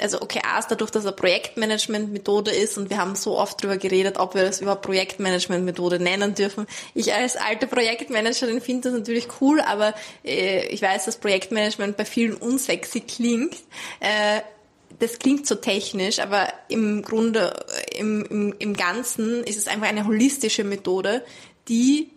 also 0.00 0.20
OKRs 0.20 0.68
dadurch, 0.68 0.90
dass 0.90 1.04
er 1.04 1.12
Projektmanagement-Methode 1.12 2.50
ist 2.50 2.78
und 2.78 2.90
wir 2.90 2.98
haben 2.98 3.16
so 3.16 3.38
oft 3.38 3.62
darüber 3.62 3.76
geredet, 3.76 4.18
ob 4.18 4.34
wir 4.34 4.44
das 4.44 4.60
überhaupt 4.60 4.82
Projektmanagement-Methode 4.82 6.00
nennen 6.00 6.34
dürfen. 6.34 6.66
Ich 6.94 7.12
als 7.12 7.36
alte 7.36 7.66
Projektmanagerin 7.66 8.60
finde 8.60 8.90
das 8.90 8.98
natürlich 8.98 9.28
cool, 9.40 9.60
aber 9.60 9.94
äh, 10.24 10.66
ich 10.66 10.82
weiß, 10.82 11.04
dass 11.06 11.16
Projektmanagement 11.16 11.96
bei 11.96 12.04
vielen 12.04 12.34
unsexy 12.34 13.00
klingt. 13.00 13.56
Äh, 14.00 14.40
das 14.98 15.18
klingt 15.18 15.46
so 15.46 15.54
technisch, 15.54 16.18
aber 16.18 16.52
im 16.68 17.02
Grunde, 17.02 17.64
im, 17.96 18.24
im, 18.24 18.54
im 18.58 18.74
Ganzen 18.74 19.44
ist 19.44 19.56
es 19.56 19.66
einfach 19.66 19.86
eine 19.86 20.06
holistische 20.06 20.64
Methode, 20.64 21.24
die 21.68 22.10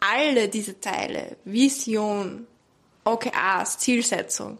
alle 0.00 0.48
diese 0.48 0.80
Teile, 0.80 1.36
Vision, 1.44 2.46
OKRs, 3.04 3.78
Zielsetzung 3.78 4.58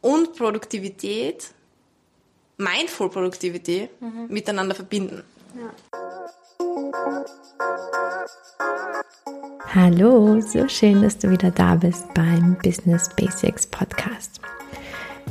und 0.00 0.34
Produktivität, 0.36 1.48
Mindful 2.58 3.10
Produktivität, 3.10 3.90
mhm. 4.00 4.28
miteinander 4.28 4.74
verbinden. 4.74 5.22
Ja. 5.54 5.70
Hallo, 9.74 10.40
so 10.40 10.66
schön, 10.66 11.02
dass 11.02 11.18
du 11.18 11.30
wieder 11.30 11.50
da 11.50 11.74
bist 11.74 12.02
beim 12.14 12.56
Business 12.62 13.10
Basics 13.14 13.66
Podcast. 13.66 14.40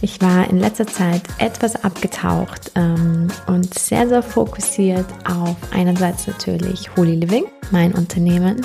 Ich 0.01 0.21
war 0.21 0.47
in 0.51 0.59
letzter 0.59 0.85
Zeit 0.85 1.23
etwas 1.39 1.83
abgetaucht 1.83 2.71
ähm, 2.75 3.29
und 3.47 3.73
sehr, 3.73 4.07
sehr 4.07 4.21
fokussiert 4.21 5.05
auf 5.27 5.55
einerseits 5.71 6.27
natürlich 6.27 6.95
Holy 6.95 7.15
Living, 7.15 7.45
mein 7.71 7.95
Unternehmen, 7.95 8.63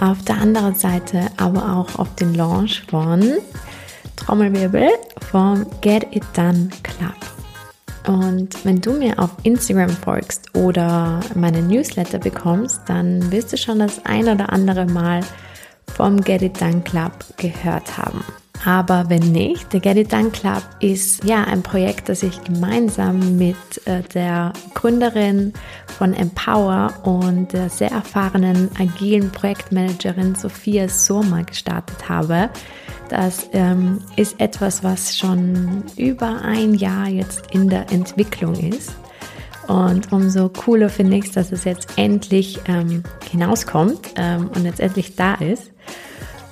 auf 0.00 0.24
der 0.24 0.38
anderen 0.38 0.74
Seite 0.74 1.26
aber 1.36 1.76
auch 1.76 1.98
auf 1.98 2.14
den 2.14 2.32
Launch 2.34 2.82
von 2.88 3.40
Trommelwirbel 4.16 4.88
vom 5.30 5.66
Get 5.82 6.06
It 6.16 6.24
Done 6.34 6.70
Club. 6.82 7.33
Und 8.06 8.64
wenn 8.64 8.80
du 8.80 8.92
mir 8.92 9.18
auf 9.18 9.30
Instagram 9.42 9.90
folgst 9.90 10.54
oder 10.54 11.20
meine 11.34 11.62
Newsletter 11.62 12.18
bekommst, 12.18 12.80
dann 12.86 13.32
wirst 13.32 13.52
du 13.52 13.56
schon 13.56 13.78
das 13.78 14.04
ein 14.04 14.28
oder 14.28 14.52
andere 14.52 14.86
Mal 14.86 15.20
vom 15.94 16.20
Get 16.20 16.42
It 16.42 16.60
Done 16.60 16.82
Club 16.82 17.12
gehört 17.36 17.96
haben. 17.96 18.22
Aber 18.64 19.10
wenn 19.10 19.32
nicht, 19.32 19.72
der 19.72 19.80
Get 19.80 19.96
It 19.96 20.12
Done 20.12 20.30
Club 20.30 20.62
ist 20.80 21.24
ja 21.24 21.44
ein 21.44 21.62
Projekt, 21.62 22.08
das 22.08 22.22
ich 22.22 22.42
gemeinsam 22.44 23.36
mit 23.36 23.56
äh, 23.84 24.02
der 24.14 24.54
Gründerin 24.72 25.52
von 25.98 26.14
Empower 26.14 26.92
und 27.02 27.52
der 27.52 27.68
sehr 27.68 27.90
erfahrenen 27.90 28.70
agilen 28.78 29.30
Projektmanagerin 29.30 30.34
Sophia 30.34 30.88
Surma 30.88 31.42
gestartet 31.42 32.08
habe. 32.08 32.48
Das 33.08 33.48
ähm, 33.52 34.00
ist 34.16 34.40
etwas, 34.40 34.82
was 34.82 35.16
schon 35.16 35.84
über 35.96 36.40
ein 36.42 36.74
Jahr 36.74 37.08
jetzt 37.08 37.54
in 37.54 37.68
der 37.68 37.90
Entwicklung 37.92 38.54
ist. 38.54 38.94
Und 39.68 40.12
umso 40.12 40.48
cooler 40.48 40.88
finde 40.88 41.16
ich 41.16 41.26
es, 41.26 41.32
dass 41.32 41.52
es 41.52 41.64
jetzt 41.64 41.96
endlich 41.96 42.60
ähm, 42.66 43.02
hinauskommt 43.30 44.14
ähm, 44.16 44.50
und 44.54 44.64
jetzt 44.64 44.80
endlich 44.80 45.16
da 45.16 45.34
ist. 45.34 45.70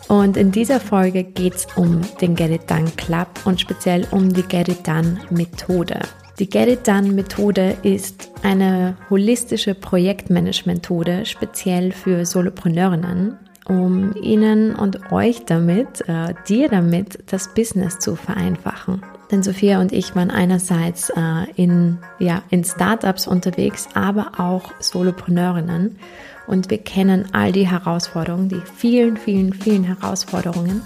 Und 0.08 0.36
in 0.36 0.52
dieser 0.52 0.80
Folge 0.80 1.24
geht 1.24 1.54
es 1.54 1.66
um 1.76 2.00
den 2.20 2.34
Get 2.34 2.50
It 2.50 2.70
Done 2.70 2.90
Club 2.96 3.28
und 3.44 3.60
speziell 3.60 4.06
um 4.10 4.32
die 4.32 4.42
Get 4.42 4.68
It 4.68 4.86
Done 4.86 5.18
Methode. 5.30 6.00
Die 6.38 6.48
Get 6.48 6.68
It 6.68 6.88
Done 6.88 7.12
Methode 7.12 7.76
ist 7.82 8.30
eine 8.42 8.96
holistische 9.10 9.74
Projektmanagement-Methode 9.74 11.24
speziell 11.24 11.92
für 11.92 12.24
Solopreneurinnen, 12.26 13.38
um 13.66 14.14
Ihnen 14.16 14.74
und 14.74 15.12
euch 15.12 15.44
damit, 15.44 16.06
äh, 16.08 16.34
dir 16.48 16.68
damit, 16.68 17.18
das 17.30 17.54
Business 17.54 17.98
zu 17.98 18.16
vereinfachen. 18.16 19.02
Denn 19.30 19.42
Sophia 19.42 19.80
und 19.80 19.92
ich 19.92 20.14
waren 20.14 20.30
einerseits 20.30 21.10
äh, 21.10 21.50
in, 21.56 21.98
ja, 22.18 22.42
in 22.50 22.64
Startups 22.64 23.26
unterwegs, 23.26 23.88
aber 23.94 24.32
auch 24.38 24.72
Solopreneurinnen 24.80 25.98
und 26.46 26.70
wir 26.70 26.78
kennen 26.78 27.26
all 27.32 27.52
die 27.52 27.68
Herausforderungen, 27.68 28.48
die 28.48 28.60
vielen, 28.76 29.16
vielen, 29.16 29.52
vielen 29.52 29.84
Herausforderungen, 29.84 30.82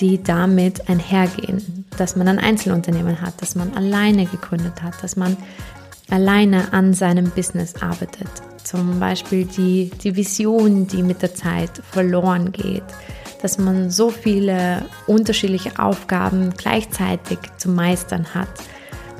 die 0.00 0.22
damit 0.22 0.88
einhergehen. 0.88 1.86
Dass 1.96 2.16
man 2.16 2.28
ein 2.28 2.38
Einzelunternehmen 2.38 3.20
hat, 3.20 3.40
dass 3.40 3.54
man 3.54 3.74
alleine 3.74 4.26
gegründet 4.26 4.82
hat, 4.82 5.02
dass 5.02 5.16
man 5.16 5.36
alleine 6.10 6.72
an 6.72 6.94
seinem 6.94 7.30
Business 7.30 7.74
arbeitet. 7.80 8.28
Zum 8.64 9.00
Beispiel 9.00 9.44
die, 9.44 9.90
die 10.02 10.16
Vision, 10.16 10.86
die 10.86 11.02
mit 11.02 11.22
der 11.22 11.34
Zeit 11.34 11.70
verloren 11.90 12.52
geht. 12.52 12.84
Dass 13.40 13.58
man 13.58 13.90
so 13.90 14.10
viele 14.10 14.84
unterschiedliche 15.06 15.78
Aufgaben 15.78 16.52
gleichzeitig 16.56 17.38
zu 17.56 17.70
meistern 17.70 18.34
hat. 18.34 18.48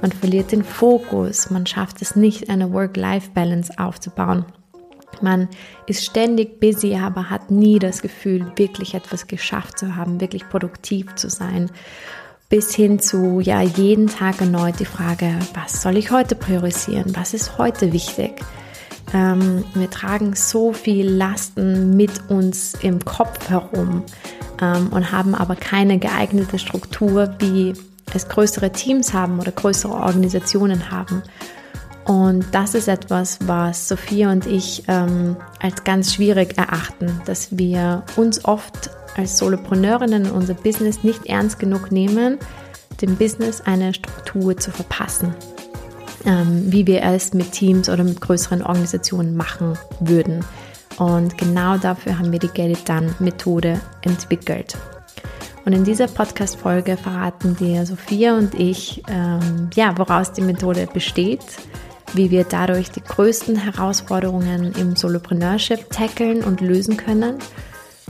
Man 0.02 0.12
verliert 0.12 0.52
den 0.52 0.64
Fokus, 0.64 1.50
man 1.50 1.66
schafft 1.66 2.02
es 2.02 2.16
nicht, 2.16 2.50
eine 2.50 2.72
Work-Life-Balance 2.72 3.72
aufzubauen. 3.78 4.44
Man 5.20 5.48
ist 5.86 6.04
ständig 6.04 6.60
busy, 6.60 6.94
aber 6.94 7.30
hat 7.30 7.50
nie 7.50 7.78
das 7.78 8.02
Gefühl, 8.02 8.52
wirklich 8.56 8.94
etwas 8.94 9.26
geschafft 9.26 9.78
zu 9.78 9.96
haben, 9.96 10.20
wirklich 10.20 10.48
produktiv 10.48 11.14
zu 11.16 11.28
sein. 11.28 11.70
Bis 12.50 12.74
hin 12.74 12.98
zu, 12.98 13.40
ja, 13.40 13.60
jeden 13.60 14.06
Tag 14.06 14.40
erneut 14.40 14.80
die 14.80 14.86
Frage, 14.86 15.38
was 15.52 15.82
soll 15.82 15.98
ich 15.98 16.10
heute 16.10 16.34
priorisieren? 16.34 17.14
Was 17.14 17.34
ist 17.34 17.58
heute 17.58 17.92
wichtig? 17.92 18.40
Ähm, 19.12 19.64
wir 19.74 19.90
tragen 19.90 20.34
so 20.34 20.72
viel 20.72 21.10
Lasten 21.10 21.94
mit 21.94 22.30
uns 22.30 22.72
im 22.80 23.04
Kopf 23.04 23.50
herum 23.50 24.02
ähm, 24.62 24.88
und 24.92 25.12
haben 25.12 25.34
aber 25.34 25.56
keine 25.56 25.98
geeignete 25.98 26.58
Struktur, 26.58 27.34
wie 27.38 27.74
es 28.14 28.30
größere 28.30 28.72
Teams 28.72 29.12
haben 29.12 29.40
oder 29.40 29.52
größere 29.52 29.92
Organisationen 29.92 30.90
haben. 30.90 31.22
Und 32.06 32.46
das 32.52 32.74
ist 32.74 32.88
etwas, 32.88 33.40
was 33.42 33.88
Sophia 33.88 34.32
und 34.32 34.46
ich 34.46 34.84
ähm, 34.88 35.36
als 35.60 35.84
ganz 35.84 36.14
schwierig 36.14 36.56
erachten, 36.56 37.20
dass 37.26 37.58
wir 37.58 38.04
uns 38.16 38.46
oft 38.46 38.88
als 39.18 39.36
Solopreneurinnen 39.36 40.30
unser 40.30 40.54
Business 40.54 41.02
nicht 41.02 41.26
ernst 41.26 41.58
genug 41.58 41.90
nehmen, 41.90 42.38
dem 43.02 43.16
Business 43.16 43.60
eine 43.60 43.92
Struktur 43.92 44.56
zu 44.56 44.70
verpassen, 44.70 45.34
ähm, 46.24 46.72
wie 46.72 46.86
wir 46.86 47.02
es 47.02 47.34
mit 47.34 47.52
Teams 47.52 47.88
oder 47.88 48.04
mit 48.04 48.20
größeren 48.20 48.62
Organisationen 48.62 49.36
machen 49.36 49.76
würden. 50.00 50.44
Und 50.98 51.36
genau 51.36 51.76
dafür 51.76 52.18
haben 52.18 52.32
wir 52.32 52.38
die 52.38 52.48
Get 52.48 52.78
It 52.78 52.88
Done 52.88 53.14
Methode 53.18 53.80
entwickelt. 54.02 54.76
Und 55.64 55.72
in 55.72 55.84
dieser 55.84 56.06
Podcast-Folge 56.06 56.96
verraten 56.96 57.56
dir 57.56 57.84
Sophia 57.84 58.36
und 58.36 58.54
ich, 58.54 59.02
ähm, 59.08 59.68
ja, 59.74 59.96
woraus 59.98 60.32
die 60.32 60.40
Methode 60.40 60.88
besteht, 60.92 61.44
wie 62.14 62.30
wir 62.30 62.44
dadurch 62.44 62.90
die 62.90 63.02
größten 63.02 63.56
Herausforderungen 63.56 64.72
im 64.72 64.96
Solopreneurship 64.96 65.90
tackeln 65.90 66.42
und 66.42 66.60
lösen 66.60 66.96
können, 66.96 67.34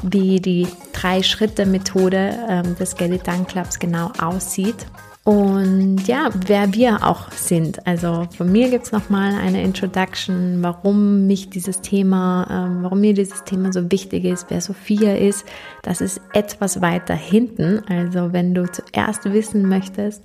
wie 0.02 0.40
die 0.40 0.66
Drei-Schritte-Methode 0.92 2.38
ähm, 2.48 2.76
des 2.76 2.94
Done 2.94 3.44
Clubs 3.46 3.78
genau 3.78 4.10
aussieht 4.20 4.86
und 5.28 6.08
ja, 6.08 6.30
wer 6.46 6.72
wir 6.72 7.06
auch 7.06 7.30
sind. 7.32 7.86
Also 7.86 8.26
von 8.34 8.50
mir 8.50 8.70
gibt 8.70 8.86
es 8.86 8.92
nochmal 8.92 9.34
eine 9.34 9.62
Introduction, 9.62 10.62
warum 10.62 11.26
mich 11.26 11.50
dieses 11.50 11.82
Thema, 11.82 12.46
ähm, 12.50 12.82
warum 12.82 13.00
mir 13.00 13.12
dieses 13.12 13.44
Thema 13.44 13.70
so 13.70 13.92
wichtig 13.92 14.24
ist, 14.24 14.46
wer 14.48 14.62
Sophia 14.62 15.16
ist. 15.16 15.44
Das 15.82 16.00
ist 16.00 16.22
etwas 16.32 16.80
weiter 16.80 17.12
hinten. 17.14 17.82
Also 17.90 18.32
wenn 18.32 18.54
du 18.54 18.72
zuerst 18.72 19.26
wissen 19.26 19.68
möchtest, 19.68 20.24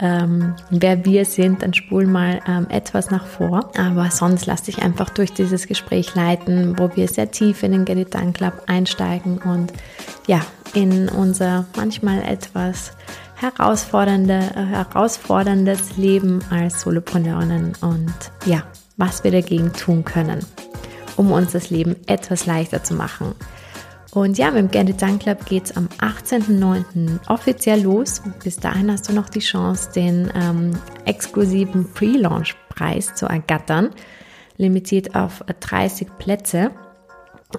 ähm, 0.00 0.54
wer 0.70 1.04
wir 1.04 1.24
sind, 1.24 1.62
dann 1.62 1.74
spul 1.74 2.06
mal 2.06 2.40
ähm, 2.46 2.66
etwas 2.70 3.10
nach 3.10 3.26
vor. 3.26 3.70
Aber 3.76 4.10
sonst 4.10 4.46
lass 4.46 4.62
dich 4.62 4.82
einfach 4.82 5.10
durch 5.10 5.32
dieses 5.32 5.66
Gespräch 5.66 6.14
leiten, 6.14 6.78
wo 6.78 6.94
wir 6.94 7.08
sehr 7.08 7.30
tief 7.30 7.62
in 7.62 7.72
den 7.72 7.84
Get 7.84 7.98
It 7.98 8.14
Done 8.14 8.32
Club 8.32 8.62
einsteigen 8.66 9.38
und 9.38 9.72
ja, 10.26 10.40
in 10.74 11.08
unser 11.08 11.64
manchmal 11.76 12.22
etwas 12.22 12.92
herausfordernde, 13.34 14.38
äh, 14.54 14.64
herausforderndes 14.66 15.96
Leben 15.96 16.40
als 16.50 16.82
Solopreneurinnen 16.82 17.74
und 17.80 18.14
ja, 18.44 18.64
was 18.96 19.24
wir 19.24 19.30
dagegen 19.30 19.72
tun 19.72 20.04
können, 20.04 20.44
um 21.16 21.32
uns 21.32 21.52
das 21.52 21.70
Leben 21.70 21.96
etwas 22.06 22.46
leichter 22.46 22.82
zu 22.82 22.94
machen. 22.94 23.34
Und 24.12 24.38
ja, 24.38 24.50
mit 24.50 24.58
dem 24.58 24.70
Get 24.70 24.88
It 24.88 25.02
Done 25.02 25.18
Club 25.18 25.44
geht 25.44 25.66
es 25.66 25.76
am 25.76 25.88
18.09. 25.98 27.18
offiziell 27.28 27.82
los. 27.82 28.22
Bis 28.42 28.56
dahin 28.56 28.90
hast 28.90 29.08
du 29.08 29.12
noch 29.12 29.28
die 29.28 29.40
Chance, 29.40 29.90
den 29.94 30.32
ähm, 30.34 30.70
exklusiven 31.04 31.92
Pre-Launch-Preis 31.92 33.14
zu 33.14 33.26
ergattern, 33.26 33.90
limitiert 34.56 35.14
auf 35.14 35.44
30 35.60 36.08
Plätze. 36.18 36.70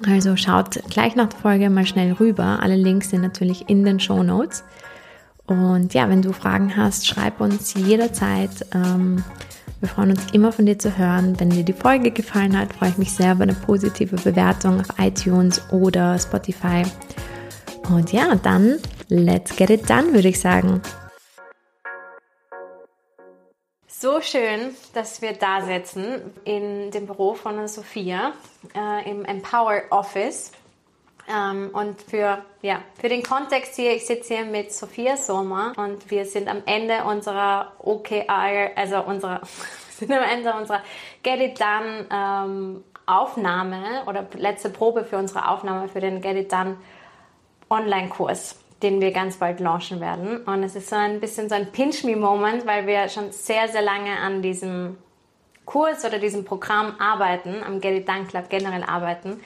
Also 0.08 0.36
schaut 0.36 0.82
gleich 0.90 1.16
nach 1.16 1.30
der 1.30 1.40
Folge 1.40 1.70
mal 1.70 1.86
schnell 1.86 2.14
rüber. 2.14 2.60
Alle 2.62 2.76
Links 2.76 3.10
sind 3.10 3.22
natürlich 3.22 3.70
in 3.70 3.84
den 3.84 4.00
Show 4.00 4.24
Notes. 4.24 4.64
Und 5.46 5.94
ja, 5.96 6.10
wenn 6.10 6.22
du 6.22 6.32
Fragen 6.32 6.76
hast, 6.78 7.08
schreib 7.08 7.42
uns 7.42 7.74
jederzeit. 7.74 8.66
Ähm, 8.74 9.24
wir 9.80 9.88
freuen 9.88 10.12
uns 10.12 10.32
immer 10.34 10.52
von 10.52 10.66
dir 10.66 10.78
zu 10.78 10.98
hören. 10.98 11.40
Wenn 11.40 11.50
dir 11.50 11.64
die 11.64 11.74
Folge 11.74 12.12
gefallen 12.12 12.58
hat, 12.58 12.74
freue 12.74 12.90
ich 12.90 12.98
mich 12.98 13.14
sehr 13.14 13.34
über 13.34 13.44
eine 13.44 13.54
positive 13.54 14.18
Bewertung 14.18 14.82
auf 14.82 14.88
iTunes 15.00 15.62
oder 15.72 16.20
Spotify. 16.20 16.84
Und 17.90 18.12
ja, 18.12 18.36
dann 18.36 18.80
let's 19.08 19.56
get 19.56 19.70
it 19.70 19.90
done, 19.90 20.14
würde 20.14 20.28
ich 20.28 20.40
sagen. 20.40 20.82
So 23.88 24.22
schön, 24.22 24.76
dass 24.94 25.22
wir 25.22 25.34
da 25.34 25.62
sitzen 25.62 26.22
in 26.46 26.92
dem 26.92 27.06
Büro 27.06 27.34
von 27.34 27.68
Sophia 27.68 28.34
äh, 28.76 29.10
im 29.10 29.26
Empower 29.26 29.82
Office. 29.90 30.52
Ähm, 31.30 31.70
und 31.74 32.02
für, 32.02 32.44
ja, 32.62 32.82
für 33.00 33.08
den 33.08 33.22
Kontext 33.22 33.76
hier, 33.76 33.96
ich 33.96 34.08
sitze 34.08 34.36
hier 34.36 34.46
mit 34.46 34.74
Sophia 34.74 35.16
Sommer 35.16 35.74
und 35.78 36.10
wir 36.10 36.26
sind 36.26 36.48
am 36.48 36.64
Ende 36.66 37.04
unserer 37.04 37.74
OKR, 37.80 38.72
also 38.76 39.04
unserer, 39.04 39.42
sind 39.92 40.12
am 40.12 40.24
Ende 40.24 40.54
unserer 40.54 40.82
Get 41.22 41.40
It 41.40 41.62
Done 41.62 42.08
ähm, 42.12 42.84
Aufnahme 43.06 44.04
oder 44.08 44.26
letzte 44.36 44.70
Probe 44.70 45.04
für 45.04 45.18
unsere 45.18 45.50
Aufnahme 45.50 45.88
für 45.88 46.00
den 46.00 46.22
Get 46.22 46.36
It 46.36 46.52
Done 46.52 46.78
Online-Kurs 47.70 48.56
den 48.82 49.02
wir 49.02 49.12
ganz 49.12 49.38
bald 49.38 49.60
launchen 49.60 50.00
werden. 50.00 50.38
Und 50.44 50.64
es 50.64 50.76
ist 50.76 50.90
so 50.90 50.96
ein 50.96 51.20
bisschen 51.20 51.50
so 51.50 51.56
ein 51.56 51.72
Pinch-Me-Moment, 51.72 52.66
weil 52.66 52.88
wir 52.88 53.10
schon 53.10 53.32
sehr, 53.32 53.68
sehr 53.68 53.82
lange 53.82 54.18
an 54.18 54.42
diesem 54.42 54.98
Kurs 55.66 56.06
oder 56.06 56.18
diesem 56.18 56.46
Programm 56.46 56.96
arbeiten, 57.00 57.62
am 57.64 57.82
Get 57.82 58.00
It 58.00 58.08
Done 58.08 58.26
Club 58.26 58.50
generell 58.50 58.84
arbeiten. 58.84 59.42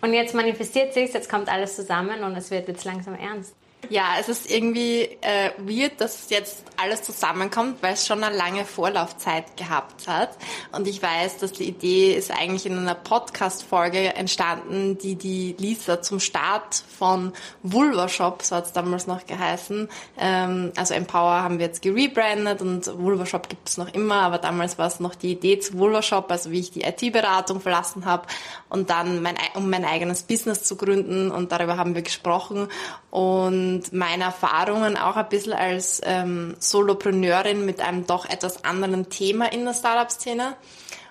Und 0.00 0.12
jetzt 0.12 0.34
manifestiert 0.34 0.94
sich, 0.94 1.12
jetzt 1.12 1.28
kommt 1.28 1.48
alles 1.48 1.74
zusammen 1.76 2.22
und 2.22 2.36
es 2.36 2.50
wird 2.50 2.68
jetzt 2.68 2.84
langsam 2.84 3.14
ernst. 3.14 3.54
Ja, 3.90 4.16
es 4.20 4.28
ist 4.28 4.50
irgendwie 4.50 5.04
äh, 5.22 5.50
weird, 5.56 5.98
dass 6.00 6.28
jetzt 6.28 6.62
alles 6.76 7.02
zusammenkommt, 7.02 7.82
weil 7.82 7.94
es 7.94 8.06
schon 8.06 8.22
eine 8.22 8.36
lange 8.36 8.66
Vorlaufzeit 8.66 9.56
gehabt 9.56 10.06
hat. 10.06 10.36
Und 10.72 10.86
ich 10.86 11.02
weiß, 11.02 11.38
dass 11.38 11.52
die 11.52 11.64
Idee 11.64 12.12
ist 12.12 12.30
eigentlich 12.30 12.66
in 12.66 12.76
einer 12.76 12.94
Podcast-Folge 12.94 14.14
entstanden, 14.14 14.98
die 14.98 15.16
die 15.16 15.56
Lisa 15.58 16.02
zum 16.02 16.20
Start 16.20 16.84
von 16.98 17.32
Vulva 17.62 18.08
Shop, 18.08 18.42
so 18.42 18.56
hat 18.56 18.66
es 18.66 18.72
damals 18.72 19.06
noch 19.06 19.24
geheißen. 19.26 19.88
Ähm, 20.18 20.72
also 20.76 20.92
Empower 20.92 21.42
haben 21.42 21.58
wir 21.58 21.66
jetzt 21.66 21.80
gerebrandet 21.80 22.60
und 22.60 22.86
Vulva 22.98 23.24
Shop 23.24 23.48
gibt 23.48 23.70
es 23.70 23.78
noch 23.78 23.92
immer, 23.94 24.16
aber 24.16 24.36
damals 24.38 24.76
war 24.76 24.88
es 24.88 25.00
noch 25.00 25.14
die 25.14 25.32
Idee 25.32 25.60
zu 25.60 25.78
Vulva 25.78 26.02
Shop, 26.02 26.30
also 26.30 26.50
wie 26.50 26.60
ich 26.60 26.72
die 26.72 26.82
IT-Beratung 26.82 27.60
verlassen 27.60 28.04
habe 28.04 28.26
und 28.68 28.90
dann 28.90 29.22
mein, 29.22 29.36
um 29.54 29.70
mein 29.70 29.86
eigenes 29.86 30.24
Business 30.24 30.64
zu 30.64 30.76
gründen 30.76 31.30
und 31.30 31.52
darüber 31.52 31.78
haben 31.78 31.94
wir 31.94 32.02
gesprochen. 32.02 32.68
Und 33.10 33.67
und 33.68 33.92
meine 33.92 34.24
Erfahrungen 34.24 34.96
auch 34.96 35.16
ein 35.16 35.28
bisschen 35.28 35.52
als 35.52 36.00
ähm, 36.04 36.56
Solopreneurin 36.58 37.66
mit 37.66 37.80
einem 37.80 38.06
doch 38.06 38.24
etwas 38.24 38.64
anderen 38.64 39.10
Thema 39.10 39.52
in 39.52 39.64
der 39.64 39.74
Startup-Szene. 39.74 40.56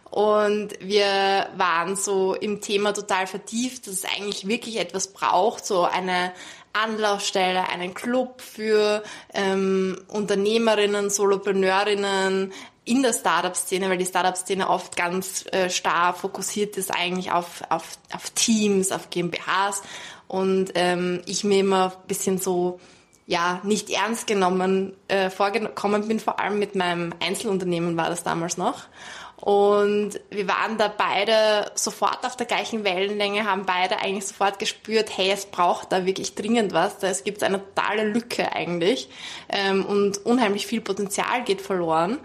Und 0.10 0.70
wir 0.80 1.50
waren 1.56 1.96
so 1.96 2.34
im 2.34 2.62
Thema 2.62 2.94
total 2.94 3.28
vertieft, 3.28 3.88
dass 3.88 3.94
es 3.94 4.06
eigentlich 4.06 4.48
wirklich 4.48 4.78
etwas 4.78 5.14
braucht, 5.14 5.66
so 5.66 5.84
eine 5.84 6.34
Anlaufstelle, 6.74 7.70
einen 7.70 7.94
Club 7.94 8.42
für 8.42 9.04
ähm, 9.34 10.00
Unternehmerinnen, 10.08 11.10
Solopreneurinnen 11.10 12.54
in 12.86 13.04
der 13.04 13.14
Startup-Szene, 13.14 13.90
weil 13.90 13.98
die 13.98 14.06
Startup-Szene 14.06 14.70
oft 14.70 14.96
ganz 14.96 15.46
äh, 15.52 15.70
starr 15.70 16.14
fokussiert 16.14 16.78
ist 16.78 16.90
eigentlich 16.90 17.32
auf, 17.32 17.62
auf, 17.70 18.00
auf 18.14 18.30
Teams, 18.32 18.92
auf 18.92 19.10
GmbHs 19.10 19.84
und 20.28 20.72
ähm, 20.76 21.22
ich 21.26 21.44
mir 21.44 21.60
immer 21.60 21.86
ein 21.86 22.08
bisschen 22.08 22.38
so 22.38 22.80
ja 23.26 23.60
nicht 23.64 23.90
ernst 23.90 24.26
genommen 24.26 24.94
äh, 25.10 25.30
vorgekommen 25.30 26.08
bin, 26.08 26.20
vor 26.20 26.40
allem 26.40 26.60
mit 26.60 26.76
meinem 26.76 27.14
Einzelunternehmen 27.20 27.98
war 27.98 28.10
das 28.10 28.24
damals 28.24 28.58
noch. 28.58 28.86
Und 29.40 30.20
wir 30.32 30.48
waren 30.48 30.80
da 30.80 30.88
beide 30.88 31.72
sofort 31.76 32.26
auf 32.26 32.36
der 32.36 32.48
gleichen 32.48 32.84
Wellenlänge, 32.84 33.46
haben 33.46 33.68
beide 33.68 34.00
eigentlich 34.00 34.26
sofort 34.26 34.58
gespürt, 34.58 35.16
hey, 35.16 35.30
es 35.32 35.46
braucht 35.46 35.92
da 35.92 36.08
wirklich 36.08 36.34
dringend 36.34 36.74
was. 36.74 36.98
Da 36.98 37.08
es 37.08 37.24
gibt 37.24 37.44
eine 37.44 37.60
totale 37.60 38.06
Lücke 38.06 38.52
eigentlich 38.52 39.10
ähm, 39.50 39.86
und 39.86 40.26
unheimlich 40.26 40.66
viel 40.66 40.82
Potenzial 40.82 41.44
geht 41.44 41.62
verloren. 41.62 42.18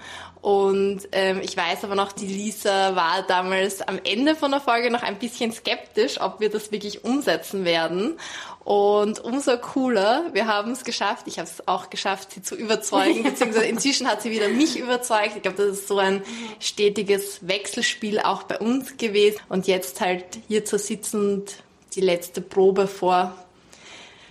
Und 0.43 1.03
ähm, 1.13 1.41
ich 1.41 1.57
weiß 1.57 1.85
aber 1.85 1.95
noch, 1.95 2.11
die 2.11 2.27
Lisa 2.27 2.97
war 2.97 3.23
damals 3.23 3.81
am 3.81 4.01
Ende 4.03 4.35
von 4.35 4.51
der 4.51 4.61
Folge 4.61 4.91
noch 4.91 5.05
ein 5.05 5.21
bisschen 5.21 5.53
skeptisch, 5.53 6.21
ob 6.21 6.41
wir 6.41 6.51
das 6.51 6.73
wirklich 6.73 7.05
umsetzen 7.05 7.65
werden. 7.65 8.19
Und 8.65 9.21
umso 9.21 9.57
cooler, 9.57 10.25
wir 10.33 10.49
haben 10.49 10.73
es 10.73 10.83
geschafft. 10.83 11.29
Ich 11.29 11.39
habe 11.39 11.49
es 11.49 11.69
auch 11.69 11.91
geschafft, 11.91 12.33
sie 12.33 12.43
zu 12.43 12.57
überzeugen, 12.57 13.23
beziehungsweise 13.23 13.67
inzwischen 13.67 14.09
hat 14.09 14.21
sie 14.21 14.33
wieder 14.33 14.49
mich 14.49 14.77
überzeugt. 14.77 15.37
Ich 15.37 15.43
glaube, 15.43 15.59
das 15.59 15.79
ist 15.79 15.87
so 15.87 15.99
ein 15.99 16.25
stetiges 16.59 17.47
Wechselspiel 17.47 18.19
auch 18.19 18.43
bei 18.43 18.59
uns 18.59 18.97
gewesen. 18.97 19.39
Und 19.49 19.69
jetzt 19.69 20.01
halt 20.01 20.25
hier 20.49 20.65
zu 20.65 20.77
sitzen 20.77 21.35
und 21.35 21.55
die 21.95 22.01
letzte 22.01 22.41
Probe 22.41 22.89
vor 22.89 23.37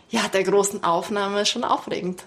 ja, 0.10 0.28
der 0.28 0.44
großen 0.44 0.84
Aufnahme 0.84 1.44
ist 1.44 1.50
schon 1.50 1.64
aufregend. 1.64 2.24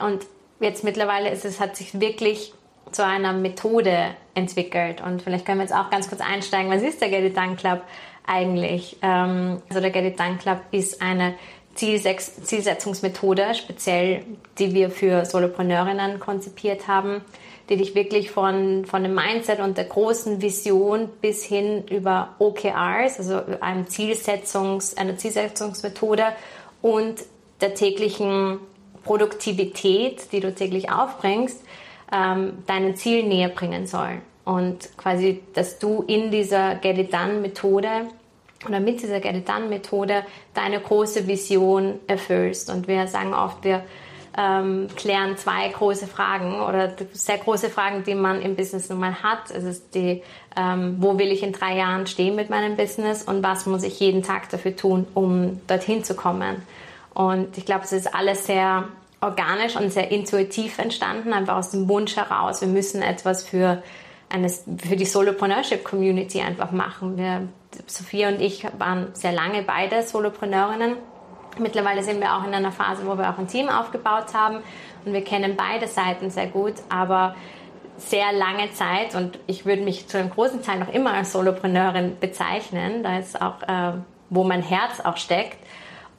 Und 0.00 0.24
jetzt 0.58 0.84
mittlerweile 0.84 1.28
ist 1.28 1.44
es, 1.44 1.60
hat 1.60 1.76
sich 1.76 2.00
wirklich 2.00 2.54
zu 2.92 3.04
einer 3.04 3.32
Methode 3.32 4.14
entwickelt. 4.34 5.00
Und 5.00 5.22
vielleicht 5.22 5.46
können 5.46 5.58
wir 5.58 5.64
jetzt 5.64 5.74
auch 5.74 5.90
ganz 5.90 6.08
kurz 6.08 6.20
einsteigen. 6.20 6.70
Was 6.70 6.82
ist 6.82 7.00
der 7.00 7.08
Get 7.08 7.24
It 7.24 7.36
Done 7.36 7.56
Club 7.56 7.82
eigentlich? 8.26 8.96
Ähm, 9.02 9.62
also 9.68 9.80
der 9.80 9.90
Get 9.90 10.04
It 10.04 10.20
Done 10.20 10.38
Club 10.38 10.60
ist 10.70 11.02
eine 11.02 11.34
Zielsetzungsmethode, 11.74 13.54
speziell 13.54 14.24
die 14.58 14.74
wir 14.74 14.90
für 14.90 15.24
Solopreneurinnen 15.24 16.20
konzipiert 16.20 16.88
haben, 16.88 17.22
die 17.68 17.76
dich 17.76 17.94
wirklich 17.94 18.30
von, 18.30 18.84
von 18.84 19.02
dem 19.02 19.14
Mindset 19.14 19.60
und 19.60 19.78
der 19.78 19.84
großen 19.84 20.42
Vision 20.42 21.08
bis 21.20 21.44
hin 21.44 21.84
über 21.88 22.34
OKRs, 22.38 23.18
also 23.18 23.40
einem 23.60 23.86
Zielsetzungs, 23.86 24.96
einer 24.96 25.16
Zielsetzungsmethode 25.16 26.24
und 26.82 27.22
der 27.60 27.74
täglichen 27.74 28.58
Produktivität, 29.04 30.32
die 30.32 30.40
du 30.40 30.52
täglich 30.52 30.90
aufbringst, 30.90 31.62
ähm, 32.12 32.64
deinem 32.66 32.96
Ziel 32.96 33.24
näher 33.24 33.48
bringen 33.48 33.86
soll. 33.86 34.20
Und 34.44 34.96
quasi, 34.96 35.42
dass 35.54 35.78
du 35.78 36.02
in 36.06 36.30
dieser 36.30 36.76
Get 36.76 36.98
It 36.98 37.12
Done 37.12 37.34
Methode 37.34 37.88
oder 38.66 38.80
mit 38.80 39.02
dieser 39.02 39.20
Get 39.20 39.36
It 39.36 39.48
Done 39.48 39.66
Methode 39.68 40.24
deine 40.54 40.80
große 40.80 41.26
Vision 41.26 42.00
erfüllst. 42.06 42.70
Und 42.70 42.88
wir 42.88 43.06
sagen 43.06 43.32
oft, 43.34 43.62
wir 43.64 43.84
ähm, 44.36 44.88
klären 44.96 45.36
zwei 45.36 45.68
große 45.68 46.06
Fragen 46.06 46.60
oder 46.60 46.94
sehr 47.12 47.38
große 47.38 47.68
Fragen, 47.68 48.04
die 48.04 48.14
man 48.14 48.40
im 48.42 48.56
Business 48.56 48.88
nun 48.88 49.00
mal 49.00 49.22
hat. 49.22 49.50
Es 49.50 49.64
ist 49.64 49.94
die, 49.94 50.22
ähm, 50.56 50.96
wo 50.98 51.18
will 51.18 51.32
ich 51.32 51.42
in 51.42 51.52
drei 51.52 51.76
Jahren 51.76 52.06
stehen 52.06 52.36
mit 52.36 52.50
meinem 52.50 52.76
Business 52.76 53.22
und 53.22 53.42
was 53.42 53.66
muss 53.66 53.82
ich 53.82 53.98
jeden 54.00 54.22
Tag 54.22 54.48
dafür 54.50 54.76
tun, 54.76 55.06
um 55.14 55.60
dorthin 55.66 56.04
zu 56.04 56.14
kommen. 56.14 56.62
Und 57.12 57.58
ich 57.58 57.66
glaube, 57.66 57.84
es 57.84 57.92
ist 57.92 58.14
alles 58.14 58.46
sehr 58.46 58.88
organisch 59.20 59.76
und 59.76 59.92
sehr 59.92 60.10
intuitiv 60.10 60.78
entstanden, 60.78 61.32
einfach 61.32 61.56
aus 61.56 61.70
dem 61.70 61.88
Wunsch 61.88 62.16
heraus. 62.16 62.60
Wir 62.60 62.68
müssen 62.68 63.02
etwas 63.02 63.42
für, 63.42 63.82
eine, 64.28 64.48
für 64.48 64.96
die 64.96 65.04
Solopreneurship 65.04 65.84
Community 65.84 66.40
einfach 66.40 66.72
machen. 66.72 67.16
Wir, 67.18 67.48
Sophia 67.86 68.28
und 68.28 68.40
ich 68.40 68.66
waren 68.78 69.08
sehr 69.14 69.32
lange 69.32 69.62
beide 69.62 70.02
Solopreneurinnen. 70.02 70.96
Mittlerweile 71.58 72.02
sind 72.02 72.20
wir 72.20 72.34
auch 72.34 72.46
in 72.46 72.54
einer 72.54 72.72
Phase, 72.72 73.06
wo 73.06 73.18
wir 73.18 73.28
auch 73.28 73.38
ein 73.38 73.48
Team 73.48 73.68
aufgebaut 73.68 74.32
haben 74.32 74.58
und 75.04 75.12
wir 75.12 75.24
kennen 75.24 75.56
beide 75.56 75.86
Seiten 75.86 76.30
sehr 76.30 76.46
gut, 76.46 76.74
aber 76.88 77.34
sehr 77.98 78.32
lange 78.32 78.72
Zeit 78.72 79.14
und 79.14 79.38
ich 79.46 79.66
würde 79.66 79.82
mich 79.82 80.08
zu 80.08 80.16
einem 80.16 80.30
großen 80.30 80.62
Teil 80.62 80.78
noch 80.78 80.92
immer 80.92 81.12
als 81.12 81.32
Solopreneurin 81.32 82.16
bezeichnen. 82.18 83.02
Da 83.02 83.18
ist 83.18 83.40
auch, 83.40 83.62
äh, 83.62 83.92
wo 84.30 84.44
mein 84.44 84.62
Herz 84.62 85.00
auch 85.00 85.18
steckt. 85.18 85.58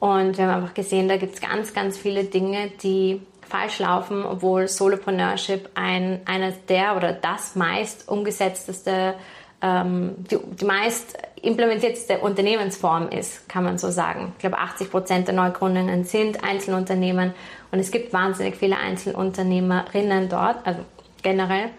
Und 0.02 0.36
wir 0.36 0.48
haben 0.48 0.62
einfach 0.62 0.74
gesehen, 0.74 1.06
da 1.06 1.16
gibt 1.16 1.34
es 1.34 1.40
ganz, 1.40 1.72
ganz 1.74 1.96
viele 1.96 2.24
Dinge, 2.24 2.72
die 2.82 3.22
falsch 3.48 3.78
laufen, 3.78 4.24
obwohl 4.24 4.66
Solopreneurship 4.66 5.70
ein, 5.76 6.22
eines 6.24 6.56
der 6.66 6.96
oder 6.96 7.12
das 7.12 7.54
meist 7.54 8.08
umgesetzteste, 8.08 9.14
ähm, 9.62 10.16
die, 10.18 10.38
die 10.58 10.64
meist 10.64 11.16
implementierteste 11.40 12.18
Unternehmensform 12.18 13.10
ist, 13.10 13.48
kann 13.48 13.62
man 13.62 13.78
so 13.78 13.92
sagen. 13.92 14.32
Ich 14.34 14.40
glaube, 14.40 14.58
80 14.58 14.90
Prozent 14.90 15.28
der 15.28 15.36
Neugründungen 15.36 16.02
sind 16.02 16.42
Einzelunternehmen 16.42 17.32
und 17.70 17.78
es 17.78 17.92
gibt 17.92 18.12
wahnsinnig 18.12 18.56
viele 18.56 18.78
Einzelunternehmerinnen 18.78 20.28
dort, 20.28 20.66
also 20.66 20.80
generell. 21.22 21.70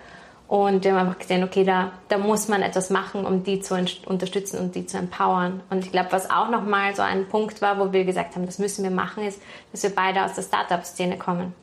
Und 0.53 0.83
wir 0.83 0.91
haben 0.91 1.07
einfach 1.07 1.17
gesehen, 1.17 1.43
okay, 1.43 1.63
da, 1.63 1.93
da 2.09 2.19
muss 2.19 2.47
man 2.47 2.61
etwas 2.61 2.91
machen, 2.91 3.25
um 3.25 3.43
die 3.43 3.59
zu 3.59 3.73
unterstützen 4.05 4.59
und 4.59 4.75
die 4.75 4.85
zu 4.85 4.99
empowern. 4.99 5.63
Und 5.71 5.83
ich 5.83 5.91
glaube, 5.91 6.11
was 6.11 6.29
auch 6.29 6.51
nochmal 6.51 6.95
so 6.95 7.01
ein 7.01 7.27
Punkt 7.27 7.59
war, 7.63 7.79
wo 7.79 7.91
wir 7.91 8.05
gesagt 8.05 8.35
haben, 8.35 8.45
das 8.45 8.59
müssen 8.59 8.83
wir 8.83 8.91
machen, 8.91 9.23
ist, 9.23 9.41
dass 9.71 9.81
wir 9.81 9.89
beide 9.89 10.23
aus 10.23 10.35
der 10.35 10.43
Startup-Szene 10.43 11.17
kommen. 11.17 11.55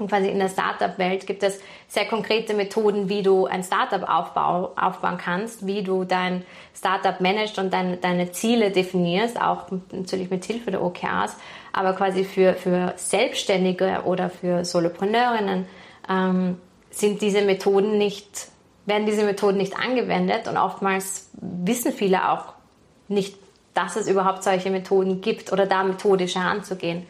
Und 0.00 0.08
quasi 0.10 0.28
in 0.28 0.40
der 0.40 0.48
Startup-Welt 0.48 1.28
gibt 1.28 1.44
es 1.44 1.60
sehr 1.86 2.04
konkrete 2.04 2.52
Methoden, 2.54 3.08
wie 3.08 3.22
du 3.22 3.46
ein 3.46 3.62
Startup 3.62 4.02
aufbau, 4.02 4.72
aufbauen 4.74 5.18
kannst, 5.18 5.64
wie 5.64 5.84
du 5.84 6.02
dein 6.02 6.44
Startup 6.74 7.20
managst 7.20 7.60
und 7.60 7.72
dein, 7.72 8.00
deine 8.00 8.32
Ziele 8.32 8.72
definierst, 8.72 9.40
auch 9.40 9.66
natürlich 9.92 10.30
mit 10.30 10.44
Hilfe 10.44 10.72
der 10.72 10.82
OKRs, 10.82 11.36
aber 11.72 11.92
quasi 11.92 12.24
für, 12.24 12.54
für 12.54 12.92
Selbstständige 12.96 14.02
oder 14.04 14.30
für 14.30 14.64
Solopreneurinnen 14.64 15.66
ähm, 16.08 16.56
sind 16.96 17.20
diese 17.20 17.42
Methoden 17.42 17.98
nicht, 17.98 18.48
werden 18.86 19.06
diese 19.06 19.24
Methoden 19.24 19.58
nicht 19.58 19.76
angewendet 19.76 20.48
und 20.48 20.56
oftmals 20.56 21.28
wissen 21.34 21.92
viele 21.92 22.30
auch 22.30 22.54
nicht, 23.08 23.36
dass 23.74 23.96
es 23.96 24.08
überhaupt 24.08 24.42
solche 24.42 24.70
Methoden 24.70 25.20
gibt 25.20 25.52
oder 25.52 25.66
da 25.66 25.84
methodisch 25.84 26.34
heranzugehen. 26.34 27.06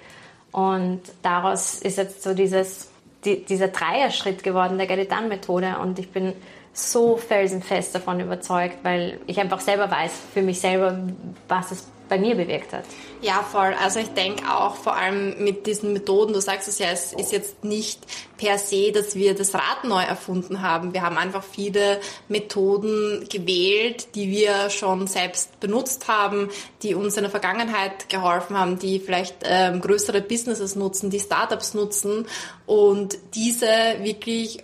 Und 0.50 1.02
daraus 1.22 1.80
ist 1.80 1.98
jetzt 1.98 2.22
so 2.22 2.34
dieses, 2.34 2.90
die, 3.24 3.44
dieser 3.44 3.68
Dreierschritt 3.68 4.42
geworden, 4.42 4.78
der 4.78 4.86
Get 4.86 4.98
It 4.98 5.12
Done 5.12 5.28
Methode. 5.28 5.76
Und 5.80 5.98
ich 5.98 6.10
bin 6.10 6.32
so 6.76 7.16
felsenfest 7.16 7.94
davon 7.94 8.20
überzeugt, 8.20 8.78
weil 8.82 9.18
ich 9.26 9.40
einfach 9.40 9.60
selber 9.60 9.90
weiß, 9.90 10.12
für 10.34 10.42
mich 10.42 10.60
selber, 10.60 11.00
was 11.48 11.70
es 11.70 11.86
bei 12.06 12.18
mir 12.18 12.34
bewirkt 12.34 12.74
hat. 12.74 12.84
Ja, 13.22 13.42
voll. 13.42 13.74
Also 13.82 13.98
ich 13.98 14.10
denke 14.10 14.44
auch 14.54 14.76
vor 14.76 14.94
allem 14.94 15.42
mit 15.42 15.66
diesen 15.66 15.94
Methoden, 15.94 16.34
du 16.34 16.40
sagst 16.40 16.68
es 16.68 16.78
ja, 16.78 16.88
es 16.90 17.14
ist 17.14 17.32
jetzt 17.32 17.64
nicht 17.64 18.00
per 18.36 18.58
se, 18.58 18.92
dass 18.92 19.14
wir 19.14 19.34
das 19.34 19.54
Rad 19.54 19.84
neu 19.84 20.02
erfunden 20.02 20.60
haben. 20.60 20.92
Wir 20.92 21.00
haben 21.00 21.16
einfach 21.16 21.42
viele 21.42 21.98
Methoden 22.28 23.26
gewählt, 23.32 24.14
die 24.14 24.30
wir 24.30 24.68
schon 24.68 25.06
selbst 25.06 25.58
benutzt 25.58 26.08
haben, 26.08 26.50
die 26.82 26.94
uns 26.94 27.16
in 27.16 27.22
der 27.22 27.30
Vergangenheit 27.30 28.10
geholfen 28.10 28.56
haben, 28.56 28.78
die 28.78 29.00
vielleicht 29.00 29.36
ähm, 29.44 29.80
größere 29.80 30.20
Businesses 30.20 30.76
nutzen, 30.76 31.08
die 31.08 31.20
Startups 31.20 31.72
nutzen 31.72 32.26
und 32.66 33.16
diese 33.34 33.66
wirklich 34.02 34.62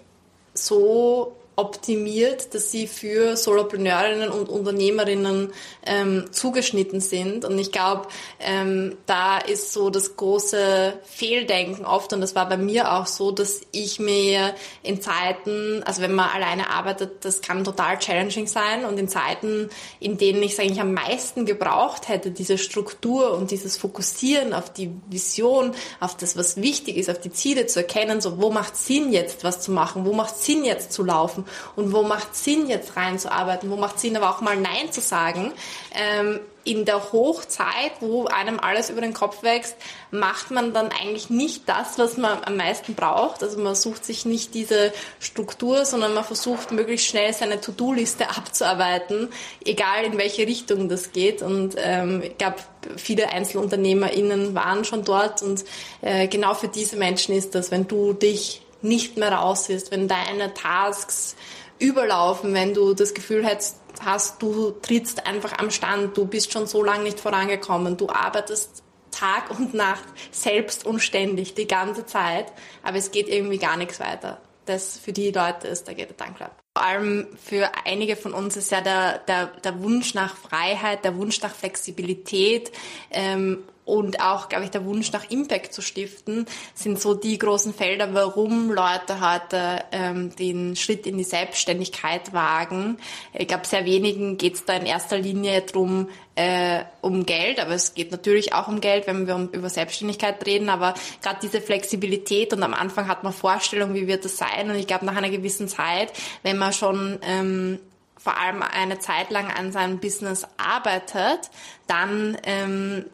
so 0.55 1.35
optimiert, 1.57 2.55
dass 2.55 2.71
sie 2.71 2.87
für 2.87 3.37
Solopreneurinnen 3.37 4.31
und 4.31 4.49
Unternehmerinnen 4.49 5.53
ähm, 5.85 6.33
zugeschnitten 6.33 7.01
sind. 7.01 7.45
Und 7.45 7.59
ich 7.59 7.73
glaube, 7.73 8.09
ähm, 8.41 8.97
da 9.07 9.39
ist 9.39 9.73
so 9.73 9.91
das 9.91 10.17
große 10.17 10.95
Fehldenken 11.05 11.85
oft, 11.85 12.13
und 12.13 12.23
das 12.23 12.35
war 12.35 12.49
bei 12.49 12.57
mir 12.57 12.93
auch 12.93 13.07
so, 13.07 13.33
dass 13.33 13.61
ich 13.71 14.01
mir 14.01 14.55
in 14.83 15.03
Zeiten, 15.03 15.83
also 15.85 16.01
wenn 16.01 16.15
man 16.15 16.31
alleine 16.31 16.71
arbeitet, 16.71 17.25
das 17.25 17.43
kann 17.43 17.65
total 17.65 17.99
challenging 17.99 18.47
sein. 18.47 18.85
Und 18.85 18.99
in 18.99 19.09
Zeiten, 19.09 19.69
in 20.01 20.17
denen 20.17 20.43
ich 20.43 20.53
es 20.53 20.59
eigentlich 20.59 20.81
am 20.81 20.95
meisten 20.95 21.45
gebraucht 21.45 22.09
hätte, 22.09 22.31
diese 22.31 22.57
Struktur 22.57 23.33
und 23.37 23.51
dieses 23.51 23.77
Fokussieren 23.77 24.55
auf 24.55 24.73
die 24.73 24.91
Vision, 25.09 25.73
auf 26.01 26.17
das, 26.17 26.37
was 26.37 26.57
wichtig 26.57 26.97
ist, 26.97 27.11
auf 27.11 27.21
die 27.21 27.33
Ziele 27.33 27.67
zu 27.67 27.81
erkennen, 27.81 28.21
so 28.21 28.41
wo 28.41 28.51
macht 28.51 28.77
Sinn 28.77 29.13
jetzt 29.13 29.45
was 29.45 29.61
zu 29.61 29.71
machen, 29.71 30.07
wo 30.07 30.13
macht 30.13 30.37
Sinn 30.37 30.65
jetzt 30.65 30.93
zu 30.93 31.05
laufen, 31.05 31.42
und 31.77 31.93
wo 31.93 32.03
macht 32.03 32.35
Sinn 32.35 32.69
jetzt 32.69 32.97
reinzuarbeiten, 32.97 33.71
wo 33.71 33.77
macht 33.77 34.01
Sinn 34.01 34.17
aber 34.17 34.31
auch 34.31 34.41
mal 34.41 34.57
Nein 34.57 34.91
zu 34.91 35.01
sagen. 35.01 35.53
Ähm, 35.95 36.41
in 36.65 36.85
der 36.85 37.13
Hochzeit, 37.13 37.93
wo 38.01 38.27
einem 38.27 38.61
alles 38.61 38.91
über 38.91 39.01
den 39.01 39.15
Kopf 39.15 39.43
wächst, 39.43 39.77
macht 40.11 40.51
man 40.51 40.73
dann 40.73 40.91
eigentlich 40.91 41.29
nicht 41.29 41.69
das, 41.69 41.99
was 41.99 42.17
man 42.17 42.45
am 42.45 42.57
meisten 42.57 42.95
braucht. 42.95 43.43
Also 43.43 43.59
man 43.59 43.75
sucht 43.75 44.05
sich 44.05 44.25
nicht 44.25 44.55
diese 44.55 44.93
Struktur, 45.19 45.85
sondern 45.85 46.15
man 46.15 46.25
versucht 46.25 46.71
möglichst 46.71 47.07
schnell 47.07 47.33
seine 47.33 47.61
To-Do-Liste 47.61 48.29
abzuarbeiten, 48.31 49.29
egal 49.65 50.05
in 50.05 50.19
welche 50.19 50.47
Richtung 50.47 50.89
das 50.89 51.13
geht. 51.13 51.43
Und 51.43 51.75
ähm, 51.79 52.23
ich 52.23 52.39
glaube, 52.39 52.57
viele 52.97 53.29
EinzelunternehmerInnen 53.29 54.55
waren 54.55 54.85
schon 54.85 55.05
dort 55.05 55.43
und 55.43 55.65
äh, 56.01 56.29
genau 56.29 56.55
für 56.55 56.69
diese 56.69 56.97
Menschen 56.97 57.35
ist 57.35 57.55
das, 57.55 57.71
wenn 57.71 57.89
du 57.89 58.13
dich 58.13 58.62
nicht 58.83 59.17
mehr 59.17 59.33
raus 59.33 59.69
ist, 59.69 59.91
wenn 59.91 60.09
deine 60.09 60.55
Tasks 60.55 61.37
überlaufen, 61.79 62.55
wenn 62.55 62.75
du 62.75 62.95
das 62.95 63.15
Gefühl 63.15 63.45
hast, 63.45 63.81
hast, 64.05 64.41
du 64.43 64.71
trittst 64.71 65.27
einfach 65.27 65.59
am 65.59 65.71
Stand, 65.71 66.17
du 66.17 66.27
bist 66.27 66.53
schon 66.53 66.67
so 66.67 66.83
lange 66.83 67.05
nicht 67.05 67.21
vorangekommen, 67.21 67.97
du 67.97 68.09
arbeitest 68.09 68.83
Tag 69.11 69.51
und 69.51 69.75
Nacht 69.75 70.05
selbst 70.31 70.87
und 70.87 71.01
ständig 71.01 71.55
die 71.55 71.67
ganze 71.67 72.07
Zeit, 72.07 72.47
aber 72.83 72.97
es 72.97 73.11
geht 73.11 73.29
irgendwie 73.29 73.59
gar 73.59 73.77
nichts 73.77 74.01
weiter. 74.01 74.41
Das 74.65 74.97
für 74.97 75.13
die 75.13 75.31
Leute 75.31 75.69
ist 75.69 75.89
der 75.89 75.95
Get 75.95 76.19
Dank 76.21 76.37
Club. 76.37 76.53
Vor 76.77 76.87
allem 76.87 77.27
für 77.45 77.71
einige 77.85 78.17
von 78.17 78.33
uns 78.33 78.57
ist 78.57 78.71
ja 78.71 78.81
der, 78.81 79.19
der, 79.19 79.47
der 79.47 79.83
Wunsch 79.83 80.15
nach 80.15 80.37
Freiheit, 80.37 81.05
der 81.05 81.17
Wunsch 81.17 81.41
nach 81.43 81.55
Flexibilität 81.55 82.73
ähm, 83.11 83.65
und 83.85 84.21
auch, 84.21 84.49
glaube 84.49 84.65
ich, 84.65 84.71
der 84.71 84.85
Wunsch 84.85 85.11
nach 85.13 85.29
Impact 85.31 85.73
zu 85.75 85.83
stiften, 85.83 86.47
sind 86.75 87.01
so 87.01 87.15
die 87.15 87.39
großen 87.39 87.75
Felder, 87.75 88.15
warum 88.15 88.71
Leute 88.71 89.21
heute 89.21 89.85
ähm, 89.91 90.35
den 90.37 90.77
Schritt 90.77 91.07
in 91.07 91.19
die 91.19 91.25
Selbstständigkeit 91.25 92.33
wagen. 92.33 92.99
Ich 93.33 93.49
glaube, 93.49 93.67
sehr 93.67 93.85
wenigen 93.85 94.39
geht 94.39 94.55
es 94.55 94.65
da 94.65 94.75
in 94.75 94.87
erster 94.87 95.19
Linie 95.19 95.63
drum 95.63 96.09
äh, 96.37 96.85
um 97.01 97.27
Geld, 97.27 97.61
aber 97.61 97.73
es 97.73 97.95
geht 97.95 98.13
natürlich 98.13 98.55
auch 98.55 98.69
um 98.69 98.81
Geld, 98.81 99.07
wenn 99.07 99.27
wir 99.27 99.35
um, 99.35 99.49
über 99.49 99.69
Selbstständigkeit 99.69 100.45
reden, 100.47 100.69
aber 100.69 100.95
gerade 101.21 101.41
diese 101.43 101.61
Flexibilität 101.61 102.53
und 102.53 102.63
am 102.63 102.75
Anfang 102.75 103.09
hat 103.09 103.25
man 103.25 103.33
Vorstellungen, 103.33 103.95
wie 103.95 104.07
wird 104.07 104.25
das 104.25 104.37
sein 104.37 104.71
und 104.71 104.77
ich 104.77 104.87
glaube, 104.87 105.05
nach 105.05 105.17
einer 105.17 105.31
gewissen 105.31 105.69
Zeit, 105.69 106.13
wenn 106.43 106.57
man 106.57 106.73
schon 106.73 107.19
ähm, 107.23 107.81
vor 108.17 108.39
allem 108.39 108.63
eine 108.63 109.01
Zeit 109.01 109.31
lang 109.31 109.51
an 109.51 109.73
seinem 109.73 109.99
Business 109.99 110.47
arbeitet, 110.57 111.51
dann 111.89 112.39
ähm, 112.45 113.07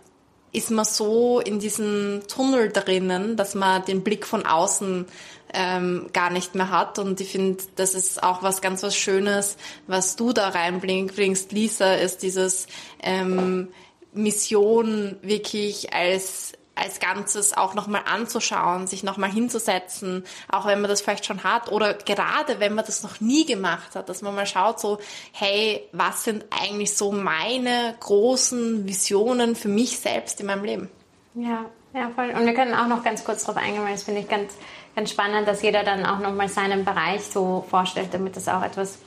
ist 0.52 0.70
man 0.70 0.84
so 0.84 1.40
in 1.40 1.58
diesem 1.58 2.22
Tunnel 2.28 2.70
drinnen, 2.70 3.36
dass 3.36 3.54
man 3.54 3.84
den 3.84 4.02
Blick 4.02 4.26
von 4.26 4.46
außen 4.46 5.06
ähm, 5.52 6.10
gar 6.12 6.30
nicht 6.30 6.54
mehr 6.54 6.70
hat. 6.70 6.98
Und 6.98 7.20
ich 7.20 7.32
finde, 7.32 7.62
das 7.76 7.94
ist 7.94 8.22
auch 8.22 8.42
was 8.42 8.60
ganz 8.60 8.82
was 8.82 8.96
Schönes, 8.96 9.56
was 9.86 10.16
du 10.16 10.32
da 10.32 10.48
reinbringst, 10.48 11.52
Lisa, 11.52 11.94
ist 11.94 12.22
dieses 12.22 12.66
ähm, 13.02 13.68
Mission 14.12 15.16
wirklich 15.22 15.92
als 15.92 16.52
als 16.78 17.00
Ganzes 17.00 17.56
auch 17.56 17.74
nochmal 17.74 18.02
anzuschauen, 18.10 18.86
sich 18.86 19.02
nochmal 19.02 19.30
hinzusetzen, 19.30 20.24
auch 20.50 20.66
wenn 20.66 20.80
man 20.80 20.88
das 20.88 21.00
vielleicht 21.00 21.26
schon 21.26 21.44
hat 21.44 21.70
oder 21.70 21.94
gerade 21.94 22.60
wenn 22.60 22.74
man 22.74 22.84
das 22.84 23.02
noch 23.02 23.20
nie 23.20 23.44
gemacht 23.44 23.94
hat, 23.94 24.08
dass 24.08 24.22
man 24.22 24.34
mal 24.34 24.46
schaut 24.46 24.80
so, 24.80 24.98
hey, 25.32 25.86
was 25.92 26.24
sind 26.24 26.44
eigentlich 26.50 26.96
so 26.96 27.12
meine 27.12 27.94
großen 28.00 28.86
Visionen 28.86 29.56
für 29.56 29.68
mich 29.68 29.98
selbst 29.98 30.40
in 30.40 30.46
meinem 30.46 30.64
Leben? 30.64 30.90
Ja, 31.34 31.64
ja, 31.94 32.10
voll. 32.14 32.30
Und 32.30 32.46
wir 32.46 32.54
können 32.54 32.74
auch 32.74 32.88
noch 32.88 33.02
ganz 33.02 33.24
kurz 33.24 33.44
darauf 33.44 33.62
eingehen, 33.62 33.84
weil 33.84 33.92
das 33.92 34.04
finde 34.04 34.20
ich 34.20 34.28
ganz, 34.28 34.54
ganz 34.94 35.10
spannend, 35.10 35.48
dass 35.48 35.62
jeder 35.62 35.84
dann 35.84 36.04
auch 36.04 36.18
nochmal 36.18 36.48
seinen 36.48 36.84
Bereich 36.84 37.22
so 37.24 37.64
vorstellt, 37.68 38.08
damit 38.12 38.36
das 38.36 38.48
auch 38.48 38.62
etwas 38.62 38.98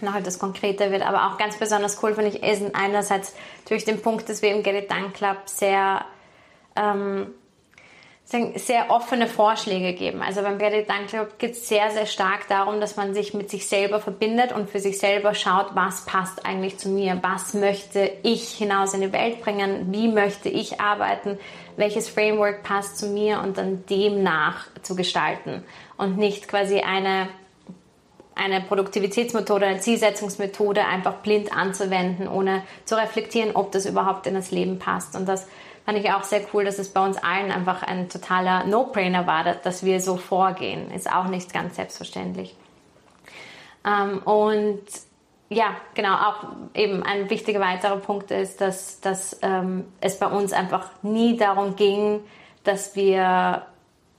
noch 0.00 0.14
etwas 0.14 0.38
konkreter 0.38 0.90
wird. 0.90 1.02
Aber 1.02 1.26
auch 1.26 1.38
ganz 1.38 1.56
besonders 1.56 2.02
cool 2.02 2.14
finde 2.14 2.30
ich 2.30 2.42
ist 2.42 2.62
einerseits 2.74 3.34
durch 3.68 3.84
den 3.84 4.00
Punkt, 4.00 4.28
dass 4.28 4.42
wir 4.42 4.50
im 4.50 4.62
Get 4.62 4.84
It 4.84 4.90
Done 4.90 5.10
Club 5.10 5.36
sehr 5.46 6.04
ähm, 6.80 7.34
sehr 8.54 8.90
offene 8.90 9.26
Vorschläge 9.26 9.92
geben. 9.92 10.22
Also 10.22 10.42
beim 10.42 10.58
Bearded 10.58 10.88
Dunk 10.88 11.08
Club 11.08 11.38
geht 11.38 11.52
es 11.52 11.66
sehr, 11.66 11.90
sehr 11.90 12.06
stark 12.06 12.46
darum, 12.48 12.80
dass 12.80 12.94
man 12.94 13.12
sich 13.12 13.34
mit 13.34 13.50
sich 13.50 13.66
selber 13.66 13.98
verbindet 13.98 14.52
und 14.52 14.70
für 14.70 14.78
sich 14.78 14.98
selber 14.98 15.34
schaut, 15.34 15.74
was 15.74 16.04
passt 16.04 16.46
eigentlich 16.46 16.78
zu 16.78 16.90
mir, 16.90 17.18
was 17.22 17.54
möchte 17.54 18.08
ich 18.22 18.50
hinaus 18.50 18.94
in 18.94 19.00
die 19.00 19.12
Welt 19.12 19.40
bringen, 19.40 19.92
wie 19.92 20.06
möchte 20.06 20.48
ich 20.48 20.80
arbeiten, 20.80 21.38
welches 21.76 22.08
Framework 22.08 22.62
passt 22.62 22.98
zu 22.98 23.06
mir 23.08 23.40
und 23.40 23.58
dann 23.58 23.84
demnach 23.86 24.68
zu 24.82 24.94
gestalten 24.94 25.64
und 25.96 26.16
nicht 26.16 26.46
quasi 26.46 26.80
eine 26.80 27.28
eine 28.36 28.62
Produktivitätsmethode, 28.62 29.66
eine 29.66 29.80
Zielsetzungsmethode 29.80 30.86
einfach 30.86 31.16
blind 31.16 31.54
anzuwenden, 31.54 32.26
ohne 32.26 32.62
zu 32.86 32.94
reflektieren, 32.96 33.54
ob 33.54 33.70
das 33.72 33.84
überhaupt 33.84 34.26
in 34.26 34.32
das 34.32 34.50
Leben 34.50 34.78
passt. 34.78 35.14
Und 35.14 35.28
das 35.28 35.46
fand 35.84 35.98
ich 35.98 36.10
auch 36.12 36.22
sehr 36.22 36.42
cool, 36.52 36.64
dass 36.64 36.78
es 36.78 36.92
bei 36.92 37.04
uns 37.04 37.16
allen 37.16 37.50
einfach 37.50 37.82
ein 37.82 38.08
totaler 38.08 38.64
No-Brainer 38.64 39.26
war, 39.26 39.44
dass 39.44 39.84
wir 39.84 40.00
so 40.00 40.16
vorgehen. 40.16 40.90
Ist 40.90 41.10
auch 41.10 41.26
nicht 41.26 41.52
ganz 41.52 41.76
selbstverständlich. 41.76 42.54
Ähm, 43.86 44.18
und 44.18 44.82
ja, 45.48 45.76
genau, 45.94 46.14
auch 46.14 46.44
eben 46.74 47.02
ein 47.02 47.28
wichtiger 47.28 47.60
weiterer 47.60 47.96
Punkt 47.96 48.30
ist, 48.30 48.60
dass, 48.60 49.00
dass 49.00 49.38
ähm, 49.42 49.84
es 50.00 50.18
bei 50.18 50.26
uns 50.26 50.52
einfach 50.52 50.88
nie 51.02 51.36
darum 51.36 51.74
ging, 51.74 52.20
dass 52.62 52.94
wir 52.94 53.62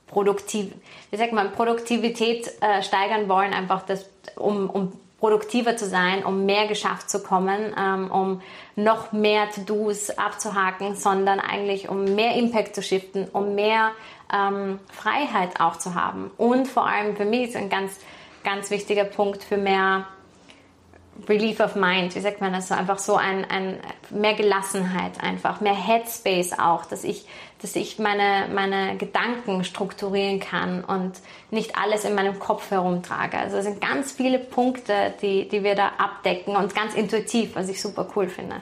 produktiv, 0.08 0.72
wie 1.10 1.16
sagt 1.16 1.32
man, 1.32 1.52
Produktivität 1.52 2.50
äh, 2.60 2.82
steigern 2.82 3.28
wollen, 3.28 3.54
einfach 3.54 3.82
das, 3.82 4.10
um, 4.36 4.68
um 4.68 4.92
produktiver 5.20 5.76
zu 5.76 5.86
sein, 5.86 6.24
um 6.24 6.44
mehr 6.44 6.66
geschafft 6.66 7.08
zu 7.08 7.22
kommen, 7.22 7.74
ähm, 7.78 8.10
um 8.10 8.42
noch 8.76 9.12
mehr 9.12 9.50
To-Dos 9.50 10.10
abzuhaken, 10.10 10.94
sondern 10.94 11.40
eigentlich 11.40 11.88
um 11.88 12.04
mehr 12.04 12.34
Impact 12.36 12.74
zu 12.74 12.82
shiften, 12.82 13.28
um 13.32 13.54
mehr 13.54 13.92
ähm, 14.32 14.78
Freiheit 14.90 15.60
auch 15.60 15.76
zu 15.76 15.94
haben. 15.94 16.30
Und 16.38 16.66
vor 16.66 16.86
allem 16.86 17.16
für 17.16 17.24
mich 17.24 17.50
ist 17.50 17.56
ein 17.56 17.68
ganz, 17.68 17.98
ganz 18.44 18.70
wichtiger 18.70 19.04
Punkt 19.04 19.42
für 19.42 19.56
mehr 19.56 20.06
Relief 21.28 21.60
of 21.60 21.76
Mind, 21.76 22.14
wie 22.14 22.20
sagt 22.20 22.40
man 22.40 22.52
das 22.52 22.68
so, 22.68 22.74
einfach 22.74 22.98
so 22.98 23.16
ein, 23.16 23.44
ein 23.44 23.78
mehr 24.10 24.34
Gelassenheit 24.34 25.22
einfach, 25.22 25.60
mehr 25.60 25.74
Headspace 25.74 26.58
auch, 26.58 26.86
dass 26.86 27.04
ich, 27.04 27.26
dass 27.60 27.76
ich 27.76 27.98
meine, 27.98 28.48
meine 28.52 28.96
Gedanken 28.96 29.62
strukturieren 29.62 30.40
kann 30.40 30.82
und 30.82 31.12
nicht 31.50 31.76
alles 31.76 32.04
in 32.04 32.14
meinem 32.14 32.38
Kopf 32.38 32.70
herumtrage. 32.70 33.38
Also 33.38 33.58
es 33.58 33.64
sind 33.64 33.80
ganz 33.80 34.12
viele 34.12 34.38
Punkte, 34.38 35.14
die, 35.20 35.48
die 35.48 35.62
wir 35.62 35.74
da 35.74 35.92
abdecken 35.98 36.56
und 36.56 36.74
ganz 36.74 36.94
intuitiv, 36.94 37.54
was 37.54 37.68
ich 37.68 37.80
super 37.80 38.08
cool 38.16 38.28
finde. 38.28 38.56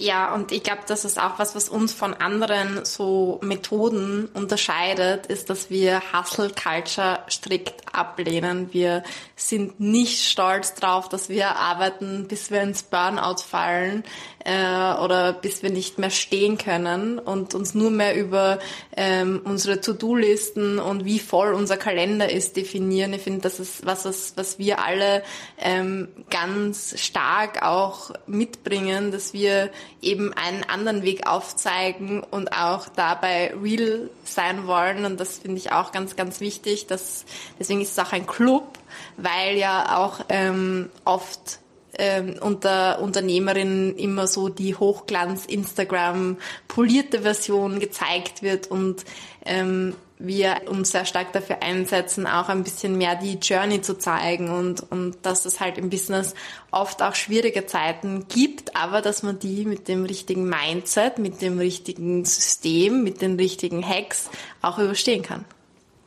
Ja, 0.00 0.32
und 0.32 0.52
ich 0.52 0.62
glaube, 0.62 0.82
das 0.86 1.04
ist 1.04 1.20
auch 1.20 1.40
was, 1.40 1.56
was 1.56 1.68
uns 1.68 1.92
von 1.92 2.14
anderen 2.14 2.84
so 2.84 3.40
Methoden 3.42 4.28
unterscheidet, 4.32 5.26
ist, 5.26 5.50
dass 5.50 5.70
wir 5.70 6.00
Hustle 6.12 6.50
Culture 6.50 7.18
strikt 7.28 7.92
ablehnen. 7.92 8.72
Wir 8.72 9.02
sind 9.34 9.80
nicht 9.80 10.24
stolz 10.24 10.74
drauf, 10.74 11.08
dass 11.08 11.28
wir 11.28 11.56
arbeiten, 11.56 12.28
bis 12.28 12.52
wir 12.52 12.62
ins 12.62 12.84
Burnout 12.84 13.42
fallen 13.42 14.04
äh, 14.44 14.94
oder 15.02 15.32
bis 15.32 15.62
wir 15.62 15.70
nicht 15.70 15.98
mehr 15.98 16.10
stehen 16.10 16.58
können 16.58 17.18
und 17.18 17.54
uns 17.54 17.74
nur 17.74 17.90
mehr 17.90 18.16
über 18.16 18.58
ähm, 18.96 19.40
unsere 19.44 19.80
To-Do-Listen 19.80 20.78
und 20.78 21.04
wie 21.04 21.18
voll 21.18 21.54
unser 21.54 21.76
Kalender 21.76 22.30
ist 22.30 22.56
definieren. 22.56 23.12
Ich 23.12 23.22
finde, 23.22 23.40
das 23.40 23.58
ist 23.60 23.84
was, 23.84 24.04
was, 24.04 24.34
was 24.36 24.58
wir 24.58 24.80
alle 24.80 25.22
ähm, 25.58 26.08
ganz 26.30 26.98
stark 27.00 27.62
auch 27.62 28.12
mitbringen, 28.26 29.10
dass 29.10 29.32
wir 29.32 29.70
eben 30.00 30.32
einen 30.32 30.64
anderen 30.64 31.02
Weg 31.02 31.26
aufzeigen 31.26 32.22
und 32.22 32.52
auch 32.52 32.88
dabei 32.88 33.54
real 33.62 34.10
sein 34.24 34.66
wollen. 34.66 35.04
Und 35.04 35.18
das 35.18 35.38
finde 35.38 35.58
ich 35.58 35.72
auch 35.72 35.92
ganz, 35.92 36.16
ganz 36.16 36.40
wichtig. 36.40 36.86
Dass, 36.86 37.24
deswegen 37.58 37.80
ist 37.80 37.92
es 37.92 37.98
auch 37.98 38.12
ein 38.12 38.26
Club, 38.26 38.78
weil 39.16 39.56
ja 39.56 39.98
auch 39.98 40.24
ähm, 40.28 40.90
oft 41.04 41.58
ähm, 41.98 42.36
unter 42.40 43.00
Unternehmerinnen 43.00 43.96
immer 43.96 44.26
so 44.26 44.48
die 44.48 44.74
Hochglanz 44.74 45.46
Instagram 45.46 46.36
polierte 46.68 47.22
Version 47.22 47.80
gezeigt 47.80 48.42
wird 48.42 48.70
und 48.70 49.04
ähm, 49.44 49.94
wir 50.18 50.62
uns 50.66 50.90
sehr 50.90 51.04
stark 51.04 51.32
dafür 51.32 51.62
einsetzen, 51.62 52.26
auch 52.26 52.48
ein 52.48 52.64
bisschen 52.64 52.98
mehr 52.98 53.16
die 53.16 53.34
Journey 53.34 53.80
zu 53.80 53.98
zeigen 53.98 54.50
und, 54.50 54.90
und 54.90 55.18
dass 55.22 55.44
es 55.44 55.60
halt 55.60 55.78
im 55.78 55.90
Business 55.90 56.34
oft 56.70 57.02
auch 57.02 57.14
schwierige 57.14 57.66
Zeiten 57.66 58.26
gibt, 58.28 58.76
aber 58.76 59.00
dass 59.00 59.22
man 59.22 59.38
die 59.38 59.64
mit 59.64 59.88
dem 59.88 60.04
richtigen 60.04 60.48
Mindset, 60.48 61.18
mit 61.18 61.40
dem 61.40 61.58
richtigen 61.58 62.24
System, 62.24 63.04
mit 63.04 63.22
den 63.22 63.36
richtigen 63.36 63.86
Hacks 63.86 64.28
auch 64.60 64.78
überstehen 64.78 65.22
kann. 65.22 65.44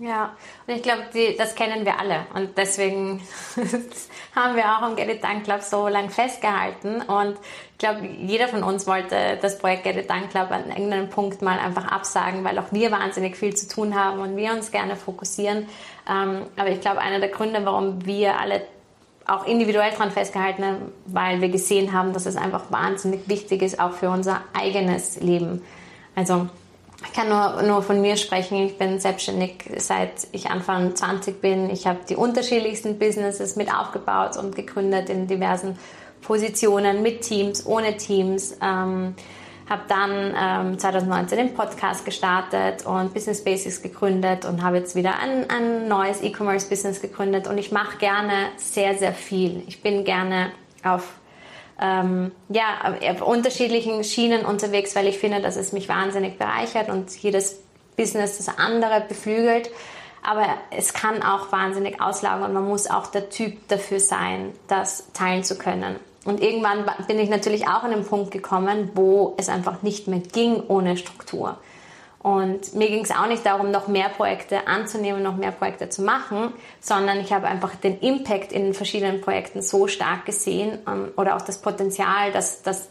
Ja, 0.01 0.35
und 0.65 0.73
ich 0.73 0.81
glaube, 0.81 1.03
das 1.37 1.53
kennen 1.53 1.85
wir 1.85 1.99
alle. 1.99 2.25
Und 2.33 2.57
deswegen 2.57 3.21
haben 4.35 4.55
wir 4.55 4.63
auch 4.63 4.81
am 4.81 4.95
Get 4.95 5.09
It 5.09 5.23
Done 5.23 5.41
Club 5.43 5.61
so 5.61 5.87
lange 5.87 6.09
festgehalten. 6.09 7.03
Und 7.03 7.37
ich 7.73 7.77
glaube, 7.77 8.07
jeder 8.07 8.47
von 8.47 8.63
uns 8.63 8.87
wollte 8.87 9.37
das 9.39 9.59
Projekt 9.59 9.83
Get 9.83 9.97
It 9.97 10.09
Done 10.09 10.27
Club 10.27 10.49
an 10.49 10.69
irgendeinem 10.69 11.09
Punkt 11.09 11.43
mal 11.43 11.59
einfach 11.59 11.85
absagen, 11.85 12.43
weil 12.43 12.57
auch 12.57 12.71
wir 12.71 12.89
wahnsinnig 12.91 13.37
viel 13.37 13.55
zu 13.55 13.67
tun 13.67 13.93
haben 13.93 14.19
und 14.21 14.35
wir 14.37 14.51
uns 14.53 14.71
gerne 14.71 14.95
fokussieren. 14.95 15.67
Ähm, 16.09 16.47
aber 16.57 16.69
ich 16.69 16.81
glaube, 16.81 16.99
einer 16.99 17.19
der 17.19 17.29
Gründe, 17.29 17.63
warum 17.63 18.03
wir 18.03 18.39
alle 18.39 18.63
auch 19.27 19.45
individuell 19.45 19.91
daran 19.91 20.09
festgehalten 20.09 20.65
haben, 20.65 20.91
weil 21.05 21.41
wir 21.41 21.49
gesehen 21.49 21.93
haben, 21.93 22.11
dass 22.11 22.25
es 22.25 22.37
einfach 22.37 22.71
wahnsinnig 22.71 23.29
wichtig 23.29 23.61
ist, 23.61 23.79
auch 23.79 23.91
für 23.91 24.09
unser 24.09 24.41
eigenes 24.53 25.21
Leben. 25.21 25.61
Also 26.15 26.47
ich 27.03 27.13
kann 27.13 27.29
nur, 27.29 27.63
nur 27.63 27.81
von 27.81 28.01
mir 28.01 28.15
sprechen. 28.15 28.57
Ich 28.65 28.77
bin 28.77 28.99
selbstständig 28.99 29.63
seit 29.77 30.27
ich 30.31 30.49
Anfang 30.49 30.95
20 30.95 31.41
bin. 31.41 31.69
Ich 31.69 31.87
habe 31.87 31.99
die 32.07 32.15
unterschiedlichsten 32.15 32.99
Businesses 32.99 33.55
mit 33.55 33.73
aufgebaut 33.73 34.37
und 34.37 34.55
gegründet 34.55 35.09
in 35.09 35.27
diversen 35.27 35.77
Positionen 36.21 37.01
mit 37.01 37.21
Teams, 37.21 37.65
ohne 37.65 37.97
Teams. 37.97 38.57
Ähm, 38.61 39.15
habe 39.71 39.83
dann 39.87 40.35
ähm, 40.71 40.79
2019 40.79 41.37
den 41.37 41.53
Podcast 41.53 42.03
gestartet 42.03 42.85
und 42.85 43.13
Business 43.13 43.41
Basics 43.41 43.81
gegründet 43.81 44.43
und 44.43 44.61
habe 44.61 44.77
jetzt 44.77 44.95
wieder 44.95 45.17
ein, 45.19 45.49
ein 45.49 45.87
neues 45.87 46.21
E-Commerce-Business 46.21 47.01
gegründet 47.01 47.47
und 47.47 47.57
ich 47.57 47.71
mache 47.71 47.97
gerne 47.97 48.49
sehr, 48.57 48.97
sehr 48.97 49.13
viel. 49.13 49.63
Ich 49.67 49.81
bin 49.81 50.03
gerne 50.03 50.51
auf 50.83 51.13
ähm, 51.81 52.31
ja, 52.49 52.95
auf 53.11 53.21
unterschiedlichen 53.21 54.03
Schienen 54.03 54.45
unterwegs, 54.45 54.95
weil 54.95 55.07
ich 55.07 55.17
finde, 55.17 55.41
dass 55.41 55.55
es 55.55 55.73
mich 55.73 55.89
wahnsinnig 55.89 56.37
bereichert 56.37 56.89
und 56.89 57.11
jedes 57.17 57.59
Business 57.97 58.37
das 58.37 58.57
andere 58.57 59.03
beflügelt. 59.07 59.69
Aber 60.23 60.45
es 60.69 60.93
kann 60.93 61.23
auch 61.23 61.51
wahnsinnig 61.51 61.99
auslagern 61.99 62.43
und 62.43 62.53
man 62.53 62.67
muss 62.67 62.89
auch 62.89 63.07
der 63.07 63.29
Typ 63.29 63.67
dafür 63.67 63.99
sein, 63.99 64.53
das 64.67 65.11
teilen 65.13 65.43
zu 65.43 65.57
können. 65.57 65.95
Und 66.23 66.41
irgendwann 66.41 66.85
bin 67.07 67.17
ich 67.17 67.29
natürlich 67.29 67.67
auch 67.67 67.81
an 67.83 67.89
den 67.89 68.05
Punkt 68.05 68.29
gekommen, 68.29 68.91
wo 68.93 69.33
es 69.37 69.49
einfach 69.49 69.81
nicht 69.81 70.07
mehr 70.07 70.19
ging 70.19 70.61
ohne 70.67 70.97
Struktur. 70.97 71.57
Und 72.23 72.75
mir 72.75 72.87
ging 72.87 73.03
es 73.03 73.09
auch 73.09 73.25
nicht 73.25 73.45
darum, 73.45 73.71
noch 73.71 73.87
mehr 73.87 74.09
Projekte 74.09 74.67
anzunehmen, 74.67 75.23
noch 75.23 75.37
mehr 75.37 75.51
Projekte 75.51 75.89
zu 75.89 76.03
machen, 76.03 76.53
sondern 76.79 77.19
ich 77.19 77.33
habe 77.33 77.47
einfach 77.47 77.75
den 77.75 77.99
Impact 77.99 78.51
in 78.51 78.65
den 78.65 78.73
verschiedenen 78.75 79.21
Projekten 79.21 79.63
so 79.63 79.87
stark 79.87 80.25
gesehen 80.25 80.77
ähm, 80.87 81.11
oder 81.17 81.35
auch 81.35 81.41
das 81.41 81.59
Potenzial, 81.59 82.31
dass, 82.31 82.61
dass 82.61 82.89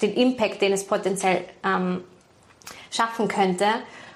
den 0.00 0.14
Impact, 0.14 0.62
den 0.62 0.72
es 0.72 0.86
potenziell 0.86 1.44
ähm, 1.64 2.02
schaffen 2.90 3.28
könnte. 3.28 3.66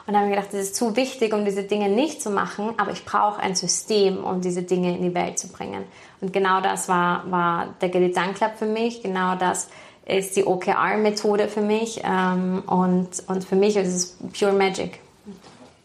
Und 0.06 0.16
habe 0.16 0.26
ich 0.26 0.34
gedacht, 0.34 0.52
das 0.52 0.60
ist 0.60 0.76
zu 0.76 0.96
wichtig, 0.96 1.32
um 1.32 1.44
diese 1.44 1.62
Dinge 1.62 1.88
nicht 1.88 2.22
zu 2.22 2.30
machen, 2.30 2.74
aber 2.76 2.92
ich 2.92 3.04
brauche 3.04 3.40
ein 3.40 3.54
System, 3.54 4.22
um 4.22 4.42
diese 4.42 4.62
Dinge 4.62 4.94
in 4.96 5.02
die 5.02 5.14
Welt 5.14 5.38
zu 5.38 5.48
bringen. 5.48 5.84
Und 6.20 6.32
genau 6.32 6.60
das 6.60 6.88
war, 6.88 7.30
war 7.30 7.74
der 7.80 7.88
Gedanke 7.88 8.50
für 8.58 8.66
mich, 8.66 9.02
genau 9.02 9.34
das 9.36 9.68
ist 10.06 10.36
die 10.36 10.44
OKR-Methode 10.44 11.48
für 11.48 11.62
mich 11.62 12.02
ähm, 12.04 12.62
und, 12.66 13.08
und 13.26 13.44
für 13.44 13.56
mich 13.56 13.76
ist 13.76 13.88
es 13.88 14.18
Pure 14.38 14.52
Magic. 14.52 15.00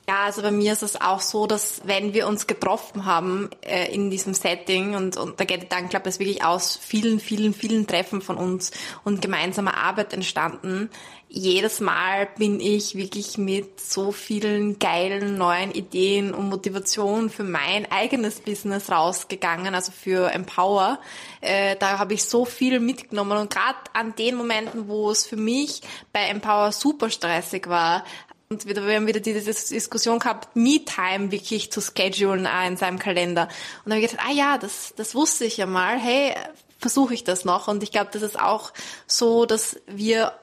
Ja, 0.10 0.24
also 0.24 0.42
bei 0.42 0.50
mir 0.50 0.74
ist 0.74 0.82
es 0.82 1.00
auch 1.00 1.22
so, 1.22 1.46
dass 1.46 1.82
wenn 1.84 2.16
wir 2.16 2.28
uns 2.28 2.48
getroffen 2.48 3.06
haben 3.06 3.52
äh, 3.62 3.94
in 3.94 4.10
diesem 4.10 4.34
Setting 4.34 4.96
und, 4.96 5.18
und 5.18 5.40
da 5.40 5.46
geht 5.46 5.62
es 5.62 5.70
dann, 5.70 5.88
glaube 5.88 6.10
ich, 6.10 6.18
wirklich 6.18 6.44
aus 6.44 6.80
vielen, 6.82 7.20
vielen, 7.20 7.54
vielen 7.54 7.86
Treffen 7.86 8.20
von 8.20 8.38
uns 8.38 8.72
und 9.04 9.22
gemeinsamer 9.22 9.78
Arbeit 9.78 10.12
entstanden. 10.14 10.90
Jedes 11.28 11.80
Mal 11.80 12.28
bin 12.40 12.60
ich 12.60 12.96
wirklich 12.96 13.38
mit 13.38 13.80
so 13.80 14.12
vielen 14.12 14.80
geilen 14.80 15.38
neuen 15.38 15.70
Ideen 15.70 16.34
und 16.34 16.50
Motivationen 16.50 17.30
für 17.30 17.44
mein 17.44 17.86
eigenes 17.92 18.40
Business 18.40 18.90
rausgegangen, 18.90 19.76
also 19.76 19.92
für 19.92 20.32
Empower. 20.32 20.98
Äh, 21.40 21.76
da 21.76 22.00
habe 22.00 22.16
ich 22.16 22.24
so 22.24 22.46
viel 22.46 22.80
mitgenommen 22.80 23.38
und 23.38 23.54
gerade 23.54 23.78
an 23.94 24.16
den 24.16 24.38
Momenten, 24.38 24.88
wo 24.88 25.12
es 25.12 25.28
für 25.28 25.38
mich 25.38 25.82
bei 26.12 26.22
Empower 26.22 26.72
super 26.72 27.12
stressig 27.12 27.70
war, 27.70 28.04
und 28.52 28.66
wir 28.66 28.96
haben 28.96 29.06
wieder 29.06 29.20
diese 29.20 29.42
Diskussion 29.44 30.18
gehabt, 30.18 30.56
Me-Time 30.56 31.32
wirklich 31.32 31.72
zu 31.72 31.82
schedulen 31.82 32.48
auch 32.48 32.66
in 32.66 32.78
seinem 32.78 32.98
Kalender. 32.98 33.44
Und 33.44 33.52
dann 33.86 33.94
habe 33.94 34.04
ich 34.04 34.10
gedacht, 34.10 34.28
ah 34.28 34.34
ja, 34.34 34.58
das, 34.58 34.94
das 34.96 35.14
wusste 35.14 35.46
ich 35.46 35.58
ja 35.58 35.68
mal. 35.68 36.00
Hey, 36.00 36.34
versuche 36.80 37.14
ich 37.14 37.24
das 37.24 37.46
noch. 37.46 37.68
Und 37.68 37.84
ich 37.84 37.92
glaube, 37.92 38.10
das 38.12 38.24
ist 38.24 38.40
auch 38.40 38.74
so, 39.06 39.46
dass 39.46 39.80
wir 39.86 40.34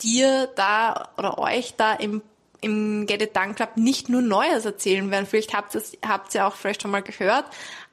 dir 0.00 0.48
da 0.56 1.10
oder 1.18 1.38
euch 1.38 1.74
da 1.76 1.92
im 1.92 2.22
im 2.62 3.06
Get 3.06 3.22
It 3.22 3.36
Done 3.36 3.54
Club 3.54 3.76
nicht 3.76 4.08
nur 4.08 4.20
Neues 4.20 4.64
erzählen 4.64 5.10
werden. 5.10 5.26
Vielleicht 5.26 5.54
habt 5.54 5.74
ihr 5.74 5.82
habt 6.06 6.34
ihr 6.34 6.46
auch 6.46 6.54
vielleicht 6.54 6.82
schon 6.82 6.90
mal 6.90 7.02
gehört, 7.02 7.46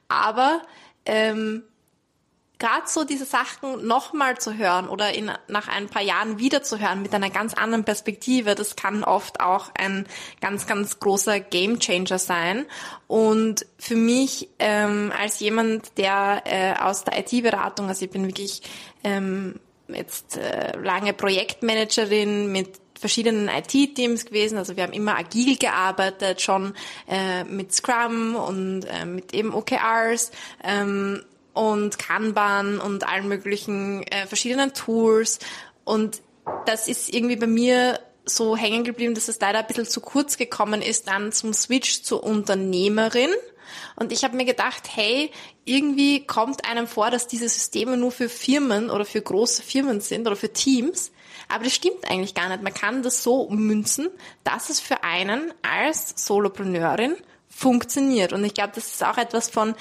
aber 0.09 0.61
ähm, 1.05 1.63
gerade 2.59 2.87
so 2.87 3.03
diese 3.03 3.25
Sachen 3.25 3.85
nochmal 3.85 4.37
zu 4.37 4.57
hören 4.57 4.87
oder 4.87 5.13
in, 5.13 5.31
nach 5.47 5.67
ein 5.67 5.87
paar 5.87 6.01
Jahren 6.01 6.39
wieder 6.39 6.63
zu 6.63 6.79
hören 6.79 7.01
mit 7.01 7.13
einer 7.13 7.29
ganz 7.29 7.53
anderen 7.53 7.83
Perspektive, 7.83 8.55
das 8.55 8.75
kann 8.75 9.03
oft 9.03 9.39
auch 9.39 9.69
ein 9.77 10.07
ganz, 10.41 10.65
ganz 10.65 10.99
großer 10.99 11.39
Gamechanger 11.39 12.19
sein. 12.19 12.65
Und 13.07 13.65
für 13.77 13.95
mich 13.95 14.49
ähm, 14.59 15.13
als 15.17 15.39
jemand, 15.39 15.97
der 15.97 16.43
äh, 16.45 16.73
aus 16.79 17.03
der 17.03 17.19
IT-Beratung, 17.19 17.87
also 17.87 18.05
ich 18.05 18.11
bin 18.11 18.25
wirklich 18.25 18.61
ähm, 19.03 19.59
jetzt 19.87 20.37
äh, 20.37 20.77
lange 20.77 21.13
Projektmanagerin 21.13 22.51
mit 22.51 22.79
verschiedenen 22.99 23.47
IT-Teams 23.47 24.25
gewesen. 24.25 24.57
Also 24.57 24.75
wir 24.75 24.83
haben 24.83 24.93
immer 24.93 25.15
agil 25.15 25.57
gearbeitet, 25.57 26.41
schon 26.41 26.73
äh, 27.07 27.43
mit 27.43 27.73
Scrum 27.73 28.35
und 28.35 28.85
äh, 28.85 29.05
mit 29.05 29.33
eben 29.33 29.53
OKRs. 29.53 30.31
Ähm, 30.63 31.23
und 31.57 31.97
Kanban 31.97 32.79
und 32.79 33.07
allen 33.07 33.27
möglichen 33.27 34.03
äh, 34.03 34.27
verschiedenen 34.27 34.73
Tools. 34.73 35.39
Und 35.83 36.21
das 36.65 36.87
ist 36.87 37.11
irgendwie 37.13 37.35
bei 37.35 37.47
mir 37.47 37.99
so 38.25 38.55
hängen 38.55 38.83
geblieben, 38.83 39.15
dass 39.15 39.27
es 39.27 39.39
leider 39.39 39.59
ein 39.59 39.67
bisschen 39.67 39.87
zu 39.87 40.01
kurz 40.01 40.37
gekommen 40.37 40.81
ist 40.81 41.07
dann 41.07 41.31
zum 41.31 41.53
Switch 41.53 42.03
zur 42.03 42.23
Unternehmerin. 42.23 43.31
Und 43.95 44.11
ich 44.11 44.23
habe 44.23 44.37
mir 44.37 44.45
gedacht, 44.45 44.83
hey, 44.93 45.31
irgendwie 45.65 46.25
kommt 46.25 46.69
einem 46.69 46.87
vor, 46.87 47.09
dass 47.09 47.27
diese 47.27 47.49
Systeme 47.49 47.97
nur 47.97 48.11
für 48.11 48.29
Firmen 48.29 48.89
oder 48.89 49.05
für 49.05 49.21
große 49.21 49.63
Firmen 49.63 49.99
sind 49.99 50.27
oder 50.27 50.35
für 50.35 50.53
Teams. 50.53 51.11
Aber 51.49 51.63
das 51.63 51.73
stimmt 51.73 52.09
eigentlich 52.09 52.35
gar 52.35 52.49
nicht. 52.49 52.61
Man 52.61 52.73
kann 52.73 53.01
das 53.01 53.23
so 53.23 53.41
ummünzen, 53.41 54.09
dass 54.43 54.69
es 54.69 54.79
für 54.79 55.03
einen 55.03 55.53
als 55.63 56.13
Solopreneurin 56.17 57.15
funktioniert. 57.49 58.33
Und 58.33 58.43
ich 58.43 58.53
glaube, 58.53 58.73
das 58.75 58.87
ist 58.87 59.03
auch 59.03 59.17
etwas 59.17 59.49
von, 59.49 59.73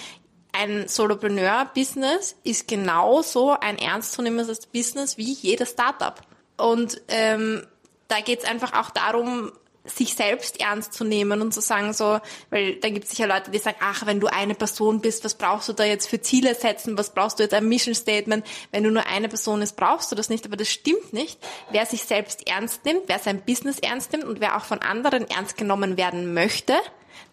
ein 0.53 0.89
Solopreneur-Business 0.89 2.37
ist 2.45 2.69
genauso 2.69 3.51
ein 3.61 3.79
ernstzunehmendes 3.79 4.67
Business 4.67 5.19
wie 5.19 5.33
jedes 5.33 5.71
Startup. 5.71 6.21
Und 6.57 7.01
ähm, 7.09 7.67
da 8.09 8.21
geht 8.21 8.41
es 8.41 8.45
einfach 8.49 8.73
auch 8.73 8.91
darum, 8.91 9.53
sich 9.89 10.15
selbst 10.15 10.61
ernst 10.61 10.93
zu 10.93 11.05
nehmen 11.05 11.41
und 11.41 11.53
zu 11.53 11.61
sagen 11.61 11.93
so, 11.93 12.19
weil 12.51 12.77
da 12.77 12.89
gibt 12.89 13.05
es 13.05 13.11
sicher 13.11 13.27
Leute, 13.27 13.51
die 13.51 13.59
sagen, 13.59 13.77
ach, 13.81 14.07
wenn 14.07 14.21
du 14.21 14.27
eine 14.27 14.55
Person 14.55 15.01
bist, 15.01 15.25
was 15.25 15.35
brauchst 15.35 15.69
du 15.69 15.73
da 15.73 15.85
jetzt 15.85 16.09
für 16.09 16.21
Ziele 16.21 16.55
setzen, 16.55 16.99
was 16.99 17.11
brauchst 17.15 17.39
du 17.39 17.45
jetzt 17.45 17.55
ein 17.55 17.69
Mission 17.69 17.95
Statement, 17.95 18.45
wenn 18.73 18.85
du 18.85 18.91
nur 18.91 19.07
eine 19.07 19.29
Person 19.29 19.63
ist, 19.63 19.77
brauchst 19.77 20.11
du 20.11 20.17
das 20.17 20.29
nicht, 20.29 20.47
aber 20.47 20.57
das 20.57 20.69
stimmt 20.69 21.13
nicht. 21.13 21.39
Wer 21.71 21.87
sich 21.87 22.03
selbst 22.05 22.49
ernst 22.49 22.85
nimmt, 22.85 23.03
wer 23.07 23.19
sein 23.19 23.43
Business 23.43 23.79
ernst 23.79 24.13
nimmt 24.13 24.25
und 24.25 24.41
wer 24.41 24.57
auch 24.57 24.65
von 24.65 24.81
anderen 24.81 25.29
ernst 25.29 25.57
genommen 25.57 25.97
werden 25.97 26.35
möchte, 26.35 26.75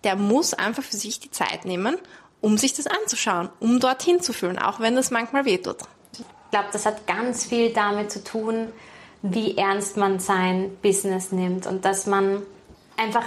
der 0.04 0.16
muss 0.16 0.54
einfach 0.54 0.84
für 0.84 0.98
sich 0.98 1.20
die 1.20 1.32
Zeit 1.32 1.66
nehmen, 1.66 1.98
um 2.44 2.58
sich 2.58 2.74
das 2.74 2.88
anzuschauen, 2.88 3.50
um 3.62 3.80
dorthin 3.80 4.22
zu 4.22 4.34
fühlen, 4.34 4.60
auch 4.60 4.82
wenn 4.82 4.96
das 4.96 5.12
manchmal 5.12 5.46
wehtut. 5.46 5.78
Ich 6.12 6.26
glaube, 6.52 6.68
das 6.74 6.86
hat 6.86 7.08
ganz 7.08 7.46
viel 7.46 7.72
damit 7.72 8.12
zu 8.12 8.22
tun, 8.22 8.68
wie 9.22 9.58
ernst 9.58 9.96
man 9.96 10.20
sein 10.20 10.78
Business 10.82 11.32
nimmt 11.32 11.66
und 11.66 11.86
dass 11.86 12.06
man 12.06 12.44
einfach 12.98 13.24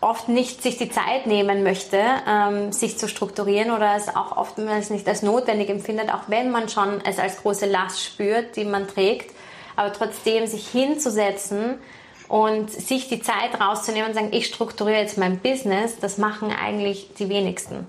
oft 0.00 0.28
nicht 0.28 0.62
sich 0.64 0.76
die 0.78 0.90
Zeit 0.90 1.28
nehmen 1.28 1.62
möchte, 1.62 2.02
ähm, 2.28 2.72
sich 2.72 2.98
zu 2.98 3.08
strukturieren 3.08 3.70
oder 3.70 3.94
es 3.94 4.08
auch 4.08 4.36
oftmals 4.36 4.90
nicht 4.90 5.08
als 5.08 5.22
notwendig 5.22 5.70
empfindet, 5.70 6.12
auch 6.12 6.24
wenn 6.26 6.50
man 6.50 6.68
schon 6.68 7.00
es 7.04 7.20
als 7.20 7.36
große 7.38 7.66
Last 7.66 8.04
spürt, 8.04 8.56
die 8.56 8.64
man 8.64 8.88
trägt, 8.88 9.32
aber 9.76 9.92
trotzdem 9.92 10.48
sich 10.48 10.66
hinzusetzen 10.66 11.78
und 12.26 12.68
sich 12.72 13.08
die 13.08 13.22
Zeit 13.22 13.60
rauszunehmen 13.60 14.08
und 14.08 14.14
sagen, 14.14 14.32
ich 14.32 14.46
strukturiere 14.46 15.00
jetzt 15.00 15.18
mein 15.18 15.38
Business, 15.38 16.00
das 16.00 16.18
machen 16.18 16.50
eigentlich 16.50 17.14
die 17.16 17.28
wenigsten. 17.28 17.86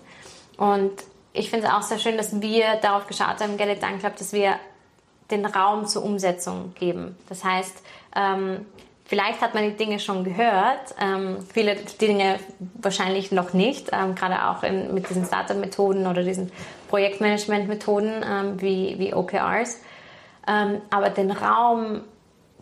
Und 0.57 0.91
ich 1.33 1.49
finde 1.49 1.67
es 1.67 1.73
auch 1.73 1.83
sehr 1.83 1.99
schön, 1.99 2.17
dass 2.17 2.41
wir 2.41 2.75
darauf 2.81 3.07
geschaut 3.07 3.39
haben, 3.39 3.57
Get 3.57 3.69
It 3.69 3.99
Club, 3.99 4.17
dass 4.17 4.33
wir 4.33 4.55
den 5.29 5.45
Raum 5.45 5.85
zur 5.85 6.03
Umsetzung 6.03 6.73
geben. 6.75 7.15
Das 7.29 7.43
heißt, 7.43 7.83
ähm, 8.15 8.65
vielleicht 9.05 9.41
hat 9.41 9.53
man 9.53 9.63
die 9.63 9.75
Dinge 9.75 9.99
schon 9.99 10.23
gehört, 10.23 10.95
ähm, 10.99 11.37
viele 11.53 11.75
Dinge 11.75 12.39
wahrscheinlich 12.75 13.31
noch 13.31 13.53
nicht, 13.53 13.89
ähm, 13.91 14.15
gerade 14.15 14.47
auch 14.49 14.63
in, 14.63 14.93
mit 14.93 15.09
diesen 15.09 15.25
Startup-Methoden 15.25 16.07
oder 16.07 16.23
diesen 16.23 16.51
Projektmanagement-Methoden 16.89 18.25
ähm, 18.25 18.61
wie, 18.61 18.95
wie 18.97 19.13
OKRs. 19.13 19.81
Ähm, 20.47 20.81
aber 20.89 21.09
den 21.09 21.31
Raum 21.31 22.01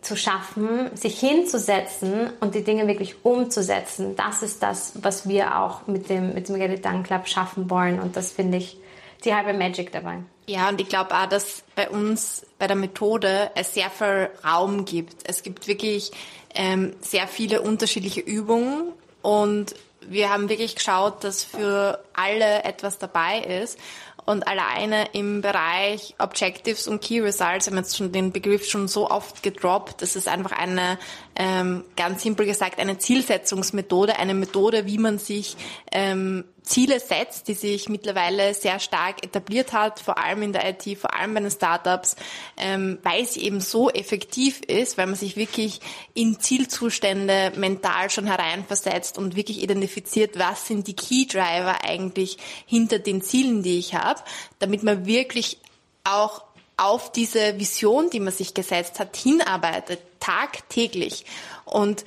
zu 0.05 0.15
schaffen, 0.15 0.95
sich 0.95 1.19
hinzusetzen 1.19 2.29
und 2.39 2.53
die 2.53 2.63
Dinge 2.63 2.87
wirklich 2.87 3.25
umzusetzen, 3.25 4.15
das 4.15 4.43
ist 4.43 4.61
das, 4.61 4.93
was 5.01 5.27
wir 5.27 5.59
auch 5.59 5.87
mit 5.87 6.09
dem, 6.09 6.33
mit 6.33 6.47
dem 6.47 6.81
Done 6.81 7.03
Club 7.03 7.27
schaffen 7.27 7.69
wollen. 7.69 7.99
Und 7.99 8.15
das 8.15 8.31
finde 8.31 8.57
ich 8.57 8.77
die 9.23 9.33
halbe 9.33 9.53
Magic 9.53 9.91
dabei. 9.91 10.19
Ja, 10.45 10.69
und 10.69 10.79
ich 10.79 10.89
glaube 10.89 11.15
auch, 11.15 11.25
dass 11.25 11.63
bei 11.75 11.89
uns 11.89 12.45
bei 12.59 12.67
der 12.67 12.75
Methode 12.75 13.49
es 13.55 13.73
sehr 13.73 13.89
viel 13.89 14.29
Raum 14.45 14.85
gibt. 14.85 15.27
Es 15.27 15.41
gibt 15.41 15.67
wirklich 15.67 16.11
ähm, 16.53 16.95
sehr 17.01 17.27
viele 17.27 17.61
unterschiedliche 17.61 18.21
Übungen 18.21 18.93
und 19.23 19.73
wir 20.07 20.29
haben 20.29 20.49
wirklich 20.49 20.75
geschaut, 20.75 21.23
dass 21.23 21.43
für 21.43 22.03
alle 22.13 22.63
etwas 22.63 22.99
dabei 22.99 23.39
ist. 23.39 23.79
Und 24.25 24.47
alleine 24.47 25.09
im 25.13 25.41
Bereich 25.41 26.15
Objectives 26.17 26.87
und 26.87 27.01
Key 27.01 27.19
Results 27.19 27.67
haben 27.67 27.75
wir 27.75 27.81
jetzt 27.81 27.95
schon 27.95 28.11
den 28.11 28.31
Begriff 28.31 28.67
schon 28.67 28.87
so 28.87 29.09
oft 29.09 29.43
gedroppt. 29.43 30.01
Das 30.01 30.15
ist 30.15 30.27
einfach 30.27 30.51
eine, 30.51 30.97
ähm, 31.35 31.83
ganz 31.95 32.23
simpel 32.23 32.47
gesagt, 32.47 32.79
eine 32.79 32.97
Zielsetzungsmethode, 32.97 34.17
eine 34.17 34.33
Methode, 34.33 34.87
wie 34.87 34.97
man 34.97 35.19
sich 35.19 35.57
ähm, 35.91 36.45
Ziele 36.65 36.99
setzt, 36.99 37.47
die 37.47 37.53
sich 37.53 37.89
mittlerweile 37.89 38.53
sehr 38.53 38.79
stark 38.79 39.23
etabliert 39.23 39.73
hat, 39.73 39.99
vor 39.99 40.17
allem 40.17 40.41
in 40.41 40.53
der 40.53 40.67
IT, 40.69 40.97
vor 40.97 41.13
allem 41.13 41.33
bei 41.33 41.39
den 41.39 41.51
Startups, 41.51 42.15
ähm, 42.57 42.99
weil 43.03 43.25
sie 43.25 43.43
eben 43.43 43.61
so 43.61 43.89
effektiv 43.89 44.61
ist, 44.61 44.97
weil 44.97 45.07
man 45.07 45.15
sich 45.15 45.35
wirklich 45.35 45.79
in 46.13 46.39
Zielzustände 46.39 47.53
mental 47.55 48.09
schon 48.09 48.25
hereinversetzt 48.25 49.17
und 49.17 49.35
wirklich 49.35 49.61
identifiziert, 49.61 50.37
was 50.39 50.67
sind 50.67 50.87
die 50.87 50.95
Key 50.95 51.25
Driver 51.25 51.83
eigentlich 51.83 52.37
hinter 52.65 52.99
den 52.99 53.21
Zielen, 53.21 53.63
die 53.63 53.79
ich 53.79 53.95
habe, 53.95 54.21
damit 54.59 54.83
man 54.83 55.05
wirklich 55.05 55.59
auch 56.03 56.43
auf 56.77 57.11
diese 57.11 57.59
Vision, 57.59 58.09
die 58.09 58.19
man 58.19 58.33
sich 58.33 58.53
gesetzt 58.53 58.99
hat, 58.99 59.15
hinarbeitet, 59.15 59.99
tagtäglich. 60.19 61.25
Und 61.63 62.05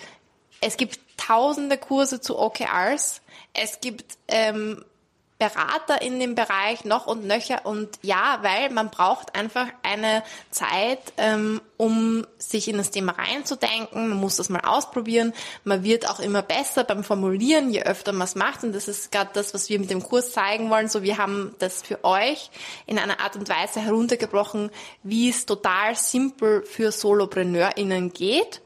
es 0.60 0.76
gibt 0.76 1.00
tausende 1.28 1.76
Kurse 1.76 2.20
zu 2.20 2.38
OKRs, 2.38 3.20
es 3.52 3.80
gibt 3.80 4.16
ähm, 4.28 4.82
Berater 5.38 6.02
in 6.02 6.18
dem 6.18 6.34
Bereich 6.34 6.84
noch 6.84 7.06
und 7.06 7.24
nöcher 7.24 7.64
und 7.64 7.90
ja, 8.02 8.40
weil 8.42 8.70
man 8.70 8.90
braucht 8.90 9.36
einfach 9.36 9.68
eine 9.84 10.24
Zeit, 10.50 10.98
ähm, 11.16 11.60
um 11.76 12.26
sich 12.38 12.66
in 12.66 12.76
das 12.76 12.90
Thema 12.90 13.12
reinzudenken. 13.12 14.08
Man 14.08 14.18
muss 14.18 14.36
das 14.36 14.48
mal 14.48 14.62
ausprobieren. 14.62 15.32
Man 15.62 15.84
wird 15.84 16.10
auch 16.10 16.18
immer 16.18 16.42
besser 16.42 16.82
beim 16.82 17.04
Formulieren, 17.04 17.70
je 17.70 17.84
öfter 17.84 18.12
man 18.12 18.26
es 18.26 18.34
macht. 18.34 18.64
Und 18.64 18.72
das 18.72 18.88
ist 18.88 19.12
gerade 19.12 19.30
das, 19.32 19.54
was 19.54 19.68
wir 19.68 19.78
mit 19.78 19.90
dem 19.90 20.02
Kurs 20.02 20.32
zeigen 20.32 20.70
wollen. 20.70 20.88
So, 20.88 21.04
wir 21.04 21.18
haben 21.18 21.54
das 21.60 21.82
für 21.82 22.02
euch 22.02 22.50
in 22.86 22.98
einer 22.98 23.20
Art 23.20 23.36
und 23.36 23.48
Weise 23.48 23.78
heruntergebrochen, 23.78 24.70
wie 25.04 25.28
es 25.28 25.46
total 25.46 25.94
simpel 25.94 26.64
für 26.64 26.90
SolopreneurInnen 26.90 28.12
geht. 28.12 28.60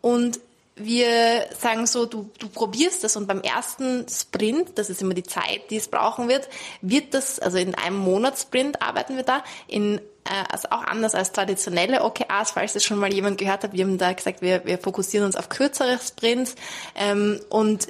Und 0.00 0.38
wir 0.76 1.46
sagen 1.58 1.86
so, 1.86 2.06
du, 2.06 2.30
du 2.38 2.48
probierst 2.48 3.04
das 3.04 3.16
und 3.16 3.26
beim 3.26 3.42
ersten 3.42 4.06
Sprint, 4.08 4.78
das 4.78 4.88
ist 4.88 5.02
immer 5.02 5.14
die 5.14 5.22
Zeit, 5.22 5.70
die 5.70 5.76
es 5.76 5.88
brauchen 5.88 6.28
wird, 6.28 6.48
wird 6.80 7.14
das, 7.14 7.38
also 7.38 7.58
in 7.58 7.74
einem 7.74 7.98
Monatssprint 7.98 8.80
arbeiten 8.80 9.16
wir 9.16 9.22
da, 9.22 9.44
in 9.66 10.00
äh, 10.24 10.44
also 10.50 10.68
auch 10.70 10.84
anders 10.84 11.14
als 11.14 11.32
traditionelle 11.32 12.02
OKRs, 12.04 12.52
falls 12.52 12.72
das 12.72 12.84
schon 12.84 12.98
mal 12.98 13.12
jemand 13.12 13.38
gehört 13.38 13.64
hat. 13.64 13.72
Wir 13.72 13.84
haben 13.84 13.98
da 13.98 14.12
gesagt, 14.12 14.40
wir, 14.40 14.64
wir 14.64 14.78
fokussieren 14.78 15.26
uns 15.26 15.36
auf 15.36 15.48
kürzere 15.48 15.98
Sprints 15.98 16.54
ähm, 16.94 17.40
und 17.50 17.88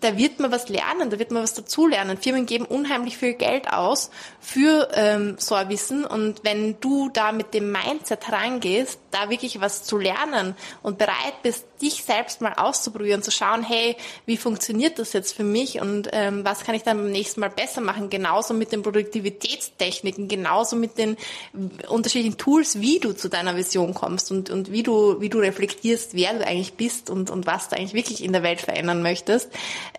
da 0.00 0.16
wird 0.16 0.40
man 0.40 0.50
was 0.50 0.68
lernen, 0.68 1.10
da 1.10 1.18
wird 1.18 1.30
man 1.30 1.42
was 1.42 1.54
dazulernen. 1.54 2.16
Firmen 2.16 2.46
geben 2.46 2.64
unheimlich 2.64 3.18
viel 3.18 3.34
Geld 3.34 3.72
aus 3.72 4.10
für 4.40 4.88
ähm, 4.94 5.36
so 5.38 5.54
ein 5.54 5.68
Wissen 5.68 6.04
und 6.04 6.42
wenn 6.42 6.80
du 6.80 7.10
da 7.10 7.32
mit 7.32 7.54
dem 7.54 7.70
Mindset 7.70 8.32
rangehst, 8.32 8.98
da 9.10 9.30
wirklich 9.30 9.60
was 9.60 9.84
zu 9.84 9.98
lernen 9.98 10.54
und 10.82 10.98
bereit 10.98 11.42
bist, 11.42 11.66
dich 11.82 12.04
selbst 12.04 12.40
mal 12.40 12.54
auszuprobieren, 12.54 13.22
zu 13.22 13.30
schauen, 13.30 13.62
hey, 13.62 13.96
wie 14.26 14.36
funktioniert 14.36 14.98
das 14.98 15.12
jetzt 15.12 15.34
für 15.34 15.44
mich 15.44 15.80
und 15.80 16.08
ähm, 16.12 16.44
was 16.44 16.64
kann 16.64 16.74
ich 16.74 16.82
dann 16.82 16.98
beim 16.98 17.10
nächsten 17.10 17.40
Mal 17.40 17.50
besser 17.50 17.80
machen? 17.80 18.10
Genauso 18.10 18.54
mit 18.54 18.72
den 18.72 18.82
Produktivitätstechniken, 18.82 20.28
genauso 20.28 20.76
mit 20.76 20.98
den 20.98 21.16
unterschiedlichen 21.88 22.38
Tools, 22.38 22.80
wie 22.80 22.98
du 22.98 23.12
zu 23.12 23.28
deiner 23.28 23.56
Vision 23.56 23.94
kommst 23.94 24.30
und, 24.30 24.50
und 24.50 24.72
wie 24.72 24.82
du, 24.82 25.20
wie 25.20 25.28
du 25.28 25.38
reflektierst, 25.38 26.14
wer 26.14 26.34
du 26.34 26.46
eigentlich 26.46 26.74
bist 26.74 27.10
und, 27.10 27.30
und 27.30 27.46
was 27.46 27.68
du 27.68 27.76
eigentlich 27.76 27.94
wirklich 27.94 28.22
in 28.22 28.32
der 28.32 28.42
Welt 28.42 28.60
verändern 28.60 29.02
möchtest. 29.02 29.50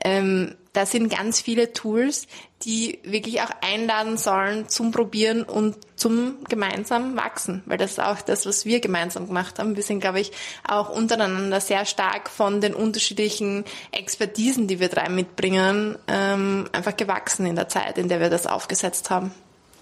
Ähm, 0.04 0.56
da 0.74 0.86
sind 0.86 1.10
ganz 1.10 1.42
viele 1.42 1.74
Tools, 1.74 2.28
die 2.64 3.00
wirklich 3.04 3.42
auch 3.42 3.50
einladen 3.62 4.18
sollen 4.18 4.70
zum 4.70 4.92
Probieren 4.92 5.44
und 5.44 5.76
zum 5.96 6.38
gemeinsam 6.48 7.18
wachsen, 7.18 7.64
weil 7.66 7.78
das 7.78 7.92
ist 7.92 8.00
auch 8.00 8.22
das, 8.22 8.46
was 8.46 8.66
wir 8.66 8.80
gemeinsam 8.80 9.28
gemacht 9.28 9.60
haben. 9.60 9.76
Wir 9.76 9.84
sind, 9.84 10.00
glaube 10.00 10.20
ich, 10.20 10.32
auch 10.68 10.90
untereinander 10.90 11.60
sehr 11.60 11.86
stark 11.86 12.30
von 12.30 12.62
den 12.62 12.74
unterschiedlichen 12.74 13.66
Expertisen, 13.92 14.68
die 14.68 14.80
wir 14.80 14.90
drei 14.90 15.10
mitbringen, 15.10 15.98
ähm, 16.08 16.70
einfach 16.72 16.96
gewachsen 16.96 17.46
in 17.46 17.56
der 17.56 17.68
Zeit, 17.68 17.98
in 17.98 18.08
der 18.08 18.20
wir 18.20 18.30
das 18.30 18.48
aufgesetzt 18.48 19.10
haben. 19.10 19.34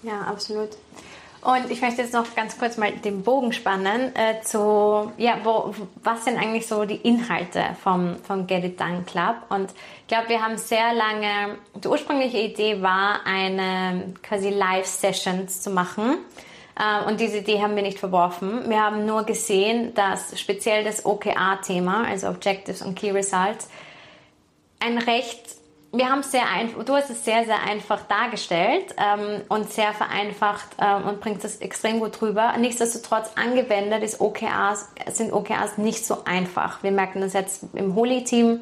Ja, 0.02 0.22
absolut. 0.22 0.70
Und 1.42 1.70
ich 1.70 1.80
möchte 1.80 2.02
jetzt 2.02 2.12
noch 2.12 2.34
ganz 2.34 2.58
kurz 2.58 2.76
mal 2.76 2.92
den 2.92 3.22
Bogen 3.22 3.52
spannen 3.52 4.14
äh, 4.14 4.42
zu, 4.42 5.10
ja, 5.16 5.38
wo, 5.42 5.74
was 6.02 6.24
sind 6.26 6.36
eigentlich 6.36 6.66
so 6.66 6.84
die 6.84 6.96
Inhalte 6.96 7.64
vom, 7.82 8.16
vom 8.24 8.46
Get 8.46 8.64
It 8.64 8.78
Done 8.78 9.04
Club? 9.06 9.36
Und 9.48 9.72
ich 10.02 10.06
glaube, 10.08 10.28
wir 10.28 10.42
haben 10.42 10.58
sehr 10.58 10.92
lange, 10.92 11.56
die 11.82 11.88
ursprüngliche 11.88 12.38
Idee 12.38 12.82
war, 12.82 13.20
eine 13.24 14.12
quasi 14.22 14.50
Live-Sessions 14.50 15.62
zu 15.62 15.70
machen. 15.70 16.18
Äh, 16.78 17.08
und 17.08 17.20
diese 17.20 17.38
Idee 17.38 17.62
haben 17.62 17.74
wir 17.74 17.82
nicht 17.82 17.98
verworfen. 17.98 18.68
Wir 18.68 18.82
haben 18.82 19.06
nur 19.06 19.24
gesehen, 19.24 19.94
dass 19.94 20.38
speziell 20.38 20.84
das 20.84 21.06
OKR-Thema, 21.06 22.04
also 22.06 22.28
Objectives 22.28 22.82
und 22.82 22.96
Key 22.96 23.12
Results, 23.12 23.70
ein 24.78 24.98
recht 24.98 25.59
wir 25.92 26.08
haben 26.08 26.22
sehr 26.22 26.48
einfach, 26.48 26.84
du 26.84 26.94
hast 26.94 27.10
es 27.10 27.24
sehr, 27.24 27.44
sehr 27.44 27.62
einfach 27.62 28.02
dargestellt 28.02 28.94
ähm, 28.96 29.42
und 29.48 29.72
sehr 29.72 29.92
vereinfacht 29.92 30.68
ähm, 30.80 31.08
und 31.08 31.20
bringst 31.20 31.44
es 31.44 31.56
extrem 31.56 31.98
gut 31.98 32.22
rüber. 32.22 32.54
Nichtsdestotrotz 32.58 33.30
angewendet 33.34 34.04
ist 34.04 34.20
OKRs, 34.20 34.88
sind 35.12 35.32
OKRs 35.32 35.78
nicht 35.78 36.06
so 36.06 36.24
einfach. 36.24 36.82
Wir 36.84 36.92
merken 36.92 37.20
das 37.20 37.32
jetzt 37.32 37.64
im 37.74 37.96
Holy-Team. 37.96 38.60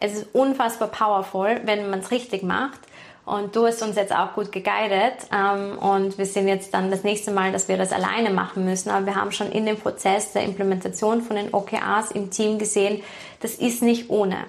Es 0.00 0.14
ist 0.14 0.34
unfassbar 0.34 0.88
powerful, 0.88 1.60
wenn 1.64 1.88
man 1.88 2.00
es 2.00 2.10
richtig 2.10 2.42
macht. 2.42 2.80
Und 3.24 3.56
du 3.56 3.66
hast 3.66 3.80
uns 3.82 3.96
jetzt 3.96 4.14
auch 4.14 4.34
gut 4.34 4.52
geguidet 4.52 5.14
ähm, 5.32 5.78
und 5.78 6.18
wir 6.18 6.26
sehen 6.26 6.46
jetzt 6.46 6.74
dann 6.74 6.90
das 6.90 7.04
nächste 7.04 7.30
Mal, 7.30 7.52
dass 7.52 7.68
wir 7.68 7.78
das 7.78 7.92
alleine 7.92 8.30
machen 8.30 8.64
müssen. 8.64 8.90
Aber 8.90 9.06
wir 9.06 9.14
haben 9.14 9.30
schon 9.32 9.50
in 9.52 9.64
dem 9.64 9.78
Prozess 9.78 10.32
der 10.32 10.42
Implementation 10.42 11.22
von 11.22 11.36
den 11.36 11.54
OKRs 11.54 12.10
im 12.10 12.30
Team 12.30 12.58
gesehen, 12.58 13.02
das 13.40 13.54
ist 13.54 13.82
nicht 13.82 14.10
ohne. 14.10 14.44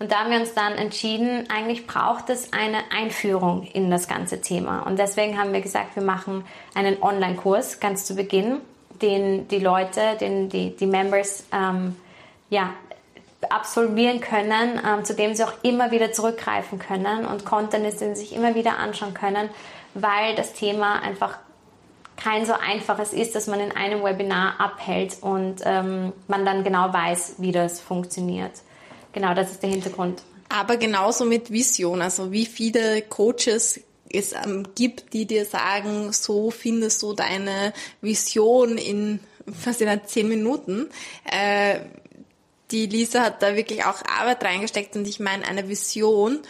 Und 0.00 0.10
da 0.10 0.20
haben 0.20 0.30
wir 0.30 0.40
uns 0.40 0.54
dann 0.54 0.72
entschieden, 0.72 1.44
eigentlich 1.54 1.86
braucht 1.86 2.30
es 2.30 2.54
eine 2.54 2.78
Einführung 2.90 3.64
in 3.74 3.90
das 3.90 4.08
ganze 4.08 4.40
Thema. 4.40 4.80
Und 4.86 4.98
deswegen 4.98 5.38
haben 5.38 5.52
wir 5.52 5.60
gesagt, 5.60 5.94
wir 5.94 6.02
machen 6.02 6.44
einen 6.74 7.02
Online-Kurs 7.02 7.80
ganz 7.80 8.06
zu 8.06 8.14
Beginn, 8.14 8.62
den 9.02 9.46
die 9.48 9.58
Leute, 9.58 10.16
den 10.18 10.48
die, 10.48 10.74
die 10.74 10.86
Members, 10.86 11.44
ähm, 11.52 11.96
ja, 12.48 12.70
absolvieren 13.50 14.20
können, 14.20 14.80
ähm, 14.86 15.04
zu 15.04 15.14
dem 15.14 15.34
sie 15.34 15.44
auch 15.44 15.52
immer 15.62 15.90
wieder 15.90 16.12
zurückgreifen 16.12 16.78
können 16.78 17.26
und 17.26 17.44
Content 17.44 17.86
ist, 17.86 18.00
den 18.00 18.14
sie 18.14 18.22
sich 18.22 18.34
immer 18.34 18.54
wieder 18.54 18.78
anschauen 18.78 19.14
können, 19.14 19.50
weil 19.92 20.34
das 20.34 20.54
Thema 20.54 21.02
einfach 21.02 21.38
kein 22.16 22.46
so 22.46 22.54
einfaches 22.54 23.12
ist, 23.12 23.34
dass 23.34 23.46
man 23.46 23.60
in 23.60 23.72
einem 23.72 24.02
Webinar 24.02 24.60
abhält 24.60 25.18
und 25.22 25.56
ähm, 25.64 26.12
man 26.26 26.44
dann 26.46 26.64
genau 26.64 26.92
weiß, 26.92 27.36
wie 27.38 27.52
das 27.52 27.80
funktioniert. 27.80 28.52
Genau, 29.12 29.34
das 29.34 29.52
ist 29.52 29.62
der 29.62 29.70
Hintergrund. 29.70 30.22
Aber 30.48 30.76
genauso 30.76 31.24
mit 31.24 31.50
Vision, 31.50 32.02
also 32.02 32.32
wie 32.32 32.46
viele 32.46 33.02
Coaches 33.02 33.80
es 34.12 34.32
ähm, 34.32 34.66
gibt, 34.74 35.12
die 35.12 35.26
dir 35.26 35.44
sagen, 35.44 36.12
so 36.12 36.50
findest 36.50 37.02
du 37.02 37.12
deine 37.12 37.72
Vision 38.00 38.76
in 38.76 39.20
was 39.64 39.80
in 39.80 40.00
zehn 40.06 40.28
Minuten. 40.28 40.88
Äh, 41.24 41.80
die 42.70 42.86
Lisa 42.86 43.22
hat 43.22 43.42
da 43.42 43.56
wirklich 43.56 43.84
auch 43.84 44.02
Arbeit 44.06 44.44
reingesteckt 44.44 44.94
und 44.96 45.06
ich 45.08 45.20
meine, 45.20 45.46
eine 45.46 45.68
Vision 45.68 46.40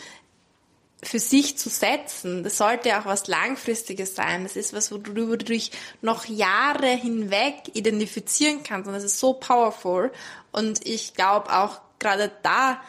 für 1.03 1.18
sich 1.18 1.57
zu 1.57 1.70
setzen, 1.70 2.42
das 2.44 2.59
sollte 2.59 2.99
auch 2.99 3.07
was 3.07 3.27
Langfristiges 3.27 4.14
sein. 4.14 4.42
Das 4.42 4.55
ist 4.55 4.75
was, 4.75 4.92
worüber 4.92 5.38
du 5.38 5.46
dich 5.46 5.73
noch 6.03 6.27
Jahre 6.27 6.88
hinweg 6.88 7.55
identifizieren 7.73 8.62
kannst 8.62 8.87
und 8.87 8.92
das 8.92 9.05
ist 9.05 9.18
so 9.18 9.33
powerful. 9.33 10.12
Und 10.53 10.87
ich 10.87 11.14
glaube 11.14 11.57
auch 11.57 11.81
gerade 12.00 12.30
da 12.42 12.80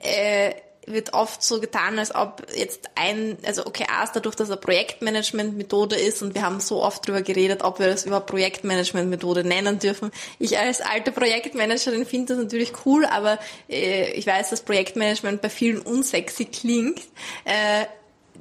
äh, 0.00 0.52
wird 0.92 1.12
oft 1.12 1.42
so 1.42 1.60
getan, 1.60 1.98
als 1.98 2.14
ob 2.14 2.46
jetzt 2.54 2.90
ein, 2.94 3.36
also 3.44 3.66
OKRs 3.66 4.12
dadurch, 4.14 4.34
dass 4.34 4.50
er 4.50 4.56
Projektmanagement-Methode 4.56 5.96
ist 5.96 6.22
und 6.22 6.34
wir 6.34 6.42
haben 6.42 6.60
so 6.60 6.82
oft 6.82 7.06
drüber 7.06 7.22
geredet, 7.22 7.62
ob 7.62 7.78
wir 7.78 7.88
das 7.88 8.04
überhaupt 8.04 8.26
Projektmanagement-Methode 8.26 9.44
nennen 9.44 9.78
dürfen. 9.78 10.10
Ich 10.38 10.58
als 10.58 10.80
alte 10.80 11.12
Projektmanagerin 11.12 12.06
finde 12.06 12.34
das 12.34 12.42
natürlich 12.42 12.72
cool, 12.86 13.04
aber 13.04 13.38
äh, 13.68 14.12
ich 14.12 14.26
weiß, 14.26 14.50
dass 14.50 14.62
Projektmanagement 14.62 15.42
bei 15.42 15.50
vielen 15.50 15.80
unsexy 15.80 16.46
klingt. 16.46 17.00
Äh, 17.44 17.86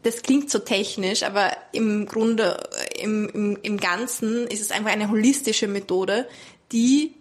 das 0.04 0.22
klingt 0.22 0.50
so 0.50 0.60
technisch, 0.60 1.24
aber 1.24 1.52
im 1.72 2.06
Grunde, 2.06 2.64
im, 3.00 3.28
im, 3.30 3.58
im 3.62 3.78
Ganzen 3.78 4.48
ist 4.48 4.62
es 4.62 4.72
einfach 4.72 4.92
eine 4.92 5.10
holistische 5.10 5.68
Methode, 5.68 6.28
die 6.72 7.14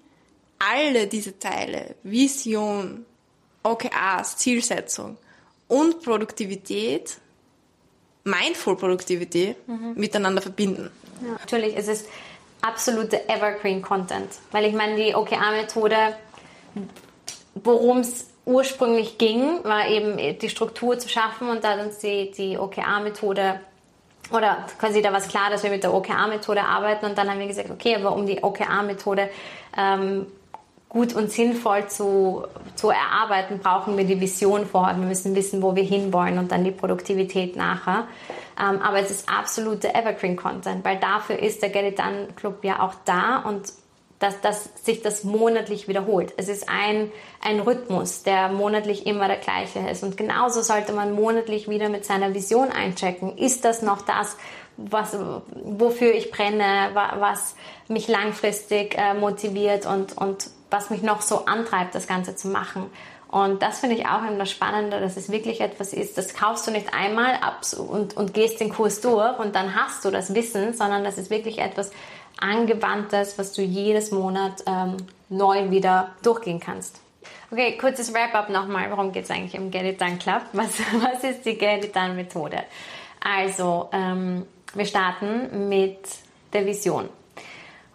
alle 0.58 1.06
diese 1.06 1.38
Teile, 1.38 1.96
Vision, 2.02 3.04
OKRs, 3.62 4.36
Zielsetzung 4.36 5.16
und 5.68 6.02
Produktivität, 6.02 7.18
Mindful 8.24 8.76
Produktivität 8.76 9.56
mhm. 9.68 9.94
miteinander 9.96 10.42
verbinden. 10.42 10.90
Ja, 11.22 11.32
natürlich, 11.32 11.76
es 11.76 11.88
ist 11.88 12.08
absolute 12.62 13.28
Evergreen 13.28 13.82
Content, 13.82 14.30
weil 14.50 14.64
ich 14.64 14.74
meine, 14.74 14.96
die 14.96 15.14
OKR-Methode, 15.14 16.16
worum 17.54 17.98
es 17.98 18.26
ursprünglich 18.44 19.18
ging, 19.18 19.64
war 19.64 19.88
eben 19.88 20.38
die 20.38 20.48
Struktur 20.48 20.98
zu 20.98 21.08
schaffen 21.08 21.48
und 21.48 21.64
da 21.64 21.76
hat 21.76 21.86
uns 21.86 21.98
die, 21.98 22.30
die 22.30 22.58
OKR-Methode 22.58 23.60
oder 24.32 24.66
quasi 24.78 25.02
da 25.02 25.12
war 25.12 25.18
es 25.18 25.28
klar, 25.28 25.50
dass 25.50 25.62
wir 25.62 25.70
mit 25.70 25.84
der 25.84 25.94
OKR-Methode 25.94 26.62
arbeiten 26.62 27.06
und 27.06 27.16
dann 27.16 27.30
haben 27.30 27.38
wir 27.38 27.46
gesagt, 27.46 27.70
okay, 27.70 27.94
aber 27.94 28.12
um 28.12 28.26
die 28.26 28.42
OKR-Methode 28.42 29.30
ähm, 29.76 30.26
gut 30.88 31.14
und 31.14 31.30
sinnvoll 31.30 31.88
zu, 31.88 32.44
zu 32.74 32.90
erarbeiten, 32.90 33.58
brauchen 33.58 33.96
wir 33.96 34.04
die 34.04 34.20
Vision 34.20 34.66
vorher. 34.66 34.96
Wir 34.96 35.06
müssen 35.06 35.34
wissen, 35.34 35.60
wo 35.62 35.74
wir 35.74 35.82
hinwollen 35.82 36.38
und 36.38 36.52
dann 36.52 36.64
die 36.64 36.70
Produktivität 36.70 37.56
nachher. 37.56 38.06
Ähm, 38.58 38.80
aber 38.80 39.00
es 39.00 39.10
ist 39.10 39.28
absolute 39.28 39.94
Evergreen-Content, 39.94 40.84
weil 40.84 40.98
dafür 40.98 41.38
ist 41.38 41.62
der 41.62 41.70
Get 41.70 41.84
It 41.92 41.98
Done 41.98 42.28
Club 42.36 42.64
ja 42.64 42.80
auch 42.80 42.94
da 43.04 43.38
und 43.38 43.72
dass, 44.18 44.40
dass 44.40 44.70
sich 44.82 45.02
das 45.02 45.24
monatlich 45.24 45.88
wiederholt. 45.88 46.32
Es 46.38 46.48
ist 46.48 46.68
ein, 46.68 47.10
ein 47.42 47.60
Rhythmus, 47.60 48.22
der 48.22 48.48
monatlich 48.48 49.06
immer 49.06 49.28
der 49.28 49.36
gleiche 49.36 49.80
ist. 49.90 50.02
Und 50.02 50.16
genauso 50.16 50.62
sollte 50.62 50.92
man 50.92 51.12
monatlich 51.14 51.68
wieder 51.68 51.90
mit 51.90 52.06
seiner 52.06 52.32
Vision 52.32 52.70
einchecken. 52.70 53.36
Ist 53.36 53.66
das 53.66 53.82
noch 53.82 54.00
das, 54.00 54.38
was, 54.78 55.18
wofür 55.64 56.14
ich 56.14 56.30
brenne, 56.30 56.90
was 56.94 57.56
mich 57.88 58.08
langfristig 58.08 58.96
äh, 58.96 59.14
motiviert 59.14 59.84
und, 59.84 60.16
und 60.16 60.50
was 60.70 60.90
mich 60.90 61.02
noch 61.02 61.22
so 61.22 61.46
antreibt, 61.46 61.94
das 61.94 62.06
Ganze 62.06 62.36
zu 62.36 62.48
machen. 62.48 62.90
Und 63.28 63.60
das 63.62 63.80
finde 63.80 63.96
ich 63.96 64.06
auch 64.06 64.24
eben 64.24 64.38
das 64.38 64.50
Spannende, 64.50 65.00
dass 65.00 65.16
es 65.16 65.30
wirklich 65.30 65.60
etwas 65.60 65.92
ist, 65.92 66.16
das 66.16 66.34
kaufst 66.34 66.66
du 66.66 66.70
nicht 66.70 66.94
einmal 66.94 67.34
ab 67.34 67.62
und, 67.76 68.16
und 68.16 68.34
gehst 68.34 68.60
den 68.60 68.72
Kurs 68.72 69.00
durch 69.00 69.38
und 69.38 69.54
dann 69.54 69.74
hast 69.74 70.04
du 70.04 70.10
das 70.10 70.34
Wissen, 70.34 70.74
sondern 70.74 71.02
das 71.02 71.18
ist 71.18 71.28
wirklich 71.28 71.58
etwas 71.58 71.90
Angewandtes, 72.40 73.38
was 73.38 73.52
du 73.52 73.62
jedes 73.62 74.10
Monat 74.10 74.62
ähm, 74.66 74.96
neu 75.28 75.70
wieder 75.70 76.10
durchgehen 76.22 76.60
kannst. 76.60 77.00
Okay, 77.50 77.76
kurzes 77.78 78.12
Wrap-up 78.12 78.48
nochmal. 78.48 78.90
Warum 78.90 79.12
geht 79.12 79.24
es 79.24 79.30
eigentlich 79.30 79.54
im 79.54 79.70
Get 79.70 79.84
It 79.84 80.00
Done 80.00 80.18
Club? 80.18 80.42
Was, 80.52 80.78
was 81.00 81.24
ist 81.24 81.44
die 81.44 81.56
Get 81.56 81.84
It 81.84 81.96
Done 81.96 82.14
Methode? 82.14 82.64
Also, 83.20 83.88
ähm, 83.92 84.46
wir 84.74 84.84
starten 84.84 85.68
mit 85.68 85.98
der 86.52 86.66
Vision. 86.66 87.08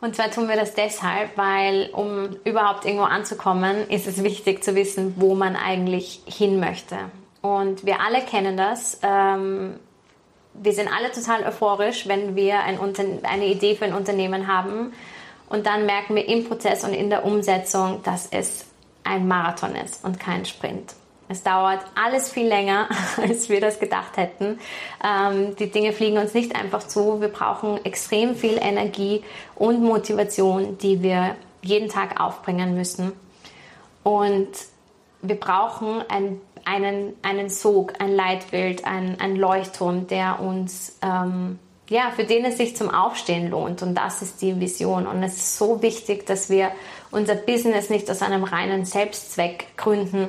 Und 0.01 0.15
zwar 0.15 0.31
tun 0.31 0.49
wir 0.49 0.55
das 0.55 0.73
deshalb, 0.73 1.37
weil 1.37 1.91
um 1.93 2.35
überhaupt 2.43 2.85
irgendwo 2.85 3.05
anzukommen, 3.05 3.87
ist 3.87 4.07
es 4.07 4.23
wichtig 4.23 4.63
zu 4.63 4.75
wissen, 4.75 5.13
wo 5.17 5.35
man 5.35 5.55
eigentlich 5.55 6.21
hin 6.25 6.59
möchte. 6.59 6.97
Und 7.41 7.85
wir 7.85 8.01
alle 8.01 8.21
kennen 8.21 8.57
das. 8.57 8.99
Ähm, 9.03 9.79
wir 10.53 10.73
sind 10.73 10.89
alle 10.91 11.11
total 11.11 11.43
euphorisch, 11.43 12.07
wenn 12.07 12.35
wir 12.35 12.61
ein 12.61 12.79
eine 13.23 13.45
Idee 13.45 13.75
für 13.75 13.85
ein 13.85 13.93
Unternehmen 13.93 14.47
haben. 14.47 14.93
Und 15.47 15.65
dann 15.67 15.85
merken 15.85 16.15
wir 16.15 16.27
im 16.27 16.47
Prozess 16.47 16.83
und 16.83 16.93
in 16.93 17.09
der 17.09 17.23
Umsetzung, 17.23 18.01
dass 18.03 18.27
es 18.31 18.65
ein 19.03 19.27
Marathon 19.27 19.75
ist 19.75 20.03
und 20.03 20.19
kein 20.19 20.45
Sprint. 20.45 20.93
Es 21.31 21.43
dauert 21.43 21.79
alles 21.95 22.29
viel 22.29 22.47
länger, 22.47 22.89
als 23.17 23.47
wir 23.47 23.61
das 23.61 23.79
gedacht 23.79 24.17
hätten. 24.17 24.59
Ähm, 25.03 25.55
die 25.55 25.71
Dinge 25.71 25.93
fliegen 25.93 26.17
uns 26.17 26.33
nicht 26.33 26.55
einfach 26.55 26.85
zu. 26.85 27.21
Wir 27.21 27.29
brauchen 27.29 27.83
extrem 27.85 28.35
viel 28.35 28.57
Energie 28.61 29.23
und 29.55 29.81
Motivation, 29.81 30.77
die 30.77 31.01
wir 31.01 31.35
jeden 31.61 31.87
Tag 31.87 32.19
aufbringen 32.19 32.75
müssen. 32.75 33.13
Und 34.03 34.49
wir 35.21 35.39
brauchen 35.39 36.03
ein, 36.09 36.41
einen, 36.65 37.13
einen 37.21 37.49
Sog, 37.49 37.93
ein 37.99 38.13
Leitbild, 38.13 38.85
ein, 38.85 39.17
ein 39.21 39.37
Leuchtturm, 39.37 40.07
der 40.07 40.41
uns, 40.41 40.97
ähm, 41.01 41.59
ja, 41.89 42.11
für 42.13 42.25
den 42.25 42.43
es 42.43 42.57
sich 42.57 42.75
zum 42.75 42.89
Aufstehen 42.89 43.51
lohnt. 43.51 43.81
Und 43.83 43.95
das 43.95 44.21
ist 44.21 44.41
die 44.41 44.59
Vision. 44.59 45.07
Und 45.07 45.23
es 45.23 45.37
ist 45.37 45.57
so 45.57 45.81
wichtig, 45.81 46.25
dass 46.25 46.49
wir 46.49 46.71
unser 47.09 47.35
Business 47.35 47.89
nicht 47.89 48.09
aus 48.11 48.21
einem 48.21 48.43
reinen 48.43 48.83
Selbstzweck 48.83 49.77
gründen, 49.77 50.27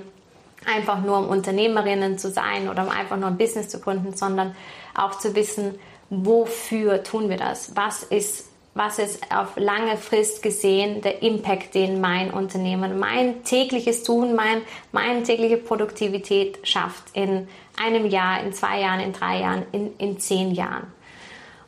einfach 0.67 1.03
nur 1.03 1.19
um 1.19 1.29
Unternehmerinnen 1.29 2.19
zu 2.19 2.31
sein 2.31 2.69
oder 2.69 2.85
um 2.85 2.89
einfach 2.89 3.17
nur 3.17 3.29
ein 3.29 3.39
Business 3.39 3.69
zu 3.69 3.81
gründen, 3.81 4.15
sondern 4.15 4.55
auch 4.95 5.19
zu 5.19 5.35
wissen, 5.35 5.79
wofür 6.11 7.03
tun 7.03 7.29
wir 7.29 7.37
das? 7.37 7.75
Was 7.75 8.03
ist, 8.03 8.51
was 8.75 8.99
ist 8.99 9.23
auf 9.35 9.57
lange 9.57 9.97
Frist 9.97 10.43
gesehen 10.43 11.01
der 11.01 11.23
Impact, 11.23 11.75
den 11.75 12.01
mein 12.01 12.31
Unternehmen, 12.31 12.99
mein 12.99 13.45
tägliches 13.45 14.03
Tun, 14.03 14.35
mein, 14.35 14.63
meine 14.93 15.23
tägliche 15.23 15.57
Produktivität 15.57 16.59
schafft 16.67 17.05
in 17.15 17.49
einem 17.83 18.07
Jahr, 18.07 18.43
in 18.43 18.53
zwei 18.53 18.81
Jahren, 18.81 19.01
in 19.01 19.13
drei 19.13 19.41
Jahren, 19.41 19.63
in, 19.73 19.97
in 19.99 20.19
zehn 20.19 20.53
Jahren? 20.53 20.93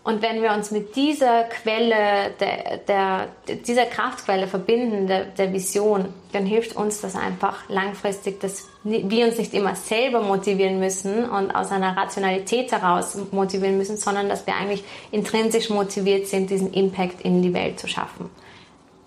Und 0.04 0.20
wenn 0.20 0.42
wir 0.42 0.52
uns 0.52 0.70
mit 0.70 0.96
dieser 0.96 1.44
Quelle, 1.44 2.30
der, 2.38 2.76
der, 2.76 3.28
dieser 3.66 3.86
Kraftquelle 3.86 4.46
verbinden, 4.46 5.06
der, 5.06 5.24
der 5.24 5.50
Vision, 5.54 6.12
dann 6.32 6.44
hilft 6.44 6.76
uns 6.76 7.00
das 7.00 7.16
einfach 7.16 7.66
langfristig, 7.70 8.38
dass 8.40 8.68
wir 8.82 9.26
uns 9.26 9.38
nicht 9.38 9.54
immer 9.54 9.74
selber 9.74 10.20
motivieren 10.20 10.78
müssen 10.78 11.24
und 11.24 11.50
aus 11.52 11.72
einer 11.72 11.96
Rationalität 11.96 12.70
heraus 12.70 13.16
motivieren 13.32 13.78
müssen, 13.78 13.96
sondern 13.96 14.28
dass 14.28 14.46
wir 14.46 14.54
eigentlich 14.54 14.84
intrinsisch 15.10 15.70
motiviert 15.70 16.26
sind, 16.26 16.50
diesen 16.50 16.74
Impact 16.74 17.22
in 17.22 17.40
die 17.40 17.54
Welt 17.54 17.80
zu 17.80 17.88
schaffen. 17.88 18.28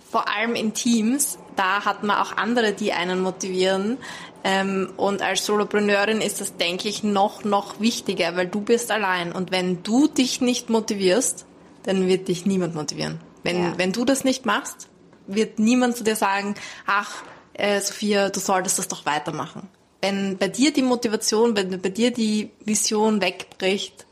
Vor 0.09 0.25
allem 0.29 0.55
in 0.55 0.73
Teams, 0.73 1.37
da 1.57 1.85
hat 1.85 2.01
man 2.01 2.17
auch 2.17 2.37
andere, 2.37 2.71
die 2.71 2.93
einen 2.93 3.19
motivieren. 3.19 3.97
Ähm, 4.43 4.93
und 4.97 5.21
als 5.21 5.45
Solopreneurin 5.45 6.21
ist 6.21 6.41
das, 6.41 6.57
denke 6.57 6.87
ich, 6.87 7.03
noch, 7.03 7.43
noch 7.43 7.79
wichtiger, 7.79 8.35
weil 8.35 8.47
du 8.47 8.61
bist 8.61 8.91
allein. 8.91 9.31
Und 9.31 9.51
wenn 9.51 9.83
du 9.83 10.07
dich 10.07 10.41
nicht 10.41 10.69
motivierst, 10.69 11.45
dann 11.83 12.07
wird 12.07 12.27
dich 12.27 12.45
niemand 12.45 12.75
motivieren. 12.75 13.19
Wenn, 13.43 13.63
ja. 13.63 13.73
wenn 13.77 13.91
du 13.91 14.05
das 14.05 14.23
nicht 14.23 14.45
machst, 14.45 14.87
wird 15.27 15.59
niemand 15.59 15.97
zu 15.97 16.03
dir 16.03 16.15
sagen, 16.15 16.55
ach, 16.85 17.23
äh, 17.53 17.81
Sophia, 17.81 18.29
du 18.29 18.39
solltest 18.39 18.79
das 18.79 18.87
doch 18.87 19.05
weitermachen. 19.05 19.67
Wenn 20.01 20.37
bei 20.37 20.47
dir 20.47 20.71
die 20.71 20.83
Motivation, 20.83 21.55
wenn 21.55 21.81
bei 21.81 21.89
dir 21.89 22.11
die 22.11 22.51
Vision 22.63 23.21
wegbricht, 23.21 24.05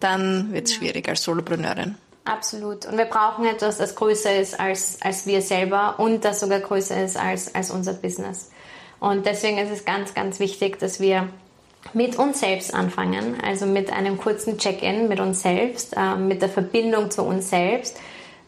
dann 0.00 0.52
wird 0.52 0.66
es 0.66 0.74
ja. 0.74 0.78
schwierig 0.78 1.08
als 1.08 1.22
Solopreneurin. 1.22 1.96
Absolut. 2.24 2.86
Und 2.86 2.98
wir 2.98 3.06
brauchen 3.06 3.46
etwas, 3.46 3.78
das 3.78 3.94
größer 3.94 4.36
ist 4.36 4.58
als, 4.60 5.00
als 5.00 5.26
wir 5.26 5.40
selber 5.40 5.98
und 5.98 6.24
das 6.24 6.40
sogar 6.40 6.60
größer 6.60 7.02
ist 7.02 7.16
als, 7.16 7.54
als 7.54 7.70
unser 7.70 7.94
Business. 7.94 8.50
Und 9.00 9.26
deswegen 9.26 9.58
ist 9.58 9.70
es 9.70 9.84
ganz, 9.84 10.14
ganz 10.14 10.40
wichtig, 10.40 10.78
dass 10.78 11.00
wir 11.00 11.28
mit 11.92 12.16
uns 12.16 12.40
selbst 12.40 12.74
anfangen, 12.74 13.38
also 13.42 13.66
mit 13.66 13.92
einem 13.92 14.18
kurzen 14.18 14.58
Check-in 14.58 15.08
mit 15.08 15.20
uns 15.20 15.42
selbst, 15.42 15.96
äh, 15.96 16.16
mit 16.16 16.42
der 16.42 16.48
Verbindung 16.48 17.10
zu 17.10 17.22
uns 17.22 17.50
selbst, 17.50 17.98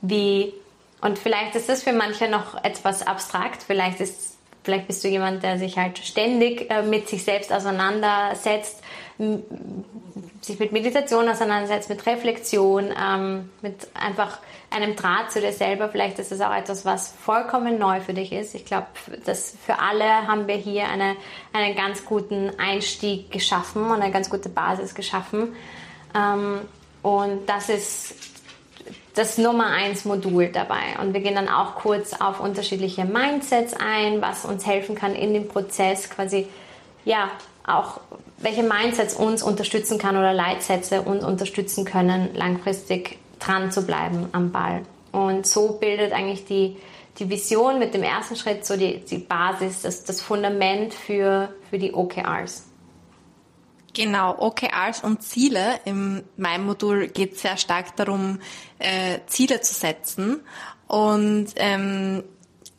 wie 0.02 0.52
und 1.00 1.18
vielleicht 1.18 1.54
ist 1.54 1.68
das 1.68 1.82
für 1.82 1.94
manche 1.94 2.28
noch 2.28 2.62
etwas 2.62 3.06
abstrakt, 3.06 3.62
vielleicht 3.62 4.00
ist 4.00 4.36
vielleicht 4.62 4.86
bist 4.86 5.02
du 5.02 5.08
jemand, 5.08 5.42
der 5.42 5.58
sich 5.58 5.78
halt 5.78 5.98
ständig 5.98 6.70
äh, 6.70 6.82
mit 6.82 7.08
sich 7.08 7.24
selbst 7.24 7.52
auseinandersetzt, 7.52 8.82
sich 10.40 10.58
mit 10.58 10.72
Meditation 10.72 11.28
auseinandersetzt, 11.28 11.90
mit 11.90 12.06
Reflexion, 12.06 12.90
ähm, 12.98 13.50
mit 13.60 13.88
einfach 13.94 14.38
einem 14.70 14.96
Draht 14.96 15.30
zu 15.30 15.40
dir 15.40 15.52
selber. 15.52 15.88
Vielleicht 15.88 16.18
ist 16.18 16.32
es 16.32 16.40
auch 16.40 16.54
etwas, 16.54 16.84
was 16.84 17.12
vollkommen 17.12 17.78
neu 17.78 18.00
für 18.00 18.14
dich 18.14 18.32
ist. 18.32 18.54
Ich 18.54 18.64
glaube, 18.64 18.86
dass 19.26 19.54
für 19.64 19.78
alle 19.78 20.26
haben 20.26 20.46
wir 20.46 20.54
hier 20.54 20.88
eine, 20.88 21.16
einen 21.52 21.76
ganz 21.76 22.04
guten 22.04 22.50
Einstieg 22.58 23.30
geschaffen 23.30 23.84
und 23.84 24.00
eine 24.00 24.12
ganz 24.12 24.30
gute 24.30 24.48
Basis 24.48 24.94
geschaffen. 24.94 25.54
Ähm, 26.14 26.60
und 27.02 27.46
das 27.46 27.68
ist 27.68 28.14
das 29.14 29.38
Nummer 29.38 29.66
eins 29.66 30.04
Modul 30.04 30.48
dabei. 30.48 30.98
Und 31.00 31.12
wir 31.12 31.20
gehen 31.20 31.34
dann 31.34 31.48
auch 31.48 31.74
kurz 31.74 32.14
auf 32.14 32.40
unterschiedliche 32.40 33.04
Mindsets 33.04 33.74
ein, 33.74 34.22
was 34.22 34.44
uns 34.44 34.64
helfen 34.66 34.94
kann 34.94 35.14
in 35.14 35.34
dem 35.34 35.48
Prozess 35.48 36.08
quasi, 36.08 36.48
ja, 37.04 37.30
auch 37.78 38.00
welche 38.38 38.62
Mindsets 38.62 39.14
uns 39.14 39.42
unterstützen 39.42 39.98
kann 39.98 40.16
oder 40.16 40.32
Leitsätze 40.32 41.02
uns 41.02 41.24
unterstützen 41.24 41.84
können, 41.84 42.34
langfristig 42.34 43.18
dran 43.38 43.70
zu 43.70 43.82
bleiben 43.82 44.28
am 44.32 44.50
Ball. 44.50 44.82
Und 45.12 45.46
so 45.46 45.72
bildet 45.74 46.12
eigentlich 46.12 46.44
die, 46.46 46.76
die 47.18 47.28
Vision 47.28 47.78
mit 47.78 47.94
dem 47.94 48.02
ersten 48.02 48.36
Schritt 48.36 48.64
so 48.64 48.76
die, 48.76 49.04
die 49.04 49.18
Basis, 49.18 49.82
das, 49.82 50.04
das 50.04 50.20
Fundament 50.20 50.94
für, 50.94 51.52
für 51.68 51.78
die 51.78 51.92
OKRs. 51.92 52.64
Genau, 53.92 54.36
OKRs 54.38 55.02
und 55.02 55.22
Ziele. 55.22 55.80
In 55.84 56.22
meinem 56.36 56.66
Modul 56.66 57.08
geht 57.08 57.34
es 57.34 57.42
sehr 57.42 57.56
stark 57.56 57.96
darum, 57.96 58.38
äh, 58.78 59.18
Ziele 59.26 59.60
zu 59.60 59.74
setzen. 59.74 60.40
Und 60.86 61.48
ähm, 61.56 62.22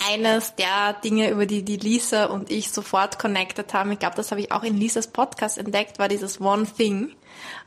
eines 0.10 0.56
der 0.56 0.94
Dinge, 0.94 1.30
über 1.30 1.46
die 1.46 1.64
die 1.64 1.78
Lisa 1.78 2.26
und 2.26 2.50
ich 2.52 2.72
sofort 2.72 3.20
connected 3.20 3.74
haben, 3.74 3.92
ich 3.92 4.00
glaube, 4.00 4.16
das 4.16 4.32
habe 4.32 4.42
ich 4.42 4.52
auch 4.52 4.64
in 4.64 4.78
Lisas 4.78 5.08
Podcast 5.08 5.58
entdeckt, 5.58 6.00
war 6.00 6.08
dieses 6.08 6.40
One 6.40 6.66
Thing. 6.66 7.16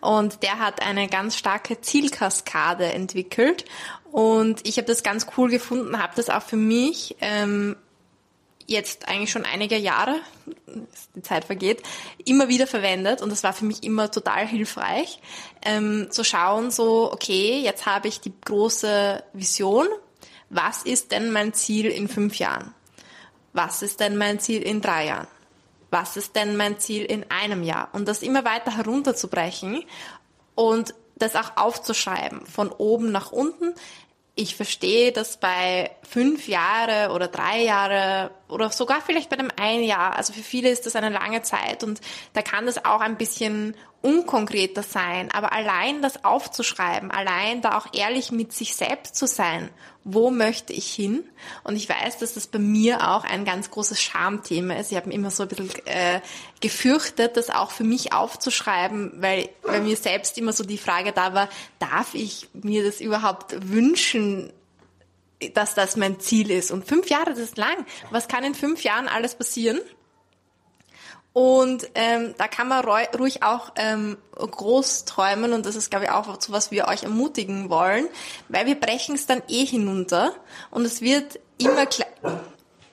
Und 0.00 0.42
der 0.42 0.58
hat 0.58 0.82
eine 0.82 1.08
ganz 1.08 1.36
starke 1.36 1.80
Zielkaskade 1.80 2.92
entwickelt. 2.92 3.64
Und 4.12 4.66
ich 4.66 4.76
habe 4.76 4.86
das 4.86 5.02
ganz 5.02 5.26
cool 5.36 5.50
gefunden, 5.50 6.00
habe 6.00 6.12
das 6.16 6.30
auch 6.30 6.42
für 6.42 6.56
mich 6.56 7.16
ähm, 7.20 7.76
jetzt 8.66 9.08
eigentlich 9.08 9.30
schon 9.30 9.44
einige 9.44 9.76
Jahre, 9.76 10.16
die 11.14 11.22
Zeit 11.22 11.44
vergeht, 11.44 11.82
immer 12.24 12.48
wieder 12.48 12.66
verwendet 12.66 13.22
und 13.22 13.30
das 13.30 13.42
war 13.42 13.52
für 13.52 13.64
mich 13.64 13.82
immer 13.82 14.10
total 14.10 14.46
hilfreich, 14.46 15.20
ähm, 15.64 16.08
zu 16.10 16.24
schauen, 16.24 16.70
so, 16.70 17.12
okay, 17.12 17.60
jetzt 17.60 17.86
habe 17.86 18.08
ich 18.08 18.20
die 18.20 18.32
große 18.44 19.22
Vision, 19.32 19.86
was 20.50 20.82
ist 20.82 21.12
denn 21.12 21.30
mein 21.32 21.52
Ziel 21.52 21.86
in 21.86 22.08
fünf 22.08 22.36
Jahren? 22.36 22.74
Was 23.52 23.82
ist 23.82 24.00
denn 24.00 24.16
mein 24.16 24.40
Ziel 24.40 24.62
in 24.62 24.80
drei 24.80 25.06
Jahren? 25.06 25.28
Was 25.90 26.16
ist 26.16 26.34
denn 26.34 26.56
mein 26.56 26.78
Ziel 26.78 27.04
in 27.04 27.30
einem 27.30 27.62
Jahr? 27.62 27.88
Und 27.92 28.08
das 28.08 28.22
immer 28.22 28.44
weiter 28.44 28.76
herunterzubrechen 28.76 29.84
und 30.54 30.94
das 31.16 31.36
auch 31.36 31.56
aufzuschreiben, 31.56 32.46
von 32.46 32.70
oben 32.70 33.12
nach 33.12 33.30
unten. 33.30 33.74
Ich 34.34 34.56
verstehe, 34.56 35.12
dass 35.12 35.36
bei 35.36 35.92
fünf 36.02 36.48
Jahre 36.48 37.12
oder 37.12 37.28
drei 37.28 37.62
Jahre 37.62 38.32
oder 38.54 38.70
sogar 38.70 39.00
vielleicht 39.00 39.28
bei 39.28 39.38
einem 39.38 39.50
ein 39.56 39.82
Jahr, 39.82 40.16
also 40.16 40.32
für 40.32 40.42
viele 40.42 40.70
ist 40.70 40.86
das 40.86 40.96
eine 40.96 41.10
lange 41.10 41.42
Zeit 41.42 41.82
und 41.82 42.00
da 42.32 42.42
kann 42.42 42.66
das 42.66 42.84
auch 42.84 43.00
ein 43.00 43.16
bisschen 43.18 43.74
unkonkreter 44.00 44.82
sein, 44.82 45.30
aber 45.32 45.52
allein 45.52 46.02
das 46.02 46.24
aufzuschreiben, 46.24 47.10
allein 47.10 47.62
da 47.62 47.78
auch 47.78 47.86
ehrlich 47.94 48.32
mit 48.32 48.52
sich 48.52 48.76
selbst 48.76 49.16
zu 49.16 49.26
sein, 49.26 49.70
wo 50.04 50.30
möchte 50.30 50.74
ich 50.74 50.92
hin? 50.92 51.24
Und 51.64 51.76
ich 51.76 51.88
weiß, 51.88 52.18
dass 52.18 52.34
das 52.34 52.46
bei 52.46 52.58
mir 52.58 53.08
auch 53.10 53.24
ein 53.24 53.46
ganz 53.46 53.70
großes 53.70 54.00
Schamthema 54.02 54.74
ist. 54.74 54.92
Ich 54.92 54.98
habe 54.98 55.10
immer 55.10 55.30
so 55.30 55.44
ein 55.44 55.48
bisschen 55.48 55.70
äh, 55.86 56.20
gefürchtet, 56.60 57.38
das 57.38 57.48
auch 57.48 57.70
für 57.70 57.84
mich 57.84 58.12
aufzuschreiben, 58.12 59.12
weil 59.16 59.48
bei 59.62 59.80
mir 59.80 59.96
selbst 59.96 60.36
immer 60.36 60.52
so 60.52 60.64
die 60.64 60.76
Frage 60.76 61.12
da 61.12 61.32
war, 61.32 61.48
darf 61.78 62.14
ich 62.14 62.48
mir 62.52 62.84
das 62.84 63.00
überhaupt 63.00 63.70
wünschen, 63.70 64.52
dass 65.52 65.74
das 65.74 65.96
mein 65.96 66.20
Ziel 66.20 66.50
ist? 66.50 66.70
Und 66.70 66.86
fünf 66.86 67.08
Jahre, 67.08 67.30
das 67.30 67.38
ist 67.38 67.58
lang. 67.58 67.84
Was 68.10 68.28
kann 68.28 68.44
in 68.44 68.54
fünf 68.54 68.82
Jahren 68.84 69.08
alles 69.08 69.34
passieren? 69.34 69.80
Und 71.34 71.90
ähm, 71.96 72.34
da 72.38 72.46
kann 72.46 72.68
man 72.68 72.84
ruhig 72.84 73.42
auch 73.42 73.72
ähm, 73.74 74.16
groß 74.36 75.04
träumen 75.04 75.52
und 75.52 75.66
das 75.66 75.74
ist, 75.74 75.90
glaube 75.90 76.04
ich, 76.04 76.10
auch 76.12 76.40
so, 76.40 76.52
was 76.52 76.70
wir 76.70 76.86
euch 76.86 77.02
ermutigen 77.02 77.70
wollen, 77.70 78.06
weil 78.48 78.66
wir 78.66 78.76
brechen 78.76 79.16
es 79.16 79.26
dann 79.26 79.42
eh 79.48 79.64
hinunter 79.64 80.32
und 80.70 80.84
es 80.84 81.00
wird 81.00 81.40
immer 81.58 81.88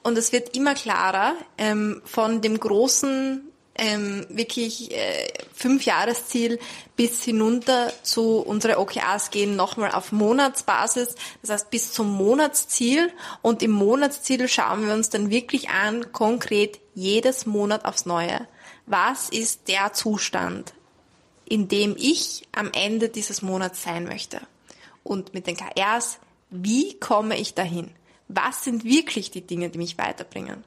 und 0.01 0.17
es 0.17 0.31
wird 0.31 0.55
immer 0.57 0.73
klarer 0.73 1.35
ähm, 1.59 2.01
von 2.03 2.41
dem 2.41 2.59
großen 2.59 3.50
ähm, 3.75 4.25
wirklich 4.29 4.91
äh, 4.91 5.27
Fünf-Jahres-Ziel 5.53 6.60
bis 6.95 7.23
hinunter 7.23 7.91
zu 8.03 8.39
unsere 8.39 8.79
OKRs 8.79 9.31
gehen 9.31 9.55
nochmal 9.55 9.91
auf 9.91 10.12
Monatsbasis, 10.12 11.15
das 11.41 11.49
heißt 11.49 11.71
bis 11.71 11.93
zum 11.93 12.12
Monatsziel 12.12 13.12
und 13.41 13.63
im 13.63 13.71
Monatsziel 13.71 14.47
schauen 14.47 14.86
wir 14.86 14.93
uns 14.93 15.10
dann 15.10 15.29
wirklich 15.29 15.69
an, 15.69 16.12
konkret 16.12 16.79
jedes 16.93 17.45
Monat 17.45 17.86
aufs 17.86 18.05
Neue. 18.05 18.47
Was 18.86 19.29
ist 19.29 19.67
der 19.67 19.93
Zustand, 19.93 20.73
in 21.45 21.67
dem 21.67 21.95
ich 21.97 22.47
am 22.51 22.71
Ende 22.73 23.10
dieses 23.10 23.41
Monats 23.41 23.84
sein 23.84 24.03
möchte? 24.03 24.41
Und 25.03 25.34
mit 25.34 25.47
den 25.47 25.57
KRs, 25.57 26.19
wie 26.49 26.99
komme 26.99 27.38
ich 27.39 27.53
dahin? 27.53 27.89
Was 28.27 28.63
sind 28.63 28.84
wirklich 28.84 29.31
die 29.31 29.41
Dinge, 29.41 29.69
die 29.69 29.77
mich 29.77 29.97
weiterbringen? 29.97 30.63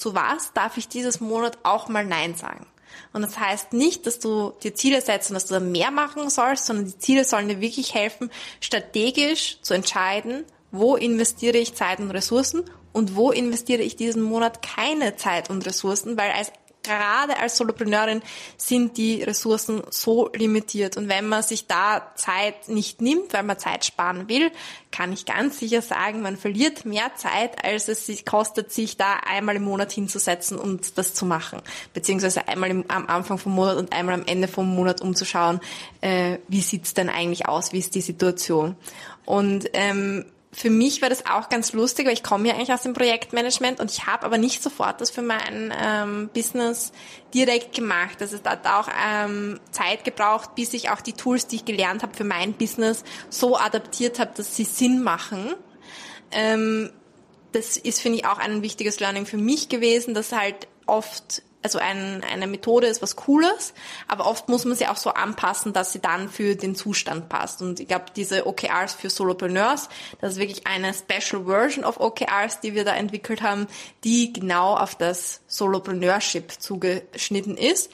Zu 0.00 0.14
was 0.14 0.52
darf 0.52 0.76
ich 0.76 0.88
dieses 0.88 1.20
Monat 1.20 1.58
auch 1.62 1.88
mal 1.88 2.04
Nein 2.04 2.34
sagen. 2.34 2.66
Und 3.12 3.22
das 3.22 3.38
heißt 3.38 3.72
nicht, 3.72 4.06
dass 4.06 4.18
du 4.18 4.52
dir 4.62 4.74
Ziele 4.74 5.00
setzt 5.00 5.30
und 5.30 5.34
dass 5.34 5.46
du 5.46 5.54
da 5.54 5.60
mehr 5.60 5.90
machen 5.90 6.30
sollst, 6.30 6.66
sondern 6.66 6.86
die 6.86 6.98
Ziele 6.98 7.24
sollen 7.24 7.48
dir 7.48 7.60
wirklich 7.60 7.94
helfen, 7.94 8.30
strategisch 8.60 9.58
zu 9.62 9.74
entscheiden, 9.74 10.44
wo 10.70 10.96
investiere 10.96 11.58
ich 11.58 11.74
Zeit 11.74 11.98
und 12.00 12.10
Ressourcen 12.10 12.64
und 12.92 13.16
wo 13.16 13.30
investiere 13.30 13.82
ich 13.82 13.96
diesen 13.96 14.22
Monat 14.22 14.62
keine 14.62 15.16
Zeit 15.16 15.50
und 15.50 15.66
Ressourcen, 15.66 16.16
weil 16.16 16.30
als 16.32 16.52
gerade 16.82 17.38
als 17.38 17.56
Solopreneurin 17.56 18.22
sind 18.56 18.96
die 18.96 19.22
Ressourcen 19.22 19.82
so 19.90 20.30
limitiert. 20.34 20.96
Und 20.96 21.08
wenn 21.08 21.28
man 21.28 21.42
sich 21.42 21.66
da 21.66 22.12
Zeit 22.14 22.68
nicht 22.68 23.00
nimmt, 23.00 23.32
weil 23.32 23.42
man 23.42 23.58
Zeit 23.58 23.84
sparen 23.84 24.28
will, 24.28 24.50
kann 24.90 25.12
ich 25.12 25.26
ganz 25.26 25.58
sicher 25.58 25.82
sagen, 25.82 26.22
man 26.22 26.36
verliert 26.36 26.84
mehr 26.84 27.14
Zeit, 27.14 27.64
als 27.64 27.88
es 27.88 28.06
sich 28.06 28.24
kostet, 28.24 28.72
sich 28.72 28.96
da 28.96 29.20
einmal 29.26 29.56
im 29.56 29.64
Monat 29.64 29.92
hinzusetzen 29.92 30.58
und 30.58 30.98
das 30.98 31.14
zu 31.14 31.26
machen. 31.26 31.60
Beziehungsweise 31.94 32.48
einmal 32.48 32.70
im, 32.70 32.84
am 32.88 33.06
Anfang 33.06 33.38
vom 33.38 33.54
Monat 33.54 33.76
und 33.76 33.92
einmal 33.92 34.14
am 34.14 34.26
Ende 34.26 34.48
vom 34.48 34.74
Monat 34.74 35.00
umzuschauen, 35.00 35.60
äh, 36.00 36.38
wie 36.48 36.60
sieht's 36.60 36.94
denn 36.94 37.08
eigentlich 37.08 37.46
aus, 37.48 37.72
wie 37.72 37.78
ist 37.78 37.94
die 37.94 38.00
Situation. 38.00 38.76
Und 39.24 39.70
ähm, 39.74 40.24
für 40.52 40.70
mich 40.70 41.00
war 41.00 41.08
das 41.08 41.26
auch 41.26 41.48
ganz 41.48 41.72
lustig, 41.72 42.06
weil 42.06 42.12
ich 42.12 42.24
komme 42.24 42.48
ja 42.48 42.54
eigentlich 42.54 42.72
aus 42.72 42.82
dem 42.82 42.92
Projektmanagement 42.92 43.78
und 43.78 43.90
ich 43.90 44.06
habe 44.06 44.26
aber 44.26 44.36
nicht 44.36 44.62
sofort 44.62 45.00
das 45.00 45.10
für 45.10 45.22
mein 45.22 45.72
ähm, 45.80 46.28
Business 46.34 46.92
direkt 47.32 47.74
gemacht. 47.74 48.20
Also 48.20 48.36
es 48.36 48.42
hat 48.44 48.66
auch 48.66 48.88
ähm, 49.06 49.60
Zeit 49.70 50.04
gebraucht, 50.04 50.56
bis 50.56 50.72
ich 50.72 50.90
auch 50.90 51.00
die 51.00 51.12
Tools, 51.12 51.46
die 51.46 51.56
ich 51.56 51.64
gelernt 51.64 52.02
habe 52.02 52.14
für 52.14 52.24
mein 52.24 52.54
Business, 52.54 53.04
so 53.28 53.56
adaptiert 53.56 54.18
habe, 54.18 54.32
dass 54.36 54.56
sie 54.56 54.64
Sinn 54.64 55.02
machen. 55.02 55.54
Ähm, 56.32 56.90
das 57.52 57.76
ist, 57.76 58.00
finde 58.00 58.18
ich, 58.18 58.26
auch 58.26 58.38
ein 58.38 58.62
wichtiges 58.62 58.98
Learning 58.98 59.26
für 59.26 59.36
mich 59.36 59.68
gewesen, 59.68 60.14
dass 60.14 60.32
halt 60.32 60.66
oft 60.86 61.42
also 61.62 61.78
ein, 61.78 62.24
eine 62.24 62.46
Methode 62.46 62.86
ist 62.86 63.02
was 63.02 63.16
Cooles, 63.16 63.74
aber 64.08 64.26
oft 64.26 64.48
muss 64.48 64.64
man 64.64 64.76
sie 64.76 64.86
auch 64.86 64.96
so 64.96 65.10
anpassen, 65.10 65.72
dass 65.72 65.92
sie 65.92 66.00
dann 66.00 66.28
für 66.28 66.56
den 66.56 66.74
Zustand 66.74 67.28
passt. 67.28 67.60
Und 67.60 67.80
ich 67.80 67.88
glaube, 67.88 68.06
diese 68.16 68.46
OKRs 68.46 68.94
für 68.94 69.10
Solopreneurs, 69.10 69.88
das 70.20 70.32
ist 70.32 70.38
wirklich 70.38 70.66
eine 70.66 70.94
Special 70.94 71.44
Version 71.44 71.84
of 71.84 72.00
OKRs, 72.00 72.60
die 72.60 72.74
wir 72.74 72.84
da 72.84 72.94
entwickelt 72.94 73.42
haben, 73.42 73.66
die 74.04 74.32
genau 74.32 74.74
auf 74.74 74.94
das 74.94 75.42
Solopreneurship 75.48 76.52
zugeschnitten 76.58 77.56
ist 77.58 77.90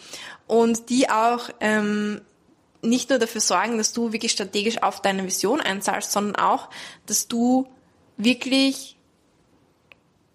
und 0.47 0.89
die 0.89 1.11
auch 1.11 1.51
ähm, 1.61 2.21
nicht 2.83 3.11
nur 3.11 3.19
dafür 3.19 3.41
sorgen, 3.41 3.79
dass 3.79 3.93
du 3.93 4.13
wirklich 4.13 4.33
strategisch 4.33 4.83
auf 4.83 5.03
deine 5.03 5.25
Vision 5.25 5.61
einzahlst, 5.61 6.13
sondern 6.13 6.37
auch, 6.37 6.69
dass 7.07 7.27
du 7.27 7.67
wirklich 8.17 8.97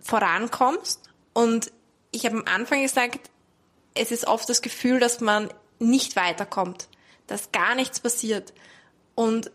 vorankommst 0.01 1.09
und 1.33 1.71
ich 2.11 2.25
habe 2.25 2.37
am 2.37 2.45
Anfang 2.45 2.81
gesagt, 2.81 3.29
es 3.93 4.11
ist 4.11 4.27
oft 4.27 4.47
das 4.49 4.61
Gefühl, 4.61 4.99
dass 4.99 5.21
man 5.21 5.49
nicht 5.79 6.15
weiterkommt, 6.15 6.87
dass 7.27 7.51
gar 7.51 7.75
nichts 7.75 7.99
passiert. 7.99 8.53
Und 9.15 9.51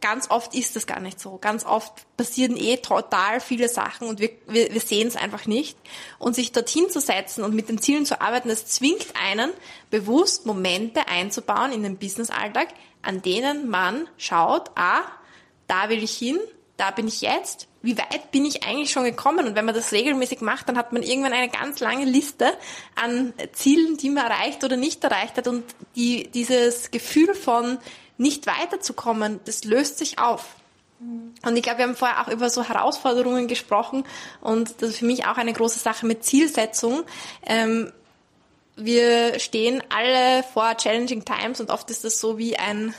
ganz 0.00 0.30
oft 0.30 0.54
ist 0.54 0.76
das 0.76 0.86
gar 0.86 1.00
nicht 1.00 1.18
so. 1.18 1.38
Ganz 1.38 1.64
oft 1.64 2.04
passieren 2.16 2.56
eh 2.56 2.76
total 2.76 3.40
viele 3.40 3.68
Sachen 3.68 4.08
und 4.08 4.20
wir, 4.20 4.30
wir, 4.46 4.72
wir 4.72 4.80
sehen 4.80 5.08
es 5.08 5.16
einfach 5.16 5.46
nicht. 5.46 5.78
Und 6.18 6.34
sich 6.34 6.52
dorthin 6.52 6.90
zu 6.90 7.00
setzen 7.00 7.42
und 7.42 7.54
mit 7.54 7.68
den 7.68 7.78
Zielen 7.78 8.04
zu 8.04 8.20
arbeiten, 8.20 8.48
das 8.48 8.66
zwingt 8.66 9.06
einen, 9.20 9.50
bewusst 9.90 10.46
Momente 10.46 11.08
einzubauen 11.08 11.72
in 11.72 11.82
den 11.82 11.96
Businessalltag, 11.96 12.68
an 13.02 13.22
denen 13.22 13.68
man 13.68 14.08
schaut, 14.18 14.70
ah, 14.74 15.02
da 15.66 15.88
will 15.88 16.02
ich 16.02 16.16
hin, 16.16 16.38
da 16.76 16.90
bin 16.90 17.08
ich 17.08 17.20
jetzt 17.20 17.68
wie 17.84 17.98
weit 17.98 18.30
bin 18.30 18.46
ich 18.46 18.64
eigentlich 18.64 18.90
schon 18.90 19.04
gekommen? 19.04 19.46
Und 19.46 19.56
wenn 19.56 19.66
man 19.66 19.74
das 19.74 19.92
regelmäßig 19.92 20.40
macht, 20.40 20.70
dann 20.70 20.78
hat 20.78 20.94
man 20.94 21.02
irgendwann 21.02 21.34
eine 21.34 21.50
ganz 21.50 21.80
lange 21.80 22.06
Liste 22.06 22.46
an 22.94 23.34
Zielen, 23.52 23.98
die 23.98 24.08
man 24.08 24.24
erreicht 24.24 24.64
oder 24.64 24.78
nicht 24.78 25.04
erreicht 25.04 25.36
hat. 25.36 25.48
Und 25.48 25.64
die, 25.94 26.30
dieses 26.30 26.90
Gefühl 26.90 27.34
von 27.34 27.78
nicht 28.16 28.46
weiterzukommen, 28.46 29.40
das 29.44 29.64
löst 29.64 29.98
sich 29.98 30.18
auf. 30.18 30.56
Und 31.44 31.56
ich 31.56 31.62
glaube, 31.62 31.78
wir 31.78 31.86
haben 31.86 31.96
vorher 31.96 32.22
auch 32.22 32.28
über 32.28 32.48
so 32.48 32.62
Herausforderungen 32.62 33.48
gesprochen 33.48 34.04
und 34.40 34.80
das 34.80 34.90
ist 34.90 34.98
für 35.00 35.04
mich 35.04 35.26
auch 35.26 35.36
eine 35.36 35.52
große 35.52 35.78
Sache 35.78 36.06
mit 36.06 36.24
Zielsetzung. 36.24 37.02
Ähm, 37.44 37.92
wir 38.76 39.38
stehen 39.38 39.82
alle 39.90 40.42
vor 40.42 40.74
challenging 40.76 41.24
times 41.24 41.60
und 41.60 41.70
oft 41.70 41.90
ist 41.90 42.04
das 42.04 42.18
so 42.18 42.38
wie 42.38 42.56
ein, 42.56 42.94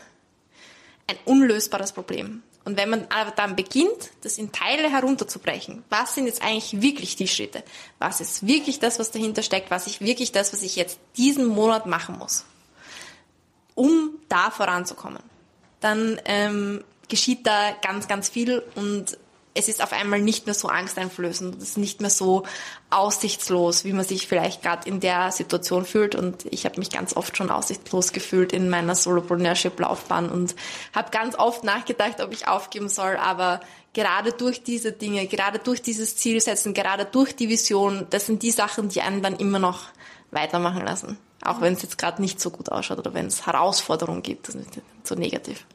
ein 1.08 1.18
unlösbares 1.26 1.94
Problem. 1.94 2.44
Und 2.66 2.78
wenn 2.78 2.90
man 2.90 3.08
aber 3.10 3.30
dann 3.30 3.56
beginnt, 3.56 4.10
das 4.22 4.40
in 4.40 4.52
Teile 4.52 4.90
herunterzubrechen, 4.90 5.84
was 5.90 6.16
sind 6.16 6.26
jetzt 6.26 6.42
eigentlich 6.42 6.82
wirklich 6.82 7.16
die 7.16 7.28
Schritte? 7.28 7.64
Was 8.00 8.22
ist 8.22 8.46
wirklich 8.48 8.80
das, 8.80 8.98
was 8.98 9.12
dahinter 9.12 9.44
steckt? 9.44 9.70
Was 9.70 9.86
ist 9.86 10.02
wirklich 10.02 10.32
das, 10.32 10.52
was 10.52 10.64
ich 10.64 10.76
jetzt 10.76 11.00
diesen 11.16 11.46
Monat 11.46 11.86
machen 11.86 12.18
muss, 12.18 12.44
um 13.76 14.18
da 14.30 14.50
voranzukommen? 14.50 15.22
Dann 15.80 16.20
ähm, 16.26 16.84
geschieht 17.08 17.46
da 17.46 17.72
ganz, 17.84 18.08
ganz 18.08 18.30
viel 18.30 18.64
und 18.74 19.18
es 19.56 19.70
ist 19.70 19.82
auf 19.82 19.94
einmal 19.94 20.22
nicht 20.22 20.46
mehr 20.46 20.54
so 20.54 20.68
angsteinflößend, 20.68 21.56
es 21.56 21.70
ist 21.70 21.78
nicht 21.78 22.02
mehr 22.02 22.10
so 22.10 22.44
aussichtslos, 22.90 23.86
wie 23.86 23.94
man 23.94 24.06
sich 24.06 24.28
vielleicht 24.28 24.62
gerade 24.62 24.88
in 24.88 25.00
der 25.00 25.32
Situation 25.32 25.86
fühlt. 25.86 26.14
Und 26.14 26.46
ich 26.52 26.66
habe 26.66 26.78
mich 26.78 26.90
ganz 26.90 27.16
oft 27.16 27.36
schon 27.38 27.50
aussichtslos 27.50 28.12
gefühlt 28.12 28.52
in 28.52 28.70
meiner 28.70 28.96
Solopreneurship-Laufbahn 28.96 30.30
und 30.30 30.56
habe 30.94 31.10
ganz 31.10 31.36
oft 31.40 31.64
nachgedacht, 31.64 32.20
ob 32.22 32.34
ich 32.34 32.50
aufgeben 32.50 32.90
soll. 32.90 33.16
Aber 33.16 33.62
gerade 33.94 34.34
durch 34.34 34.62
diese 34.62 34.92
Dinge, 34.92 35.26
gerade 35.26 35.60
durch 35.60 35.82
dieses 35.82 36.18
Zielsetzen, 36.18 36.74
gerade 36.74 37.06
durch 37.06 37.34
die 37.34 37.48
Vision, 37.48 38.08
das 38.10 38.26
sind 38.26 38.44
die 38.44 38.52
Sachen, 38.52 38.90
die 38.90 39.02
einen 39.02 39.24
dann 39.24 39.38
immer 39.38 39.60
noch 39.60 39.86
weitermachen 40.32 40.84
lassen. 40.84 41.18
Auch 41.42 41.62
wenn 41.62 41.74
es 41.74 41.82
jetzt 41.82 41.98
gerade 41.98 42.22
nicht 42.22 42.42
so 42.42 42.50
gut 42.50 42.70
ausschaut 42.70 43.00
oder 43.00 43.14
wenn 43.14 43.28
es 43.28 43.46
Herausforderungen 43.46 44.22
gibt, 44.22 44.50
das 44.50 44.56
ist 44.56 44.76
nicht 44.76 44.82
so 45.04 45.16
negativ. 45.16 45.66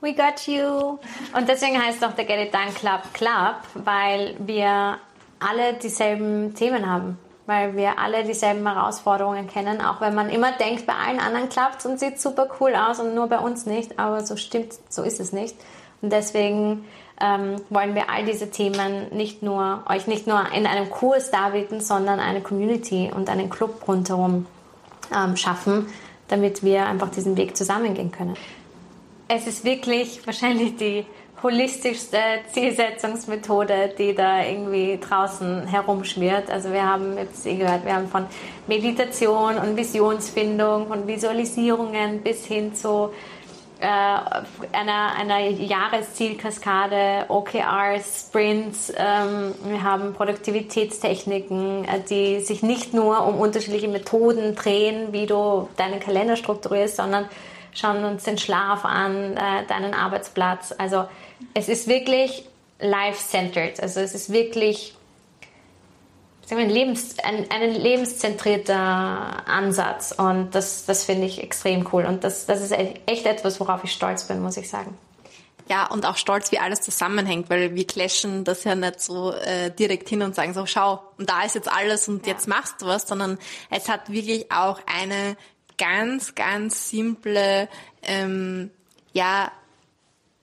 We 0.00 0.14
got 0.14 0.46
you. 0.46 0.98
Und 1.36 1.48
deswegen 1.48 1.82
heißt 1.82 2.04
auch 2.04 2.12
der 2.12 2.24
Get 2.24 2.38
It 2.38 2.54
Done 2.54 2.72
Club 2.72 3.02
Club, 3.14 3.56
weil 3.74 4.36
wir 4.38 4.98
alle 5.40 5.74
dieselben 5.82 6.54
Themen 6.54 6.88
haben. 6.88 7.18
Weil 7.46 7.74
wir 7.76 7.98
alle 7.98 8.24
dieselben 8.24 8.64
Herausforderungen 8.70 9.48
kennen, 9.48 9.80
auch 9.80 10.00
wenn 10.00 10.14
man 10.14 10.28
immer 10.28 10.52
denkt, 10.52 10.86
bei 10.86 10.92
allen 10.92 11.18
anderen 11.18 11.48
klappt 11.48 11.84
und 11.86 11.98
sieht 11.98 12.20
super 12.20 12.46
cool 12.60 12.74
aus 12.76 13.00
und 13.00 13.14
nur 13.14 13.26
bei 13.26 13.38
uns 13.38 13.66
nicht. 13.66 13.98
Aber 13.98 14.24
so 14.24 14.36
stimmt, 14.36 14.74
so 14.88 15.02
ist 15.02 15.18
es 15.18 15.32
nicht. 15.32 15.56
Und 16.00 16.12
deswegen 16.12 16.84
ähm, 17.20 17.56
wollen 17.70 17.96
wir 17.96 18.08
all 18.08 18.24
diese 18.24 18.50
Themen 18.50 19.08
nicht 19.10 19.42
nur, 19.42 19.82
euch 19.88 20.06
nicht 20.06 20.28
nur 20.28 20.52
in 20.52 20.66
einem 20.66 20.90
Kurs 20.90 21.32
darbieten, 21.32 21.80
sondern 21.80 22.20
eine 22.20 22.42
Community 22.42 23.10
und 23.12 23.30
einen 23.30 23.50
Club 23.50 23.88
rundherum 23.88 24.46
ähm, 25.12 25.36
schaffen, 25.36 25.88
damit 26.28 26.62
wir 26.62 26.86
einfach 26.86 27.10
diesen 27.10 27.36
Weg 27.36 27.56
zusammengehen 27.56 28.12
können 28.12 28.36
es 29.28 29.46
ist 29.46 29.64
wirklich 29.64 30.26
wahrscheinlich 30.26 30.76
die 30.76 31.04
holistischste 31.42 32.18
Zielsetzungsmethode, 32.52 33.94
die 33.96 34.14
da 34.14 34.42
irgendwie 34.42 34.98
draußen 34.98 35.66
herumschwirrt. 35.66 36.50
Also 36.50 36.72
wir 36.72 36.84
haben 36.84 37.16
jetzt 37.16 37.46
eh 37.46 37.56
gehört, 37.56 37.84
wir 37.84 37.94
haben 37.94 38.08
von 38.08 38.26
Meditation 38.66 39.56
und 39.56 39.76
Visionsfindung, 39.76 40.88
von 40.88 41.06
Visualisierungen 41.06 42.22
bis 42.22 42.44
hin 42.44 42.74
zu 42.74 43.10
äh, 43.80 43.86
einer, 43.86 45.14
einer 45.16 45.38
Jahreszielkaskade, 45.38 47.26
OKRs, 47.28 48.26
Sprints. 48.26 48.92
Ähm, 48.96 49.54
wir 49.64 49.84
haben 49.84 50.14
Produktivitätstechniken, 50.14 51.84
äh, 51.84 52.00
die 52.10 52.40
sich 52.40 52.64
nicht 52.64 52.92
nur 52.92 53.24
um 53.24 53.38
unterschiedliche 53.38 53.86
Methoden 53.86 54.56
drehen, 54.56 55.12
wie 55.12 55.26
du 55.26 55.68
deinen 55.76 56.00
Kalender 56.00 56.34
strukturierst, 56.34 56.96
sondern 56.96 57.28
schauen 57.78 58.04
uns 58.04 58.24
den 58.24 58.38
Schlaf 58.38 58.84
an, 58.84 59.36
äh, 59.36 59.66
deinen 59.66 59.94
Arbeitsplatz. 59.94 60.74
Also 60.76 61.06
es 61.54 61.68
ist 61.68 61.88
wirklich 61.88 62.44
life-centered. 62.80 63.80
Also 63.80 64.00
es 64.00 64.14
ist 64.14 64.32
wirklich 64.32 64.94
wir, 66.48 66.58
ein, 66.58 66.70
Lebens, 66.70 67.18
ein, 67.22 67.46
ein 67.50 67.74
lebenszentrierter 67.74 69.46
Ansatz. 69.46 70.12
Und 70.12 70.54
das, 70.54 70.86
das 70.86 71.04
finde 71.04 71.26
ich 71.26 71.42
extrem 71.42 71.86
cool. 71.92 72.04
Und 72.04 72.24
das, 72.24 72.46
das 72.46 72.62
ist 72.62 72.72
echt 72.72 73.26
etwas, 73.26 73.60
worauf 73.60 73.84
ich 73.84 73.92
stolz 73.92 74.24
bin, 74.24 74.40
muss 74.40 74.56
ich 74.56 74.68
sagen. 74.68 74.96
Ja, 75.68 75.86
und 75.86 76.06
auch 76.06 76.16
stolz, 76.16 76.50
wie 76.50 76.58
alles 76.58 76.80
zusammenhängt, 76.80 77.50
weil 77.50 77.74
wir 77.74 77.86
clashen 77.86 78.44
das 78.44 78.64
ja 78.64 78.74
nicht 78.74 79.02
so 79.02 79.32
äh, 79.32 79.70
direkt 79.70 80.08
hin 80.08 80.22
und 80.22 80.34
sagen 80.34 80.54
so, 80.54 80.64
schau, 80.64 81.02
und 81.18 81.28
da 81.28 81.42
ist 81.42 81.54
jetzt 81.54 81.70
alles 81.70 82.08
und 82.08 82.26
ja. 82.26 82.32
jetzt 82.32 82.48
machst 82.48 82.80
du 82.80 82.86
was, 82.86 83.06
sondern 83.06 83.38
es 83.68 83.90
hat 83.90 84.10
wirklich 84.10 84.50
auch 84.50 84.80
eine 84.86 85.36
ganz, 85.78 86.34
ganz 86.34 86.90
simple 86.90 87.68
ähm, 88.02 88.70
ja, 89.12 89.50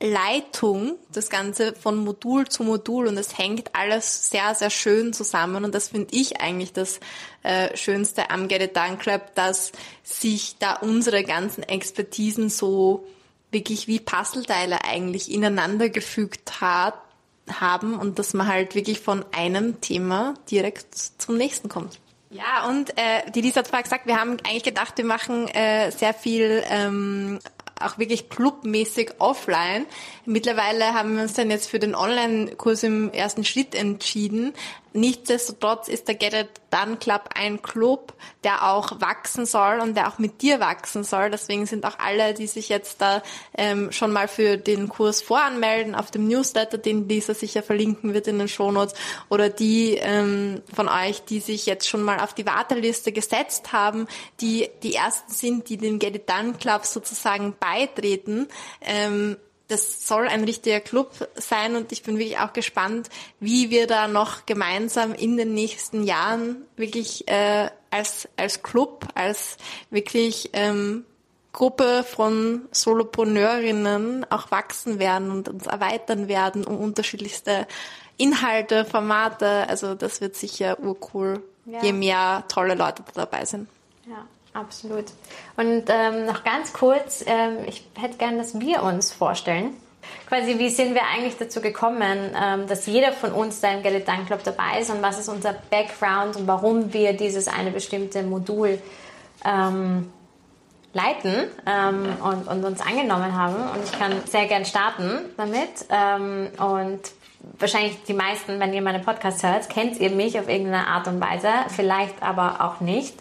Leitung, 0.01 0.97
das 1.11 1.29
Ganze 1.29 1.73
von 1.73 1.97
Modul 1.97 2.47
zu 2.47 2.63
Modul 2.63 3.07
und 3.07 3.17
es 3.17 3.37
hängt 3.37 3.73
alles 3.73 4.29
sehr, 4.29 4.53
sehr 4.53 4.69
schön 4.69 5.13
zusammen 5.13 5.63
und 5.63 5.73
das 5.73 5.89
finde 5.89 6.13
ich 6.13 6.41
eigentlich 6.41 6.73
das 6.73 6.99
äh, 7.43 7.75
Schönste 7.77 8.29
am 8.29 8.47
Get 8.47 8.61
It 8.61 8.75
Done 8.75 8.97
Club, 8.97 9.33
dass 9.35 9.71
sich 10.03 10.57
da 10.59 10.73
unsere 10.73 11.23
ganzen 11.23 11.63
Expertisen 11.63 12.49
so 12.49 13.07
wirklich 13.51 13.87
wie 13.87 13.99
Puzzleteile 13.99 14.83
eigentlich 14.83 15.31
ineinander 15.31 15.89
gefügt 15.89 16.59
hat, 16.59 16.95
haben 17.47 17.97
und 17.97 18.19
dass 18.19 18.33
man 18.33 18.47
halt 18.47 18.75
wirklich 18.75 18.99
von 18.99 19.23
einem 19.31 19.79
Thema 19.79 20.33
direkt 20.49 20.93
zum 21.17 21.37
nächsten 21.37 21.69
kommt. 21.69 21.99
Ja, 22.35 22.67
und 22.67 22.89
äh, 22.97 23.31
die 23.31 23.39
Lisa 23.39 23.59
hat 23.59 23.67
vorher 23.69 23.83
gesagt, 23.83 24.07
wir 24.07 24.19
haben 24.19 24.31
eigentlich 24.45 24.63
gedacht, 24.63 24.97
wir 24.97 25.05
machen 25.05 25.47
äh, 25.47 25.89
sehr 25.91 26.13
viel 26.13 26.63
ähm, 26.69 27.39
auch 27.79 27.97
wirklich 27.97 28.29
clubmäßig 28.29 29.11
offline. 29.19 29.85
Mittlerweile 30.25 30.93
haben 30.93 31.15
wir 31.15 31.23
uns 31.23 31.33
dann 31.33 31.49
jetzt 31.49 31.69
für 31.69 31.79
den 31.79 31.95
Online-Kurs 31.95 32.83
im 32.83 33.09
ersten 33.11 33.45
Schritt 33.45 33.73
entschieden. 33.73 34.53
Nichtsdestotrotz 34.95 35.89
ist 35.89 36.07
der 36.07 36.15
Get 36.15 36.33
It 36.33 36.49
Done 36.71 36.95
Club 36.95 37.29
ein 37.35 37.61
Club, 37.61 38.13
der 38.45 38.71
auch 38.71 39.01
wachsen 39.01 39.45
soll 39.45 39.79
und 39.81 39.95
der 39.95 40.07
auch 40.07 40.19
mit 40.19 40.41
dir 40.41 40.61
wachsen 40.61 41.03
soll. 41.03 41.29
Deswegen 41.29 41.65
sind 41.65 41.85
auch 41.85 41.99
alle, 41.99 42.33
die 42.33 42.47
sich 42.47 42.69
jetzt 42.69 43.01
da 43.01 43.21
ähm, 43.57 43.91
schon 43.91 44.13
mal 44.13 44.29
für 44.29 44.57
den 44.57 44.87
Kurs 44.87 45.21
voranmelden 45.21 45.95
auf 45.95 46.11
dem 46.11 46.29
Newsletter, 46.29 46.77
den 46.77 47.09
Lisa 47.09 47.33
sicher 47.33 47.61
verlinken 47.61 48.13
wird 48.13 48.27
in 48.27 48.39
den 48.39 48.47
Shownotes, 48.47 48.95
oder 49.27 49.49
die 49.49 49.95
ähm, 49.95 50.61
von 50.73 50.87
euch, 50.87 51.23
die 51.25 51.41
sich 51.41 51.65
jetzt 51.65 51.89
schon 51.89 52.01
mal 52.01 52.21
auf 52.21 52.33
die 52.33 52.45
Warteliste 52.45 53.11
gesetzt 53.11 53.73
haben, 53.73 54.07
die 54.39 54.69
die 54.81 54.95
ersten 54.95 55.31
sind, 55.31 55.67
die 55.67 55.75
den 55.75 55.99
Get 55.99 56.15
It 56.15 56.29
Done 56.29 56.53
Club 56.53 56.85
sozusagen 56.85 57.53
beitreten. 57.59 58.47
Ähm, 58.79 59.35
das 59.67 60.07
soll 60.07 60.27
ein 60.27 60.43
richtiger 60.43 60.79
Club 60.79 61.11
sein 61.35 61.75
und 61.75 61.91
ich 61.91 62.03
bin 62.03 62.19
wirklich 62.19 62.39
auch 62.39 62.53
gespannt, 62.53 63.09
wie 63.39 63.69
wir 63.69 63.87
da 63.87 64.07
noch 64.07 64.45
gemeinsam 64.45 65.13
in 65.13 65.37
den 65.37 65.53
nächsten 65.53 66.03
Jahren 66.03 66.57
wirklich 66.75 67.27
äh, 67.27 67.69
als 67.89 68.27
als 68.37 68.61
Club, 68.61 69.07
als 69.15 69.57
wirklich 69.89 70.51
ähm, 70.53 71.05
Gruppe 71.51 72.03
von 72.03 72.67
Solopreneurinnen 72.71 74.29
auch 74.29 74.51
wachsen 74.51 74.99
werden 74.99 75.31
und 75.31 75.47
uns 75.47 75.67
erweitern 75.67 76.27
werden 76.27 76.65
um 76.65 76.77
unterschiedlichste 76.77 77.65
Inhalte, 78.17 78.85
Formate. 78.85 79.67
Also 79.69 79.95
das 79.95 80.21
wird 80.21 80.35
sicher 80.35 80.79
urcool, 80.79 81.41
ja. 81.65 81.81
je 81.81 81.93
mehr 81.93 82.43
tolle 82.49 82.75
Leute 82.75 83.03
dabei 83.13 83.45
sind. 83.45 83.67
Ja. 84.07 84.27
Absolut. 84.55 85.05
Und 85.57 85.83
ähm, 85.89 86.25
noch 86.25 86.45
ganz 86.45 86.71
kurz, 86.71 87.23
ähm, 87.27 87.57
ich 87.67 87.85
hätte 87.99 88.17
gern, 88.17 88.37
dass 88.37 88.59
wir 88.59 88.83
uns 88.83 89.11
vorstellen. 89.11 89.73
Quasi, 90.29 90.57
wie 90.59 90.69
sind 90.69 90.93
wir 90.93 91.01
eigentlich 91.13 91.37
dazu 91.37 91.59
gekommen, 91.59 92.31
ähm, 92.41 92.67
dass 92.67 92.85
jeder 92.85 93.11
von 93.11 93.33
uns 93.33 93.59
da 93.59 93.73
im 93.73 93.83
Gelitan 93.83 94.25
Club 94.25 94.43
dabei 94.43 94.79
ist 94.79 94.89
und 94.89 95.01
was 95.01 95.19
ist 95.19 95.27
unser 95.27 95.53
Background 95.53 96.37
und 96.37 96.47
warum 96.47 96.93
wir 96.93 97.13
dieses 97.13 97.47
eine 97.47 97.71
bestimmte 97.71 98.23
Modul 98.23 98.79
ähm, 99.43 100.11
leiten 100.93 101.49
ähm, 101.65 102.15
und, 102.23 102.47
und, 102.47 102.63
uns 102.63 102.79
angenommen 102.79 103.37
haben. 103.37 103.55
Und 103.55 103.83
ich 103.83 103.91
kann 103.91 104.13
sehr 104.25 104.45
gern 104.45 104.63
starten 104.63 105.19
damit. 105.35 105.85
Ähm, 105.89 106.47
und 106.57 107.01
wahrscheinlich 107.59 108.01
die 108.07 108.13
meisten, 108.13 108.59
wenn 108.61 108.73
ihr 108.73 108.81
meine 108.81 108.99
Podcasts 108.99 109.43
hört, 109.43 109.69
kennt 109.69 109.99
ihr 109.99 110.11
mich 110.11 110.39
auf 110.39 110.47
irgendeine 110.47 110.87
Art 110.87 111.09
und 111.09 111.19
Weise, 111.19 111.49
vielleicht 111.75 112.23
aber 112.23 112.61
auch 112.61 112.79
nicht. 112.79 113.15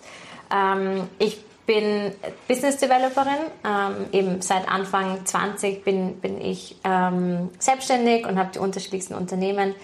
Ähm, 0.55 1.09
ich 1.19 1.43
bin 1.67 2.13
Business 2.47 2.77
Developerin. 2.77 3.51
Ähm, 3.65 4.07
eben 4.13 4.43
seit 4.43 4.69
Anfang 4.69 5.25
20 5.25 5.85
bin, 5.85 6.21
bin 6.21 6.41
ich 6.41 6.77
ähm, 6.85 7.51
selbstständig 7.59 8.27
und 8.27 8.39
habe 8.39 8.51
die 8.55 8.59
unterschiedlichsten 8.59 9.15
Unternehmen 9.15 9.75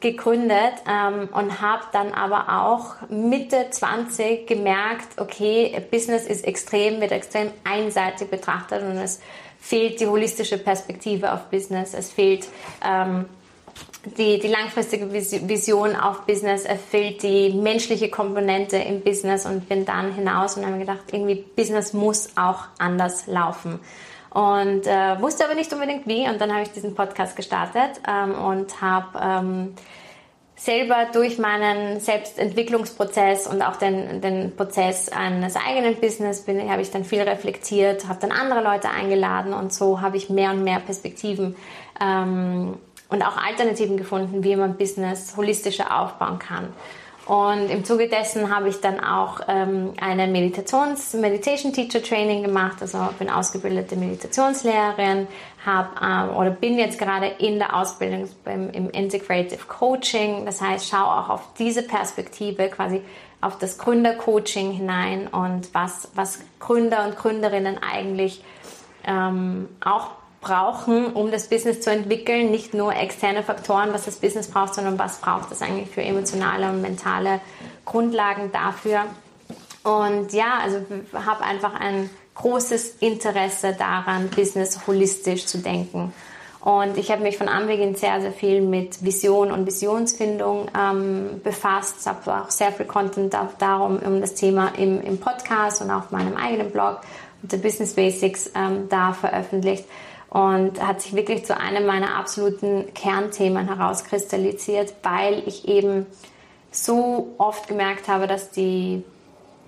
gegründet 0.00 0.74
ähm, 0.88 1.28
und 1.32 1.60
habe 1.60 1.82
dann 1.92 2.12
aber 2.12 2.64
auch 2.66 3.08
Mitte 3.08 3.66
20 3.70 4.46
gemerkt, 4.46 5.20
okay, 5.20 5.74
Business 5.90 6.24
ist 6.24 6.44
extrem, 6.46 7.00
wird 7.00 7.10
extrem 7.10 7.50
einseitig 7.64 8.30
betrachtet 8.30 8.82
und 8.82 8.96
es 8.96 9.20
fehlt 9.58 10.00
die 10.00 10.06
holistische 10.06 10.56
Perspektive 10.56 11.32
auf 11.32 11.46
Business. 11.50 11.94
Es 11.94 12.12
fehlt 12.12 12.46
ähm, 12.84 13.24
die, 14.04 14.38
die 14.38 14.48
langfristige 14.48 15.12
Vision 15.12 15.96
auf 15.96 16.22
Business 16.22 16.64
erfüllt 16.64 17.22
die 17.22 17.50
menschliche 17.50 18.08
Komponente 18.10 18.76
im 18.76 19.02
Business 19.02 19.44
und 19.44 19.68
bin 19.68 19.84
dann 19.84 20.14
hinaus 20.14 20.56
und 20.56 20.66
habe 20.66 20.78
gedacht, 20.78 21.00
irgendwie 21.12 21.44
Business 21.56 21.92
muss 21.92 22.36
auch 22.36 22.64
anders 22.78 23.26
laufen. 23.26 23.80
Und 24.30 24.86
äh, 24.86 25.20
wusste 25.20 25.44
aber 25.44 25.54
nicht 25.54 25.72
unbedingt 25.72 26.06
wie. 26.06 26.28
Und 26.28 26.40
dann 26.40 26.52
habe 26.52 26.62
ich 26.62 26.70
diesen 26.70 26.94
Podcast 26.94 27.34
gestartet 27.34 28.00
ähm, 28.06 28.34
und 28.34 28.80
habe 28.80 29.18
ähm, 29.20 29.74
selber 30.54 31.06
durch 31.12 31.38
meinen 31.38 32.00
Selbstentwicklungsprozess 32.00 33.46
und 33.46 33.62
auch 33.62 33.76
den, 33.76 34.20
den 34.20 34.54
Prozess 34.54 35.08
eines 35.08 35.54
eigenen 35.56 35.96
Business 35.96 36.42
bin, 36.42 36.70
habe 36.70 36.82
ich 36.82 36.90
dann 36.90 37.04
viel 37.04 37.22
reflektiert, 37.22 38.08
habe 38.08 38.18
dann 38.20 38.32
andere 38.32 38.62
Leute 38.62 38.90
eingeladen 38.90 39.54
und 39.54 39.72
so 39.72 40.00
habe 40.00 40.16
ich 40.16 40.30
mehr 40.30 40.50
und 40.50 40.64
mehr 40.64 40.80
Perspektiven 40.80 41.56
ähm, 42.00 42.76
und 43.08 43.22
auch 43.22 43.36
Alternativen 43.36 43.96
gefunden, 43.96 44.44
wie 44.44 44.56
man 44.56 44.76
Business 44.76 45.36
holistischer 45.36 45.98
aufbauen 45.98 46.38
kann. 46.38 46.68
Und 47.28 47.68
im 47.68 47.84
Zuge 47.84 48.08
dessen 48.08 48.54
habe 48.54 48.70
ich 48.70 48.80
dann 48.80 49.00
auch 49.00 49.40
ähm, 49.48 49.92
eine 50.00 50.26
Meditations 50.26 51.12
Meditation 51.12 51.74
Teacher 51.74 52.02
Training 52.02 52.42
gemacht, 52.42 52.78
also 52.80 53.06
bin 53.18 53.28
ausgebildete 53.28 53.96
Meditationslehrerin, 53.96 55.26
habe 55.64 55.90
ähm, 56.02 56.36
oder 56.36 56.48
bin 56.48 56.78
jetzt 56.78 56.98
gerade 56.98 57.26
in 57.26 57.58
der 57.58 57.76
Ausbildung 57.76 58.30
beim, 58.44 58.70
im 58.70 58.88
Integrative 58.88 59.66
Coaching. 59.68 60.46
Das 60.46 60.62
heißt, 60.62 60.88
schaue 60.88 61.04
auch 61.04 61.28
auf 61.28 61.42
diese 61.58 61.82
Perspektive 61.82 62.68
quasi 62.68 63.02
auf 63.42 63.58
das 63.58 63.76
Gründercoaching 63.76 64.72
hinein 64.72 65.28
und 65.28 65.74
was 65.74 66.08
was 66.14 66.38
Gründer 66.60 67.04
und 67.04 67.16
Gründerinnen 67.16 67.76
eigentlich 67.78 68.42
ähm, 69.06 69.68
auch 69.84 70.12
brauchen, 70.48 71.12
um 71.12 71.30
das 71.30 71.48
Business 71.48 71.80
zu 71.80 71.90
entwickeln. 71.90 72.50
Nicht 72.50 72.74
nur 72.74 72.94
externe 72.94 73.42
Faktoren, 73.42 73.92
was 73.92 74.06
das 74.06 74.16
Business 74.16 74.48
braucht, 74.48 74.74
sondern 74.74 74.98
was 74.98 75.18
braucht 75.18 75.52
es 75.52 75.60
eigentlich 75.60 75.90
für 75.90 76.02
emotionale 76.02 76.70
und 76.70 76.80
mentale 76.80 77.40
Grundlagen 77.84 78.50
dafür. 78.50 79.04
Und 79.84 80.32
ja, 80.32 80.58
also 80.62 80.78
habe 81.14 81.44
einfach 81.44 81.78
ein 81.78 82.10
großes 82.34 82.96
Interesse 83.00 83.74
daran, 83.78 84.28
Business 84.30 84.86
holistisch 84.86 85.46
zu 85.46 85.58
denken. 85.58 86.12
Und 86.60 86.98
ich 86.98 87.10
habe 87.10 87.22
mich 87.22 87.38
von 87.38 87.48
Anbeginn 87.48 87.94
sehr, 87.94 88.20
sehr 88.20 88.32
viel 88.32 88.60
mit 88.60 89.04
Vision 89.04 89.52
und 89.52 89.66
Visionsfindung 89.66 90.68
ähm, 90.76 91.40
befasst. 91.44 92.06
habe 92.06 92.42
auch 92.42 92.50
sehr 92.50 92.72
viel 92.72 92.86
Content 92.86 93.36
darum 93.58 93.98
um 93.98 94.20
das 94.20 94.34
Thema 94.34 94.72
im, 94.76 95.00
im 95.00 95.18
Podcast 95.18 95.82
und 95.82 95.90
auf 95.90 96.10
meinem 96.10 96.36
eigenen 96.36 96.70
Blog 96.70 97.00
unter 97.42 97.58
Business 97.58 97.94
Basics 97.94 98.50
ähm, 98.54 98.88
da 98.88 99.12
veröffentlicht 99.12 99.84
und 100.30 100.84
hat 100.84 101.00
sich 101.00 101.14
wirklich 101.14 101.44
zu 101.44 101.58
einem 101.58 101.86
meiner 101.86 102.16
absoluten 102.16 102.92
Kernthemen 102.94 103.66
herauskristallisiert, 103.66 104.94
weil 105.02 105.42
ich 105.46 105.68
eben 105.68 106.06
so 106.70 107.34
oft 107.38 107.68
gemerkt 107.68 108.08
habe, 108.08 108.26
dass 108.26 108.50
die 108.50 109.02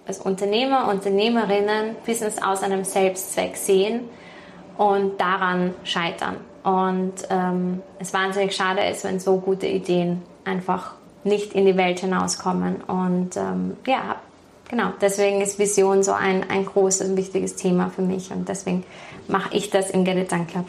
als 0.07 0.19
Unternehmer, 0.19 0.89
Unternehmerinnen 0.89 1.97
Business 2.05 2.43
aus 2.43 2.63
einem 2.63 2.85
Selbstzweck 2.85 3.57
sehen 3.57 4.03
und 4.77 5.21
daran 5.21 5.75
scheitern. 5.85 6.37
Und 6.63 7.15
ähm, 7.31 7.83
es 7.99 8.13
wahnsinnig 8.13 8.55
schade 8.55 8.83
ist, 8.85 9.05
wenn 9.05 9.19
so 9.19 9.39
gute 9.39 9.67
Ideen 9.67 10.23
einfach 10.45 10.93
nicht 11.25 11.55
in 11.55 11.65
die 11.65 11.77
Welt 11.77 12.01
hinauskommen. 12.01 12.77
Und 12.87 13.37
ähm, 13.37 13.77
ja, 13.87 14.17
genau, 14.69 14.91
deswegen 15.01 15.41
ist 15.41 15.59
Vision 15.59 16.03
so 16.03 16.13
ein, 16.13 16.49
ein 16.51 16.67
großes 16.67 17.11
und 17.11 17.17
wichtiges 17.17 17.57
Thema 17.57 17.91
für 17.91 18.03
mich. 18.03 18.31
Und 18.31 18.49
deswegen 18.49 18.85
mache 19.29 19.57
ich 19.57 19.71
das 19.71 19.91
im 19.91 20.05
Get 20.05 20.17
It 20.17 20.33
Done 20.33 20.47
Club. 20.47 20.67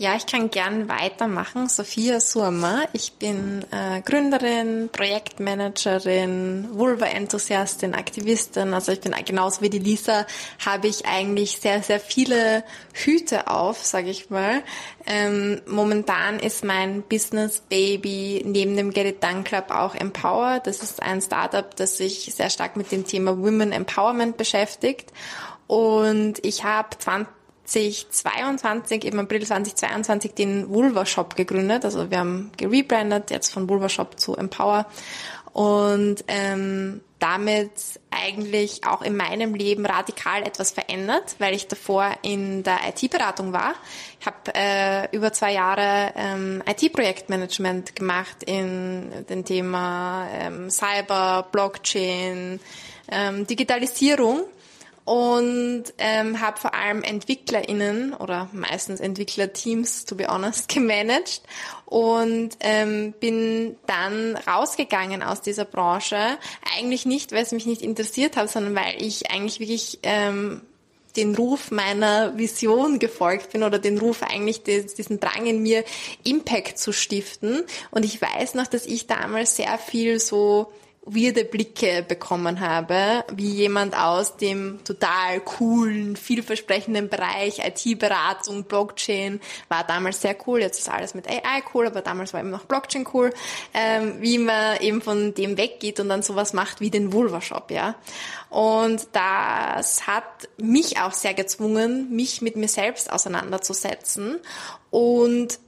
Ja, 0.00 0.16
ich 0.16 0.24
kann 0.24 0.50
gern 0.50 0.88
weitermachen. 0.88 1.68
Sophia 1.68 2.20
Surma. 2.20 2.84
Ich 2.94 3.12
bin 3.18 3.66
äh, 3.70 4.00
Gründerin, 4.00 4.88
Projektmanagerin, 4.90 6.70
Vulva-Enthusiastin, 6.72 7.94
Aktivistin. 7.94 8.72
Also 8.72 8.92
ich 8.92 9.02
bin 9.02 9.14
genauso 9.26 9.60
wie 9.60 9.68
die 9.68 9.78
Lisa, 9.78 10.26
habe 10.64 10.88
ich 10.88 11.04
eigentlich 11.04 11.58
sehr, 11.60 11.82
sehr 11.82 12.00
viele 12.00 12.64
Hüte 12.94 13.48
auf, 13.48 13.84
sage 13.84 14.08
ich 14.08 14.30
mal. 14.30 14.62
Ähm, 15.06 15.60
momentan 15.66 16.40
ist 16.40 16.64
mein 16.64 17.02
Business 17.02 17.60
Baby 17.68 18.42
neben 18.46 18.78
dem 18.78 18.92
Get 18.94 19.04
It 19.04 19.22
Done 19.22 19.42
Club 19.42 19.66
auch 19.70 19.94
Empower. 19.94 20.60
Das 20.64 20.82
ist 20.82 21.02
ein 21.02 21.20
Startup, 21.20 21.76
das 21.76 21.98
sich 21.98 22.32
sehr 22.34 22.48
stark 22.48 22.74
mit 22.78 22.90
dem 22.90 23.06
Thema 23.06 23.36
Women 23.36 23.72
Empowerment 23.72 24.38
beschäftigt. 24.38 25.12
Und 25.70 26.44
ich 26.44 26.64
habe 26.64 26.98
2022, 26.98 29.04
im 29.04 29.20
April 29.20 29.46
2022, 29.46 30.34
den 30.34 30.68
Vulva 30.68 31.06
Shop 31.06 31.36
gegründet. 31.36 31.84
Also 31.84 32.10
wir 32.10 32.18
haben 32.18 32.50
gerebrandet, 32.56 33.30
jetzt 33.30 33.52
von 33.52 33.68
Vulva 33.68 33.88
Shop 33.88 34.18
zu 34.18 34.34
Empower. 34.34 34.86
Und 35.52 36.24
ähm, 36.26 37.02
damit 37.20 37.70
eigentlich 38.10 38.84
auch 38.84 39.02
in 39.02 39.16
meinem 39.16 39.54
Leben 39.54 39.86
radikal 39.86 40.42
etwas 40.42 40.72
verändert, 40.72 41.36
weil 41.38 41.54
ich 41.54 41.68
davor 41.68 42.16
in 42.22 42.64
der 42.64 42.80
IT-Beratung 42.88 43.52
war. 43.52 43.74
Ich 44.18 44.26
habe 44.26 44.52
äh, 44.52 45.06
über 45.14 45.32
zwei 45.32 45.52
Jahre 45.52 46.12
ähm, 46.16 46.64
IT-Projektmanagement 46.66 47.94
gemacht 47.94 48.42
in 48.44 49.24
dem 49.28 49.44
Thema 49.44 50.26
ähm, 50.32 50.68
Cyber, 50.68 51.46
Blockchain, 51.52 52.58
ähm, 53.08 53.46
Digitalisierung 53.46 54.46
und 55.10 55.86
ähm, 55.98 56.40
habe 56.40 56.60
vor 56.60 56.72
allem 56.72 57.02
EntwicklerInnen 57.02 58.14
oder 58.14 58.48
meistens 58.52 59.00
Entwicklerteams, 59.00 60.04
to 60.04 60.14
be 60.14 60.28
honest, 60.28 60.68
gemanagt 60.72 61.42
und 61.84 62.50
ähm, 62.60 63.12
bin 63.18 63.74
dann 63.86 64.36
rausgegangen 64.36 65.24
aus 65.24 65.42
dieser 65.42 65.64
Branche. 65.64 66.38
Eigentlich 66.76 67.06
nicht, 67.06 67.32
weil 67.32 67.42
es 67.42 67.50
mich 67.50 67.66
nicht 67.66 67.82
interessiert 67.82 68.36
hat, 68.36 68.52
sondern 68.52 68.76
weil 68.76 69.02
ich 69.02 69.32
eigentlich 69.32 69.58
wirklich 69.58 69.98
ähm, 70.04 70.60
den 71.16 71.34
Ruf 71.34 71.72
meiner 71.72 72.38
Vision 72.38 73.00
gefolgt 73.00 73.50
bin 73.50 73.64
oder 73.64 73.80
den 73.80 73.98
Ruf 73.98 74.22
eigentlich 74.22 74.62
des, 74.62 74.94
diesen 74.94 75.18
Drang 75.18 75.44
in 75.44 75.60
mir, 75.60 75.82
Impact 76.22 76.78
zu 76.78 76.92
stiften. 76.92 77.64
Und 77.90 78.04
ich 78.04 78.22
weiß 78.22 78.54
noch, 78.54 78.68
dass 78.68 78.86
ich 78.86 79.08
damals 79.08 79.56
sehr 79.56 79.76
viel 79.76 80.20
so 80.20 80.70
weirde 81.14 81.44
Blicke 81.44 82.04
bekommen 82.06 82.60
habe, 82.60 83.24
wie 83.32 83.50
jemand 83.50 83.96
aus 83.96 84.36
dem 84.36 84.80
total 84.84 85.40
coolen, 85.40 86.16
vielversprechenden 86.16 87.08
Bereich 87.08 87.58
IT-Beratung, 87.58 88.64
Blockchain, 88.64 89.40
war 89.68 89.84
damals 89.84 90.20
sehr 90.20 90.36
cool, 90.46 90.60
jetzt 90.60 90.78
ist 90.78 90.88
alles 90.88 91.14
mit 91.14 91.28
AI 91.28 91.62
cool, 91.74 91.86
aber 91.86 92.02
damals 92.02 92.32
war 92.32 92.40
eben 92.40 92.50
noch 92.50 92.64
Blockchain 92.64 93.06
cool, 93.12 93.32
ähm, 93.74 94.16
wie 94.20 94.38
man 94.38 94.78
eben 94.80 95.02
von 95.02 95.34
dem 95.34 95.56
weggeht 95.56 96.00
und 96.00 96.08
dann 96.08 96.22
sowas 96.22 96.52
macht 96.52 96.80
wie 96.80 96.90
den 96.90 97.12
Vulva 97.12 97.40
Shop, 97.40 97.70
ja. 97.70 97.96
Und 98.48 99.06
das 99.12 100.06
hat 100.06 100.48
mich 100.56 100.98
auch 100.98 101.12
sehr 101.12 101.34
gezwungen, 101.34 102.10
mich 102.10 102.42
mit 102.42 102.56
mir 102.56 102.68
selbst 102.68 103.12
auseinanderzusetzen. 103.12 104.40
Und 104.90 105.60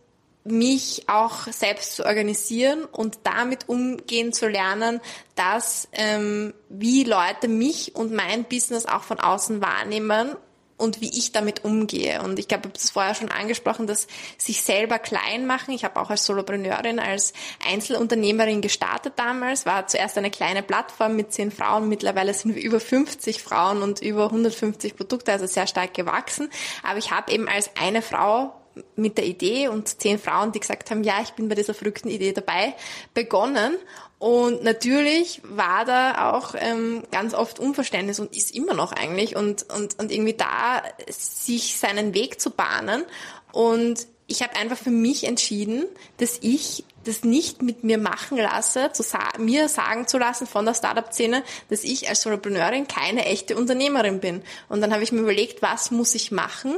mich 0.44 1.08
auch 1.08 1.46
selbst 1.46 1.96
zu 1.96 2.04
organisieren 2.04 2.84
und 2.84 3.18
damit 3.24 3.68
umgehen 3.68 4.32
zu 4.32 4.48
lernen, 4.48 5.00
dass 5.36 5.88
ähm, 5.92 6.52
wie 6.68 7.04
Leute 7.04 7.48
mich 7.48 7.94
und 7.94 8.12
mein 8.12 8.44
Business 8.44 8.86
auch 8.86 9.02
von 9.02 9.20
außen 9.20 9.60
wahrnehmen 9.62 10.36
und 10.82 11.00
wie 11.00 11.16
ich 11.16 11.30
damit 11.30 11.64
umgehe. 11.64 12.22
Und 12.22 12.40
ich 12.40 12.48
glaube, 12.48 12.62
ich 12.62 12.70
habe 12.70 12.78
das 12.78 12.90
vorher 12.90 13.14
schon 13.14 13.30
angesprochen, 13.30 13.86
dass 13.86 14.08
sich 14.36 14.62
selber 14.62 14.98
klein 14.98 15.46
machen. 15.46 15.72
Ich 15.72 15.84
habe 15.84 16.00
auch 16.00 16.10
als 16.10 16.26
Solopreneurin, 16.26 16.98
als 16.98 17.32
Einzelunternehmerin 17.70 18.60
gestartet 18.62 19.12
damals, 19.16 19.64
war 19.64 19.86
zuerst 19.86 20.18
eine 20.18 20.32
kleine 20.32 20.64
Plattform 20.64 21.14
mit 21.14 21.32
zehn 21.32 21.52
Frauen. 21.52 21.88
Mittlerweile 21.88 22.34
sind 22.34 22.56
wir 22.56 22.62
über 22.62 22.80
50 22.80 23.42
Frauen 23.42 23.82
und 23.82 24.02
über 24.02 24.24
150 24.24 24.96
Produkte, 24.96 25.30
also 25.30 25.46
sehr 25.46 25.68
stark 25.68 25.94
gewachsen. 25.94 26.50
Aber 26.82 26.98
ich 26.98 27.12
habe 27.12 27.30
eben 27.30 27.48
als 27.48 27.70
eine 27.80 28.02
Frau 28.02 28.52
mit 28.96 29.18
der 29.18 29.26
Idee 29.26 29.68
und 29.68 30.00
zehn 30.00 30.18
Frauen, 30.18 30.52
die 30.52 30.60
gesagt 30.60 30.90
haben, 30.90 31.04
ja, 31.04 31.20
ich 31.22 31.30
bin 31.30 31.48
bei 31.48 31.54
dieser 31.54 31.74
verrückten 31.74 32.08
Idee 32.08 32.32
dabei, 32.32 32.74
begonnen. 33.14 33.76
Und 34.18 34.62
natürlich 34.62 35.40
war 35.44 35.84
da 35.84 36.30
auch 36.32 36.54
ähm, 36.56 37.02
ganz 37.10 37.34
oft 37.34 37.58
Unverständnis 37.58 38.20
und 38.20 38.36
ist 38.36 38.54
immer 38.54 38.74
noch 38.74 38.92
eigentlich 38.92 39.34
und, 39.34 39.70
und, 39.72 39.98
und 39.98 40.12
irgendwie 40.12 40.34
da, 40.34 40.82
sich 41.08 41.76
seinen 41.76 42.14
Weg 42.14 42.40
zu 42.40 42.50
bahnen. 42.50 43.04
Und 43.50 44.06
ich 44.28 44.42
habe 44.42 44.56
einfach 44.56 44.78
für 44.78 44.90
mich 44.90 45.24
entschieden, 45.24 45.84
dass 46.18 46.38
ich 46.40 46.84
das 47.04 47.24
nicht 47.24 47.62
mit 47.62 47.84
mir 47.84 47.98
machen 47.98 48.38
lasse, 48.38 48.90
sa 48.92 49.18
mir 49.38 49.68
sagen 49.68 50.06
zu 50.06 50.18
lassen 50.18 50.46
von 50.46 50.64
der 50.64 50.74
Startup-Szene, 50.74 51.42
dass 51.68 51.84
ich 51.84 52.08
als 52.08 52.22
Solopreneurin 52.22 52.86
keine 52.86 53.26
echte 53.26 53.56
Unternehmerin 53.56 54.20
bin. 54.20 54.42
Und 54.68 54.80
dann 54.80 54.92
habe 54.92 55.02
ich 55.02 55.12
mir 55.12 55.20
überlegt, 55.20 55.62
was 55.62 55.90
muss 55.90 56.14
ich 56.14 56.30
machen, 56.30 56.76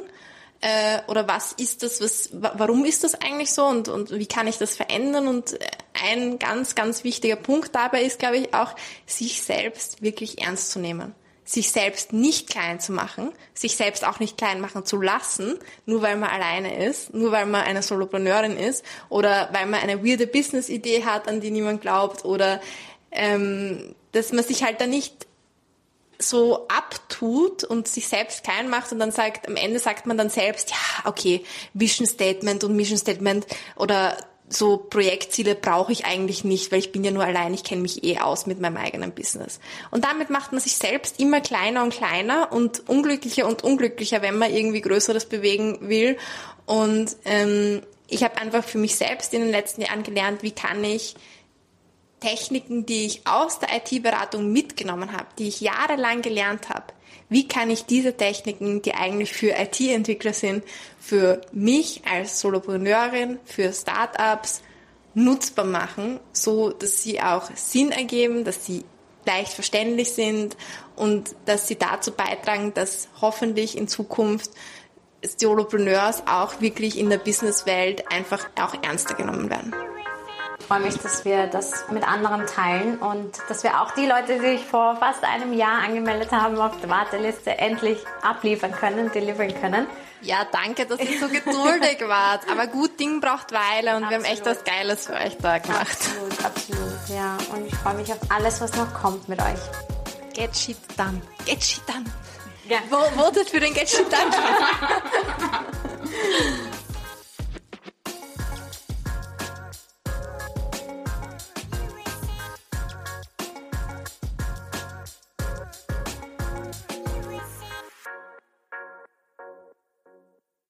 äh, 0.64 1.02
oder 1.08 1.28
was 1.28 1.52
ist 1.52 1.82
das, 1.82 2.00
was, 2.00 2.30
warum 2.32 2.86
ist 2.86 3.04
das 3.04 3.14
eigentlich 3.14 3.52
so 3.52 3.66
und, 3.66 3.88
und 3.88 4.10
wie 4.12 4.24
kann 4.24 4.46
ich 4.46 4.56
das 4.56 4.74
verändern? 4.74 5.28
Und 5.28 5.58
ein 5.92 6.38
ganz, 6.38 6.74
ganz 6.74 7.04
wichtiger 7.04 7.36
Punkt 7.36 7.74
dabei 7.74 8.02
ist, 8.02 8.18
glaube 8.18 8.38
ich, 8.38 8.54
auch, 8.54 8.74
sich 9.04 9.42
selbst 9.42 10.00
wirklich 10.00 10.40
ernst 10.40 10.70
zu 10.70 10.78
nehmen. 10.78 11.14
sich 11.44 11.70
selbst 11.70 12.14
nicht 12.14 12.48
klein 12.48 12.80
zu 12.80 12.92
machen, 12.92 13.30
sich 13.52 13.76
selbst 13.76 14.06
auch 14.06 14.18
nicht 14.18 14.38
klein 14.38 14.62
machen 14.62 14.86
zu 14.86 14.98
lassen, 14.98 15.58
nur 15.84 16.00
weil 16.00 16.16
man 16.16 16.30
alleine 16.30 16.86
ist, 16.86 17.12
nur 17.12 17.32
weil 17.32 17.44
man 17.44 17.60
eine 17.60 17.82
Solopreneurin 17.82 18.56
ist 18.56 18.82
oder 19.10 19.50
weil 19.52 19.66
man 19.66 19.80
eine 19.80 20.02
weirde 20.02 20.26
Business-Idee 20.26 21.04
hat, 21.04 21.28
an 21.28 21.42
die 21.42 21.50
niemand 21.50 21.82
glaubt 21.82 22.24
oder 22.24 22.62
ähm, 23.10 23.94
dass 24.12 24.32
man 24.32 24.44
sich 24.44 24.64
halt 24.64 24.80
da 24.80 24.86
nicht 24.86 25.26
so 26.18 26.66
abtut 26.68 27.64
und 27.64 27.88
sich 27.88 28.08
selbst 28.08 28.44
klein 28.44 28.68
macht 28.68 28.92
und 28.92 28.98
dann 28.98 29.12
sagt, 29.12 29.48
am 29.48 29.56
Ende 29.56 29.78
sagt 29.78 30.06
man 30.06 30.16
dann 30.16 30.30
selbst, 30.30 30.70
ja, 30.70 31.08
okay, 31.08 31.44
Vision 31.72 32.06
Statement 32.06 32.64
und 32.64 32.76
Mission 32.76 32.98
Statement 32.98 33.46
oder 33.76 34.16
so 34.48 34.76
Projektziele 34.76 35.54
brauche 35.54 35.92
ich 35.92 36.04
eigentlich 36.04 36.44
nicht, 36.44 36.70
weil 36.70 36.78
ich 36.78 36.92
bin 36.92 37.02
ja 37.02 37.10
nur 37.10 37.24
allein, 37.24 37.54
ich 37.54 37.64
kenne 37.64 37.82
mich 37.82 38.04
eh 38.04 38.18
aus 38.18 38.46
mit 38.46 38.60
meinem 38.60 38.76
eigenen 38.76 39.12
Business. 39.12 39.58
Und 39.90 40.04
damit 40.04 40.30
macht 40.30 40.52
man 40.52 40.60
sich 40.60 40.76
selbst 40.76 41.18
immer 41.18 41.40
kleiner 41.40 41.82
und 41.82 41.94
kleiner 41.94 42.52
und 42.52 42.88
unglücklicher 42.88 43.46
und 43.46 43.64
unglücklicher, 43.64 44.22
wenn 44.22 44.36
man 44.36 44.52
irgendwie 44.52 44.82
Größeres 44.82 45.26
bewegen 45.26 45.88
will. 45.88 46.18
Und 46.66 47.16
ähm, 47.24 47.82
ich 48.06 48.22
habe 48.22 48.36
einfach 48.36 48.64
für 48.64 48.78
mich 48.78 48.96
selbst 48.96 49.32
in 49.32 49.40
den 49.40 49.50
letzten 49.50 49.80
Jahren 49.80 50.02
gelernt, 50.02 50.42
wie 50.42 50.52
kann 50.52 50.84
ich 50.84 51.14
Techniken, 52.24 52.86
die 52.86 53.04
ich 53.04 53.26
aus 53.26 53.58
der 53.58 53.68
IT-Beratung 53.76 54.50
mitgenommen 54.50 55.12
habe, 55.12 55.26
die 55.38 55.48
ich 55.48 55.60
jahrelang 55.60 56.22
gelernt 56.22 56.70
habe, 56.70 56.86
wie 57.28 57.46
kann 57.46 57.68
ich 57.68 57.84
diese 57.84 58.16
Techniken, 58.16 58.80
die 58.80 58.94
eigentlich 58.94 59.34
für 59.34 59.50
IT-Entwickler 59.50 60.32
sind, 60.32 60.64
für 60.98 61.42
mich 61.52 62.00
als 62.10 62.40
Solopreneurin, 62.40 63.38
für 63.44 63.70
Startups 63.74 64.62
nutzbar 65.12 65.66
machen, 65.66 66.18
so 66.32 66.70
dass 66.70 67.02
sie 67.02 67.20
auch 67.20 67.50
Sinn 67.56 67.92
ergeben, 67.92 68.44
dass 68.44 68.64
sie 68.64 68.84
leicht 69.26 69.52
verständlich 69.52 70.12
sind 70.12 70.56
und 70.96 71.34
dass 71.44 71.68
sie 71.68 71.76
dazu 71.76 72.10
beitragen, 72.12 72.72
dass 72.72 73.08
hoffentlich 73.20 73.76
in 73.76 73.86
Zukunft 73.86 74.50
Solopreneurs 75.22 76.22
auch 76.26 76.62
wirklich 76.62 76.98
in 76.98 77.10
der 77.10 77.18
Businesswelt 77.18 78.10
einfach 78.10 78.48
auch 78.58 78.74
ernster 78.82 79.14
genommen 79.14 79.50
werden. 79.50 79.74
Ich 80.64 80.68
freue 80.68 80.80
mich, 80.80 80.96
dass 80.96 81.26
wir 81.26 81.46
das 81.46 81.84
mit 81.90 82.08
anderen 82.08 82.46
teilen 82.46 82.96
und 82.96 83.38
dass 83.50 83.62
wir 83.64 83.82
auch 83.82 83.90
die 83.90 84.06
Leute, 84.06 84.36
die 84.36 84.56
sich 84.56 84.64
vor 84.64 84.96
fast 84.96 85.22
einem 85.22 85.52
Jahr 85.52 85.82
angemeldet 85.82 86.32
haben 86.32 86.58
auf 86.58 86.80
der 86.80 86.88
Warteliste, 86.88 87.58
endlich 87.58 87.98
abliefern 88.22 88.72
können, 88.72 89.12
deliveren 89.12 89.54
können. 89.60 89.86
Ja, 90.22 90.46
danke, 90.50 90.86
dass 90.86 90.98
ihr 91.00 91.20
so 91.20 91.28
geduldig 91.28 92.00
wart. 92.08 92.48
Aber 92.50 92.66
gut 92.66 92.98
Ding 92.98 93.20
braucht 93.20 93.52
Weile 93.52 93.94
und 93.94 94.04
absolut. 94.04 94.10
wir 94.10 94.16
haben 94.16 94.24
echt 94.24 94.46
was 94.46 94.64
Geiles 94.64 95.04
für 95.06 95.12
euch 95.12 95.36
da 95.36 95.58
gemacht. 95.58 95.82
Absolut, 95.82 96.44
absolut, 96.46 97.08
ja. 97.10 97.36
Und 97.54 97.66
ich 97.66 97.74
freue 97.74 97.94
mich 97.96 98.10
auf 98.10 98.20
alles, 98.30 98.62
was 98.62 98.74
noch 98.74 98.94
kommt 98.94 99.28
mit 99.28 99.42
euch. 99.42 99.60
Get 100.32 100.56
shit 100.56 100.78
done. 100.96 101.20
Get 101.44 101.62
shit 101.62 101.86
done. 101.86 102.06
Ja. 102.66 102.78
Votet 102.88 103.50
für 103.50 103.60
den 103.60 103.74
Get 103.74 103.90
shit 103.90 104.10
done. 104.10 104.30